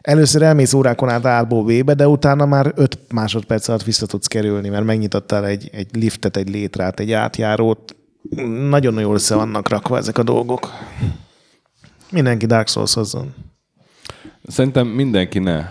először 0.00 0.42
elmész 0.42 0.72
órákon 0.72 1.08
át 1.08 1.24
A-ból 1.24 1.64
B-be, 1.64 1.94
de 1.94 2.08
utána 2.08 2.46
már 2.46 2.72
5 2.76 2.98
másodperc 3.12 3.68
alatt 3.68 3.82
vissza 3.82 4.06
tudsz 4.06 4.26
kerülni, 4.26 4.68
mert 4.68 4.84
megnyitottál 4.84 5.46
egy, 5.46 5.70
egy 5.72 5.96
liftet, 5.96 6.36
egy 6.36 6.48
létrát, 6.50 7.00
egy 7.00 7.12
átjárót. 7.12 7.96
Nagyon 8.68 9.00
jól 9.00 9.14
össze 9.14 9.34
vannak 9.34 9.68
rakva 9.68 9.96
ezek 9.96 10.18
a 10.18 10.22
dolgok. 10.22 10.70
Mindenki 12.10 12.46
Dark 12.46 12.68
Souls 12.68 12.94
hozzon. 12.94 13.34
Szerintem 14.46 14.86
mindenki 14.86 15.38
ne. 15.38 15.64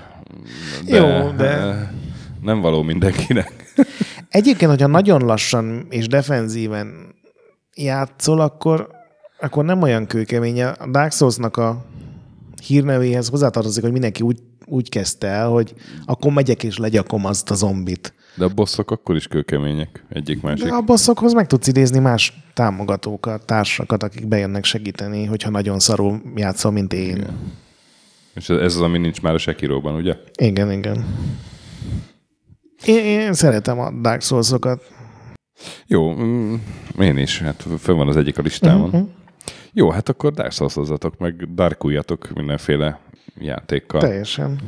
Jó, 0.86 1.32
de- 1.38 1.94
Nem 2.41 2.61
való 2.61 2.82
mindenkinek. 2.82 3.62
Egyébként, 4.30 4.72
hogyha 4.72 4.88
nagyon 4.88 5.22
lassan 5.22 5.88
és 5.90 6.08
defenzíven 6.08 7.16
játszol, 7.76 8.40
akkor, 8.40 8.90
akkor 9.40 9.66
nem 9.66 9.82
olyan 9.82 10.06
kőkemény. 10.06 10.64
A 10.64 10.88
Dark 10.91 11.12
Souls-nak 11.12 11.58
a 11.58 11.86
hírnevéhez 12.66 13.28
hozzátartozik, 13.28 13.84
hogy 13.84 13.91
mindenki 13.91 14.22
úgy, 14.22 14.40
úgy 14.66 14.90
kezdte 14.90 15.28
el, 15.28 15.50
hogy 15.50 15.74
akkor 16.06 16.32
megyek 16.32 16.64
és 16.64 16.78
legyakom 16.78 17.26
azt 17.26 17.52
a 17.52 17.56
zombit. 17.56 18.14
De 18.36 18.45
a 18.45 18.50
bosszok 18.50 18.91
akkor 18.91 19.16
is 19.16 19.28
kőkemények. 19.28 20.04
Egyik 20.10 20.41
másik. 20.41 20.66
De 20.66 20.74
a 20.74 20.82
bosszokhoz 20.82 21.34
meg 21.34 21.48
tudsz 21.48 21.68
idézni 21.68 22.00
más 22.00 22.34
támogatókat, 22.54 23.45
társakat, 23.45 24.04
akik 24.04 24.28
bejönnek 24.28 24.64
segíteni, 24.64 25.26
hogyha 25.26 25.50
nagyon 25.50 25.80
szarul 25.80 26.22
játszol, 26.36 26.72
mint 26.72 26.94
én. 26.94 27.16
Igen, 27.16 27.52
És 28.34 28.50
ez 28.50 28.76
az, 28.76 28.82
ami 28.82 28.98
nincs 28.98 29.22
már 29.22 29.34
a 29.34 29.38
Sekiróban, 29.38 29.95
ugye? 29.95 30.16
igen. 30.40 30.72
igen. 30.72 31.06
Én, 32.85 33.03
én 33.03 33.34
szeretem 33.34 33.80
a 33.80 33.91
Dark 34.01 34.22
Souls-okat. 34.22 34.91
Jó, 35.88 36.14
mm, 36.14 36.53
én 36.99 37.18
is. 37.18 37.41
Hát 37.41 37.65
fönn 37.80 37.97
van 37.97 38.07
az 38.07 38.18
egyik 38.18 38.38
a 38.38 38.41
listámon. 38.41 38.89
Mhm. 38.89 39.01
Jó, 39.73 39.89
hát 39.89 40.10
akkor 40.10 40.34
Dark 40.34 40.51
souls 40.51 40.76
meg 41.18 41.53
darkuljatok 41.53 42.30
mindenféle 42.35 42.99
játékkal. 43.39 44.01
Teljesen. 44.01 44.60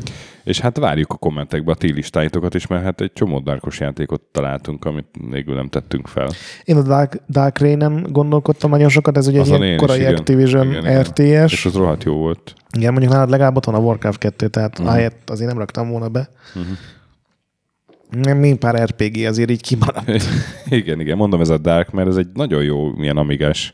És 0.43 0.59
hát 0.59 0.77
várjuk 0.77 1.11
a 1.11 1.15
kommentekbe 1.15 1.71
a 1.71 1.75
ti 1.75 1.91
listáitokat 1.91 2.53
is, 2.53 2.67
mert 2.67 2.83
hát 2.83 3.01
egy 3.01 3.13
csomó 3.13 3.39
darkos 3.39 3.79
játékot 3.79 4.21
találtunk, 4.31 4.85
amit 4.85 5.07
végül 5.29 5.55
nem 5.55 5.69
tettünk 5.69 6.07
fel. 6.07 6.29
Én 6.63 6.77
a 6.77 6.81
Dark, 6.81 7.21
Dark 7.29 7.59
Rain-en 7.59 8.07
gondolkodtam 8.09 8.69
nagyon 8.69 8.89
sokat, 8.89 9.17
ez 9.17 9.27
ugye 9.27 9.39
egy 9.39 9.43
Azon 9.43 9.55
én 9.55 9.63
ilyen 9.63 9.75
is, 9.75 9.81
korai 9.81 9.99
igen. 9.99 10.15
Activision 10.15 10.67
Igen, 10.67 10.83
igen. 10.83 11.01
RTS. 11.01 11.51
És 11.51 11.65
az 11.65 11.73
rohadt 11.73 12.03
jó 12.03 12.13
volt. 12.13 12.53
Igen, 12.77 12.91
mondjuk 12.91 13.13
nálad 13.13 13.29
legalább 13.29 13.55
ott 13.55 13.65
van 13.65 13.75
a 13.75 13.79
Warcraft 13.79 14.19
2, 14.19 14.47
tehát 14.47 14.79
uh-huh. 14.79 14.93
ahelyett 14.93 15.29
azért 15.29 15.49
nem 15.49 15.57
raktam 15.57 15.89
volna 15.89 16.09
be. 16.09 16.29
Uh-huh. 16.55 16.77
Mi 18.11 18.53
pár 18.57 18.90
RPG 18.90 19.26
azért 19.26 19.49
így 19.49 19.61
kimaradt. 19.61 20.11
igen, 20.69 20.99
igen, 20.99 21.18
mondom 21.18 21.41
ez 21.41 21.49
a 21.49 21.57
Dark, 21.57 21.91
mert 21.91 22.07
ez 22.07 22.15
egy 22.15 22.27
nagyon 22.34 22.64
jó, 22.64 22.91
milyen 22.91 23.18
amigás, 23.18 23.73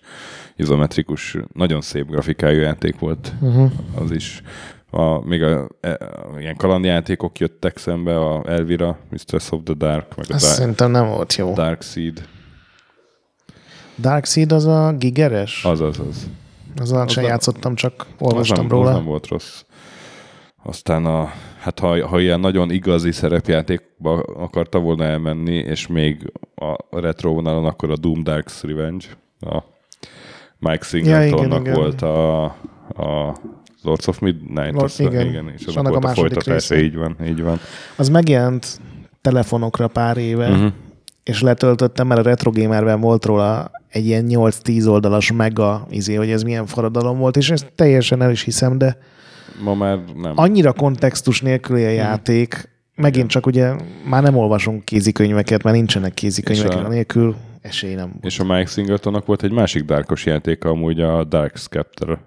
izometrikus, 0.55 1.37
nagyon 1.53 1.81
szép 1.81 2.09
grafikájú 2.09 2.59
játék 2.59 2.99
volt. 2.99 3.33
Uh-huh. 3.39 3.71
Az 3.95 4.11
is. 4.11 4.41
A, 4.89 5.25
még 5.27 5.43
a, 5.43 5.67
e, 5.81 5.89
a, 6.33 6.39
ilyen 6.39 6.55
kalandjátékok 6.55 7.39
jöttek 7.39 7.77
szembe, 7.77 8.19
a 8.19 8.43
Elvira, 8.47 8.97
Mistress 9.09 9.51
of 9.51 9.59
the 9.63 9.73
Dark, 9.73 10.15
meg 10.15 10.25
a 10.29 10.33
Azt 10.33 10.43
Dark, 10.45 10.55
szerintem 10.57 10.91
nem 10.91 11.07
volt 11.07 11.35
jó. 11.35 11.53
Dark 11.53 11.81
Seed. 11.81 12.27
Dark 13.99 14.25
Seed 14.25 14.51
az 14.51 14.65
a 14.65 14.93
gigeres? 14.97 15.65
Az, 15.65 15.81
az, 15.81 15.99
az. 16.09 16.27
Azzal 16.77 17.07
sem 17.07 17.23
nem- 17.23 17.31
játszottam, 17.31 17.75
csak 17.75 17.93
Az 17.97 18.05
olvastam 18.17 18.57
nem, 18.57 18.69
róla. 18.69 18.89
az 18.89 18.95
nem 18.95 19.05
volt 19.05 19.27
rossz. 19.27 19.63
Aztán 20.63 21.05
a, 21.05 21.31
hát 21.59 21.79
ha, 21.79 22.07
ha 22.07 22.19
ilyen 22.19 22.39
nagyon 22.39 22.71
igazi 22.71 23.11
szerepjátékba 23.11 24.19
akarta 24.19 24.79
volna 24.79 25.03
elmenni, 25.03 25.55
és 25.55 25.87
még 25.87 26.31
a 26.55 26.99
retro 26.99 27.33
vonalon, 27.33 27.65
akkor 27.65 27.91
a 27.91 27.97
Doom 27.97 28.21
Dark's 28.25 28.59
Revenge, 28.61 29.05
a 29.39 29.63
Mike 30.59 30.83
Singletonnak 30.83 31.61
igen. 31.61 31.73
volt 31.73 32.01
a, 32.01 32.43
a 32.95 33.35
Lords 33.83 34.07
of 34.07 34.19
Midnight, 34.19 34.71
Lord- 34.71 34.81
azt- 34.81 34.99
igen. 34.99 35.27
igen, 35.27 35.51
és 35.57 35.65
És 35.65 35.75
annak 35.75 35.87
a 35.87 35.91
volt 35.91 36.03
a 36.03 36.07
második 36.07 36.31
folytatása, 36.31 36.73
része. 36.73 36.85
így 36.85 36.95
van, 36.95 37.15
így 37.25 37.41
van. 37.41 37.59
Az 37.95 38.09
megjelent 38.09 38.79
telefonokra 39.21 39.87
pár 39.87 40.17
éve, 40.17 40.49
uh-huh. 40.49 40.71
és 41.23 41.41
letöltöttem, 41.41 42.07
mert 42.07 42.19
a 42.19 42.23
Retro 42.23 42.51
Gamerben 42.51 42.99
volt 42.99 43.25
róla 43.25 43.71
egy 43.89 44.05
ilyen 44.05 44.25
8-10 44.29 44.87
oldalas 44.87 45.31
mega 45.31 45.87
izé, 45.89 46.15
hogy 46.15 46.29
ez 46.29 46.43
milyen 46.43 46.65
forradalom 46.65 47.17
volt, 47.17 47.37
és 47.37 47.51
ezt 47.51 47.71
teljesen 47.75 48.21
el 48.21 48.31
is 48.31 48.41
hiszem, 48.41 48.77
de 48.77 48.97
Ma 49.63 49.73
már 49.73 49.99
nem. 50.15 50.33
annyira 50.35 50.73
kontextus 50.73 51.41
nélküli 51.41 51.85
a 51.85 51.89
játék, 51.89 52.69
megint 52.95 53.29
csak 53.29 53.45
ugye 53.45 53.75
már 54.05 54.23
nem 54.23 54.37
olvasunk 54.37 54.85
kézikönyveket, 54.85 55.63
mert 55.63 55.75
nincsenek 55.75 56.13
kézikönyvek, 56.13 56.71
a- 56.75 56.87
nélkül 56.87 57.35
esély 57.61 57.93
nem. 57.95 58.13
És 58.21 58.39
a 58.39 58.43
Mike 58.43 58.65
Singletonnak 58.65 59.25
volt 59.25 59.43
egy 59.43 59.51
másik 59.51 59.83
darkos 59.83 60.25
játéka, 60.25 60.69
amúgy 60.69 61.01
a 61.01 61.23
Dark 61.23 61.57
Scepter. 61.57 62.19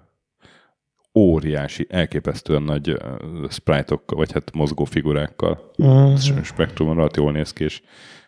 Óriási, 1.17 1.87
elképesztően 1.89 2.61
nagy 2.63 2.97
sprite-okkal, 3.49 4.17
vagy 4.17 4.31
hát 4.31 4.51
mozgó 4.53 4.83
figurákkal. 4.83 5.71
Mm. 5.83 6.15
Spektrumon 6.43 6.95
rohadt 6.95 7.15
jól 7.17 7.31
néz 7.31 7.53
ki, 7.53 7.63
és 7.63 7.81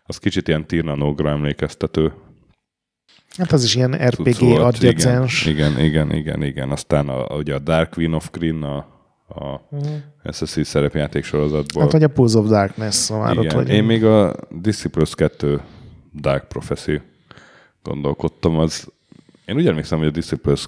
az 0.03 0.17
kicsit 0.17 0.47
ilyen 0.47 0.67
Tirnanogra 0.67 1.29
emlékeztető. 1.29 2.13
Hát 3.37 3.51
az 3.51 3.63
is 3.63 3.75
ilyen 3.75 4.09
RPG 4.09 4.43
adjacens. 4.43 5.45
Igen, 5.45 5.71
igen, 5.71 5.83
igen, 5.83 6.13
igen, 6.13 6.43
igen. 6.43 6.69
Aztán 6.69 7.09
a, 7.09 7.35
ugye 7.35 7.55
a 7.55 7.59
Dark 7.59 7.89
Queen 7.89 8.13
of 8.13 8.29
Kryn, 8.31 8.63
a, 8.63 8.77
a 9.27 9.61
SSC 10.31 10.65
szerepjáték 10.65 11.23
sorozatból. 11.23 11.81
Hát 11.81 11.91
vagy 11.91 12.03
a 12.03 12.07
Pools 12.07 12.33
of 12.33 12.47
Darkness, 12.47 13.07
ha 13.07 13.17
már 13.17 13.37
ott 13.37 13.51
vagy. 13.51 13.69
Én 13.69 13.83
még 13.83 14.05
a 14.05 14.35
Disciples 14.49 15.15
2 15.15 15.61
Dark 16.21 16.47
Prophecy 16.47 17.01
gondolkodtam, 17.83 18.59
az 18.59 18.87
én 19.45 19.55
úgy 19.55 19.67
emlékszem, 19.67 19.97
hogy 19.97 20.07
a 20.07 20.11
Disciples 20.11 20.67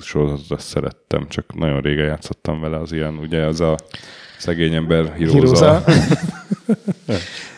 sorozatot 0.00 0.60
szerettem, 0.60 1.28
csak 1.28 1.54
nagyon 1.54 1.80
régen 1.80 2.04
játszottam 2.04 2.60
vele, 2.60 2.78
az 2.78 2.92
ilyen, 2.92 3.18
ugye 3.18 3.44
az 3.44 3.60
a 3.60 3.76
szegény 4.38 4.74
ember 4.74 5.14
híróza. 5.14 5.84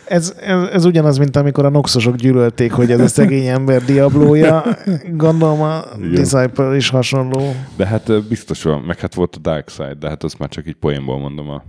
Ez, 0.04 0.34
ez, 0.38 0.68
ez, 0.72 0.84
ugyanaz, 0.84 1.18
mint 1.18 1.36
amikor 1.36 1.64
a 1.64 1.68
noxosok 1.68 2.14
gyűlölték, 2.14 2.72
hogy 2.72 2.90
ez 2.90 3.00
a 3.00 3.08
szegény 3.08 3.46
ember 3.46 3.84
diablója. 3.84 4.64
Gondolom 5.12 5.60
a 5.60 5.82
Igen. 5.96 6.10
Disciple 6.10 6.76
is 6.76 6.88
hasonló. 6.88 7.54
De 7.76 7.86
hát 7.86 8.08
ö, 8.08 8.18
biztos 8.28 8.62
van, 8.62 8.80
meg 8.80 8.98
hát 8.98 9.14
volt 9.14 9.36
a 9.36 9.38
Dark 9.38 9.68
Side, 9.68 9.94
de 9.94 10.08
hát 10.08 10.24
azt 10.24 10.38
már 10.38 10.48
csak 10.48 10.66
így 10.66 10.74
poénból 10.74 11.18
mondom 11.18 11.50
a, 11.50 11.62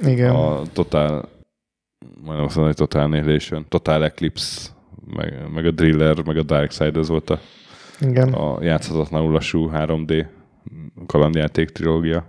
Igen. 0.00 0.34
a 0.34 0.62
Total, 0.72 1.28
majdnem 2.24 2.46
azt 2.46 2.56
mondom, 2.56 2.64
hogy 2.64 2.74
Total 2.74 3.02
Annihilation, 3.02 3.66
Total 3.68 4.04
Eclipse, 4.04 4.70
meg, 5.14 5.34
meg 5.54 5.66
a 5.66 5.70
Driller, 5.70 6.22
meg 6.26 6.36
a 6.36 6.42
Dark 6.42 6.72
Side, 6.72 6.98
ez 6.98 7.08
volt 7.08 7.30
a 7.30 7.38
Igen. 8.00 8.32
a 8.32 8.58
játszhatatlanul 8.62 9.32
lassú 9.32 9.70
3D 9.74 10.26
kalandjáték 11.06 11.70
trilógia. 11.70 12.24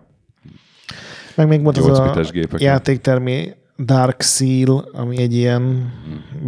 Meg 1.36 1.48
még 1.48 1.64
volt 1.64 1.78
az 1.78 1.86
8 1.86 2.28
a 2.28 2.32
gépeken. 2.32 2.68
játéktermi 2.68 3.53
Dark 3.78 4.22
Seal, 4.22 4.90
ami 4.94 5.22
egy 5.22 5.36
ilyen 5.36 5.94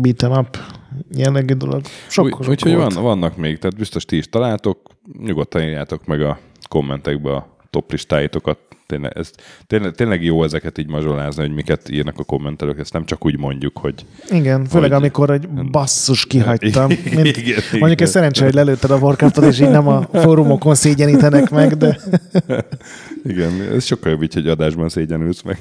beat'em 0.01 0.37
up 0.39 0.57
jellegű 1.15 1.53
dolog. 1.53 1.81
Sok, 2.07 2.25
Úgy, 2.25 2.31
sok 2.31 2.49
úgyhogy 2.49 2.75
van, 2.75 2.93
vannak 2.93 3.37
még, 3.37 3.59
tehát 3.59 3.77
biztos 3.77 4.05
ti 4.05 4.17
is 4.17 4.29
találtok, 4.29 4.79
nyugodtan 5.19 5.61
írjátok 5.61 6.05
meg 6.05 6.21
a 6.21 6.39
kommentekbe 6.69 7.35
a 7.35 7.47
top 7.69 7.91
listáitokat, 7.91 8.57
tényleg, 8.93 9.17
ez, 9.17 9.31
tényleg, 9.67 9.91
tényleg 9.95 10.23
jó 10.23 10.43
ezeket 10.43 10.77
így 10.77 10.87
mazsolázni, 10.87 11.41
hogy 11.41 11.53
miket 11.53 11.89
írnak 11.89 12.19
a 12.19 12.23
kommentelők, 12.23 12.79
ezt 12.79 12.93
nem 12.93 13.05
csak 13.05 13.25
úgy 13.25 13.37
mondjuk, 13.37 13.77
hogy... 13.77 14.05
Igen, 14.29 14.65
főleg 14.65 14.91
Hogy- 14.91 14.99
amikor 14.99 15.29
egy 15.29 15.47
basszus 15.49 16.25
kihagytam. 16.25 16.89
Igen, 16.89 17.21
Mint, 17.21 17.37
igen, 17.37 17.61
mondjuk 17.71 17.91
igen. 17.91 17.97
ez 18.05 18.09
szerencsé, 18.09 18.43
hogy 18.43 18.53
lelőtted 18.53 18.91
a 18.91 18.97
Warcraftot, 18.97 19.43
és 19.45 19.59
így 19.59 19.69
nem 19.69 19.87
a 19.87 20.01
fórumokon 20.13 20.75
szégyenítenek 20.75 21.49
meg, 21.49 21.77
de 21.77 21.99
Igen, 23.25 23.61
ez 23.61 23.85
sokkal 23.85 24.11
jobb 24.11 24.23
így, 24.23 24.33
hogy 24.33 24.47
adásban 24.47 24.89
szégyenülsz 24.89 25.41
meg. 25.41 25.57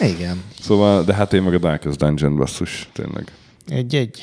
igen. 0.00 0.42
Szóval, 0.60 1.04
de 1.04 1.14
hát 1.14 1.32
én 1.32 1.42
meg 1.42 1.54
a 1.54 1.58
Darkest 1.58 1.98
Dungeon 1.98 2.36
basszus, 2.36 2.88
tényleg. 2.92 3.24
Egy-egy. 3.68 4.22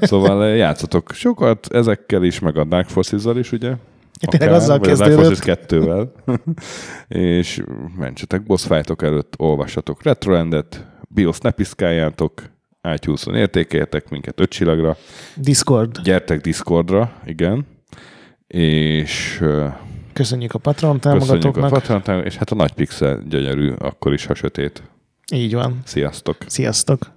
Szóval 0.00 0.48
játszatok 0.48 1.10
sokat 1.14 1.66
ezekkel 1.70 2.24
is, 2.24 2.38
meg 2.38 2.56
a 2.56 2.64
Dark 2.64 2.88
Forces-zal 2.88 3.38
is, 3.38 3.52
ugye? 3.52 3.72
Tényleg 4.20 4.52
azzal 4.52 4.78
vagy 4.78 4.88
kezdődött. 4.88 5.38
2-vel. 5.44 6.08
és 7.38 7.62
mentsetek 7.96 8.42
boss 8.42 8.66
fightok 8.66 9.02
előtt, 9.02 9.34
olvassatok 9.36 10.02
Retrolandet, 10.02 10.86
BIOS 11.08 11.38
ne 11.38 11.50
piszkáljátok, 11.50 12.42
iTunes-on 12.94 13.34
értékeljetek 13.34 14.08
minket 14.08 14.40
öt 14.40 14.50
csillagra, 14.50 14.96
Discord. 15.36 16.00
gyertek 16.02 16.40
Discordra, 16.40 17.12
igen, 17.24 17.66
és 18.46 19.44
Köszönjük 20.12 20.54
a 20.54 20.58
Patreon 20.58 21.00
köszönjük 21.00 21.22
a 21.22 21.26
támogatóknak. 21.26 21.70
Patreon, 21.70 22.24
és 22.24 22.36
hát 22.36 22.50
a 22.50 22.54
nagy 22.54 22.72
pixel 22.72 23.22
gyönyörű, 23.28 23.70
akkor 23.70 24.12
is, 24.12 24.26
ha 24.26 24.34
sötét. 24.34 24.82
Így 25.32 25.54
van. 25.54 25.80
Sziasztok! 25.84 26.36
Sziasztok! 26.46 27.14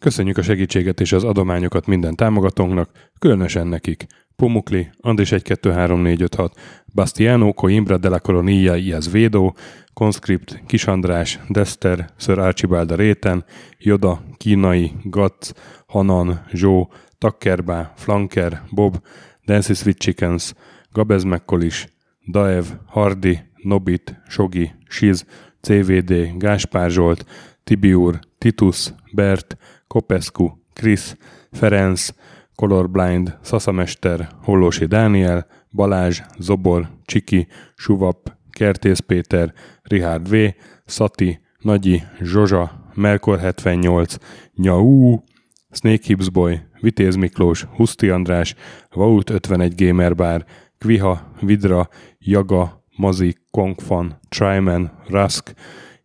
Köszönjük 0.00 0.38
a 0.38 0.42
segítséget 0.42 1.00
és 1.00 1.12
az 1.12 1.24
adományokat 1.24 1.86
minden 1.86 2.14
támogatónknak, 2.14 2.90
különösen 3.18 3.66
nekik. 3.66 4.06
Pumukli, 4.36 4.90
Andris 5.00 5.30
1-2-3-4-5-6, 5.32 6.50
Bastiano, 6.94 7.52
Coimbra 7.52 7.98
de 7.98 8.08
la 8.08 8.18
Coronia 8.18 8.76
Iaz 8.76 9.10
Védó, 9.10 9.56
Conscript, 9.94 10.62
Kis 10.66 10.86
András, 10.86 11.40
Dester, 11.48 12.10
Sir 12.16 12.38
Archibald 12.38 12.96
Réten, 12.96 13.44
Joda, 13.78 14.22
Kínai, 14.36 14.92
Gatz, 15.02 15.54
Hanan, 15.86 16.44
Zsó, 16.52 16.92
Takkerbá, 17.18 17.92
Flanker, 17.96 18.62
Bob, 18.70 19.02
Dancy 19.46 19.74
Sweet 19.74 19.98
Chickens, 19.98 20.54
Gabez 20.92 21.24
Mekkolis, 21.24 21.88
Daev, 22.30 22.64
Hardi, 22.86 23.38
Nobit, 23.62 24.20
Sogi, 24.28 24.70
Siz, 24.88 25.24
CVD, 25.60 26.36
Gáspár 26.36 26.90
Zsolt, 26.90 27.24
Tibiur, 27.64 28.18
Titus, 28.38 28.92
Bert, 29.12 29.56
Kopescu, 29.88 30.50
Krisz, 30.72 31.16
Ferenc, 31.52 32.08
Colorblind, 32.54 33.38
Szaszamester, 33.42 34.28
Hollósi 34.42 34.84
Dániel, 34.84 35.46
Balázs, 35.70 36.20
Zobor, 36.38 36.88
Csiki, 37.04 37.46
Suvap, 37.74 38.32
Kertész 38.50 38.98
Péter, 38.98 39.52
Richard 39.82 40.28
V, 40.28 40.36
Szati, 40.84 41.40
Nagyi, 41.58 42.02
Zsozsa, 42.20 42.90
Melkor 42.94 43.38
78, 43.38 44.16
Nyau, 44.54 45.18
Snake 45.70 46.02
Hips 46.06 46.30
Boy, 46.30 46.60
Vitéz 46.80 47.14
Miklós, 47.14 47.62
Huszti 47.62 48.08
András, 48.08 48.54
Vault 48.90 49.30
51 49.30 49.86
Gamer 49.86 50.14
Bar, 50.14 50.44
Kviha, 50.78 51.32
Vidra, 51.40 51.88
Jaga, 52.18 52.84
Mazi, 52.96 53.36
Kongfan, 53.50 54.18
Tryman, 54.28 54.90
Rusk, 55.08 55.54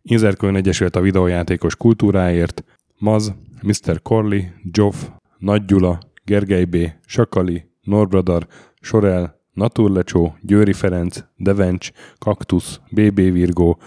Inzerkőn 0.02 0.56
Egyesült 0.56 0.96
a 0.96 1.00
videójátékos 1.00 1.76
kultúráért, 1.76 2.64
Maz, 2.98 3.34
Mr. 3.64 4.02
Corley, 4.02 4.52
Joff, 4.72 5.08
Nagy 5.38 5.64
Gyula, 5.64 5.98
Gergely 6.24 6.64
B., 6.64 6.76
Sakali, 7.06 7.70
Norbradar, 7.82 8.46
Sorel, 8.80 9.40
Naturlecsó, 9.52 10.36
Győri 10.40 10.72
Ferenc, 10.72 11.24
Devencs, 11.36 11.90
Kaktusz, 12.18 12.80
BB 12.90 13.14
Virgó, 13.14 13.78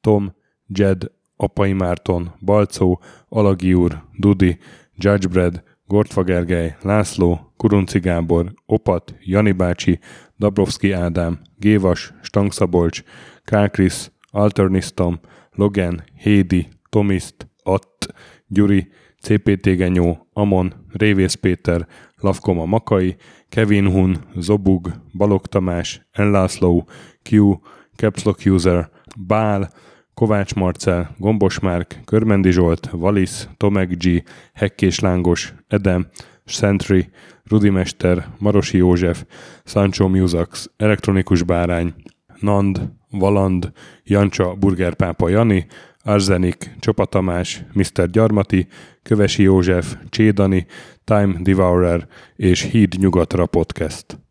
Tom, 0.00 0.34
Jed, 0.66 1.10
Apai 1.36 1.72
Márton, 1.72 2.34
Balcó, 2.40 3.00
Alagi 3.28 3.74
úr, 3.74 4.02
Dudi, 4.18 4.58
Judgebred, 4.94 5.62
Gortfa 5.86 6.22
Gergely, 6.22 6.76
László, 6.82 7.52
Kurunci 7.56 7.98
Gábor, 7.98 8.52
Opat, 8.66 9.14
Jani 9.20 9.52
bácsi, 9.52 9.98
Dabrowski 10.38 10.92
Ádám, 10.92 11.40
Gévas, 11.56 12.12
Stangszabolcs, 12.22 13.02
Kálkrisz, 13.44 14.10
Alternisztom, 14.30 15.20
Logan, 15.50 16.04
Hédi, 16.14 16.68
Tomiszt, 16.88 17.48
Att, 17.62 18.14
Gyuri, 18.46 18.88
CPT 19.26 19.76
Genyó, 19.76 20.26
Amon, 20.32 20.74
Révész 20.92 21.34
Péter, 21.34 21.86
Lavkoma 22.16 22.64
Makai, 22.64 23.16
Kevin 23.48 23.90
Hun, 23.90 24.18
Zobug, 24.36 24.90
Balog 25.12 25.46
Tamás, 25.46 26.06
Enlászló, 26.12 26.86
Q, 27.22 27.60
Capslock 27.96 28.40
User, 28.44 28.90
Bál, 29.26 29.70
Kovács 30.14 30.54
Marcel, 30.54 31.14
Gombos 31.18 31.58
Márk, 31.58 32.00
Körmendi 32.04 32.50
Zsolt, 32.50 32.88
Valisz, 32.92 33.48
Tomek 33.56 33.96
G, 33.96 34.22
Hekkés 34.52 34.98
Lángos, 34.98 35.54
Edem, 35.68 36.06
Sentry, 36.44 37.08
Rudimester, 37.44 38.26
Marosi 38.38 38.76
József, 38.76 39.24
Sancho 39.64 40.08
Musax, 40.08 40.70
Elektronikus 40.76 41.42
Bárány, 41.42 41.94
Nand, 42.40 42.92
Valand, 43.10 43.72
Jancsa, 44.04 44.54
Burgerpápa 44.54 45.28
Jani, 45.28 45.66
Arzenik, 46.06 46.70
Csopa 46.80 47.04
Tamás, 47.04 47.64
Mr. 47.72 48.10
Gyarmati, 48.10 48.66
Kövesi 49.02 49.42
József, 49.42 49.96
Csédani, 50.08 50.66
Time 51.04 51.34
Devourer 51.40 52.06
és 52.36 52.62
Híd 52.62 52.94
Nyugatra 52.98 53.46
Podcast. 53.46 54.25